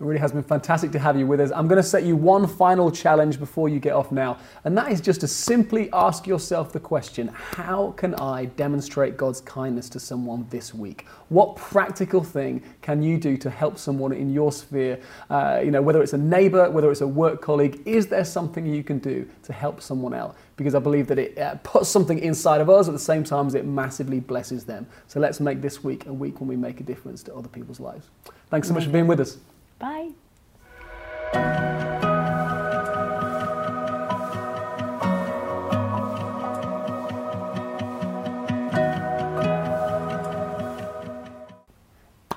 It 0.00 0.04
really 0.04 0.18
has 0.18 0.32
been 0.32 0.42
fantastic 0.42 0.90
to 0.92 0.98
have 0.98 1.16
you 1.16 1.24
with 1.24 1.38
us. 1.38 1.52
I'm 1.54 1.68
going 1.68 1.80
to 1.80 1.88
set 1.88 2.02
you 2.02 2.16
one 2.16 2.48
final 2.48 2.90
challenge 2.90 3.38
before 3.38 3.68
you 3.68 3.78
get 3.78 3.92
off 3.92 4.10
now, 4.10 4.38
and 4.64 4.76
that 4.76 4.90
is 4.90 5.00
just 5.00 5.20
to 5.20 5.28
simply 5.28 5.88
ask 5.92 6.26
yourself 6.26 6.72
the 6.72 6.80
question 6.80 7.28
How 7.28 7.92
can 7.92 8.16
I 8.16 8.46
demonstrate 8.46 9.16
God's 9.16 9.40
kindness 9.40 9.88
to 9.90 10.00
someone 10.00 10.48
this 10.50 10.74
week? 10.74 11.06
What 11.28 11.54
practical 11.54 12.24
thing 12.24 12.60
can 12.82 13.04
you 13.04 13.18
do 13.18 13.36
to 13.36 13.48
help 13.48 13.78
someone 13.78 14.12
in 14.12 14.32
your 14.32 14.50
sphere? 14.50 14.98
Uh, 15.30 15.60
you 15.64 15.70
know, 15.70 15.80
whether 15.80 16.02
it's 16.02 16.12
a 16.12 16.18
neighbor, 16.18 16.68
whether 16.70 16.90
it's 16.90 17.00
a 17.00 17.06
work 17.06 17.40
colleague, 17.40 17.80
is 17.86 18.08
there 18.08 18.24
something 18.24 18.66
you 18.66 18.82
can 18.82 18.98
do 18.98 19.28
to 19.44 19.52
help 19.52 19.80
someone 19.80 20.12
else? 20.12 20.34
Because 20.56 20.74
I 20.74 20.80
believe 20.80 21.06
that 21.06 21.20
it 21.20 21.38
uh, 21.38 21.54
puts 21.62 21.88
something 21.88 22.18
inside 22.18 22.60
of 22.60 22.68
us 22.68 22.88
at 22.88 22.92
the 22.92 22.98
same 22.98 23.22
time 23.22 23.46
as 23.46 23.54
it 23.54 23.64
massively 23.64 24.18
blesses 24.18 24.64
them. 24.64 24.88
So 25.06 25.20
let's 25.20 25.38
make 25.38 25.62
this 25.62 25.84
week 25.84 26.06
a 26.06 26.12
week 26.12 26.40
when 26.40 26.48
we 26.48 26.56
make 26.56 26.80
a 26.80 26.84
difference 26.84 27.22
to 27.24 27.34
other 27.34 27.48
people's 27.48 27.78
lives. 27.78 28.10
Thanks 28.50 28.66
so 28.66 28.74
much 28.74 28.84
for 28.84 28.90
being 28.90 29.06
with 29.06 29.20
us. 29.20 29.38
Bye. 29.84 30.12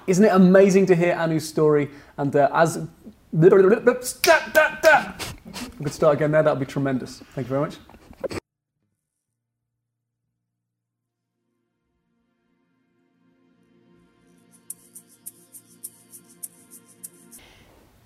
Isn't 0.07 0.25
it 0.25 0.33
amazing 0.33 0.87
to 0.87 0.95
hear 0.95 1.13
Anu's 1.13 1.47
story? 1.47 1.89
And 2.17 2.35
uh, 2.35 2.49
as 2.53 2.85
we 3.31 3.49
could 3.49 4.05
start 5.93 6.15
again 6.15 6.31
there, 6.31 6.43
that 6.43 6.51
would 6.51 6.59
be 6.59 6.65
tremendous. 6.65 7.19
Thank 7.33 7.47
you 7.47 7.49
very 7.49 7.61
much. 7.61 7.77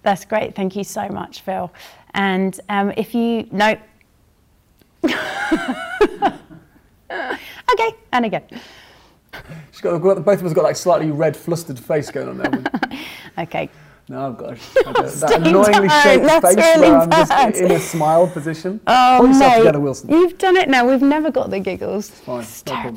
That's 0.03 0.25
great. 0.25 0.55
Thank 0.55 0.75
you 0.75 0.83
so 0.83 1.07
much, 1.09 1.41
Phil. 1.41 1.71
And 2.13 2.59
um, 2.69 2.91
if 2.97 3.13
you 3.13 3.47
no. 3.51 3.77
okay, 5.03 5.15
and 8.11 8.25
again. 8.25 8.43
She's 9.71 9.81
got, 9.81 10.01
both 10.01 10.39
of 10.39 10.45
us 10.45 10.53
got 10.53 10.63
like 10.63 10.75
slightly 10.75 11.11
red, 11.11 11.35
flustered 11.35 11.79
face 11.79 12.11
going 12.11 12.29
on 12.29 12.37
there. 12.37 12.99
okay. 13.39 13.69
No, 14.09 14.27
I've 14.27 14.37
got 14.37 14.57
that 14.57 15.33
annoyingly 15.37 15.87
shaped 15.87 16.25
That's 16.25 16.55
face 16.55 16.57
really 16.57 16.91
where 16.91 16.99
I'm 16.99 17.09
bad. 17.09 17.53
just 17.53 17.61
in 17.61 17.71
a 17.71 17.79
smile 17.79 18.27
position. 18.27 18.81
Oh, 18.85 19.17
Pull 19.19 19.27
yourself 19.29 19.53
mate, 19.53 19.57
together, 19.59 19.79
Wilson. 19.79 20.09
You've 20.09 20.37
done 20.37 20.57
it 20.57 20.67
now. 20.67 20.89
We've 20.89 21.01
never 21.01 21.31
got 21.31 21.49
the 21.49 21.59
giggles. 21.59 22.09
It's 22.09 22.19
fine. 22.19 22.41
It's 22.41 22.65
no. 22.65 22.95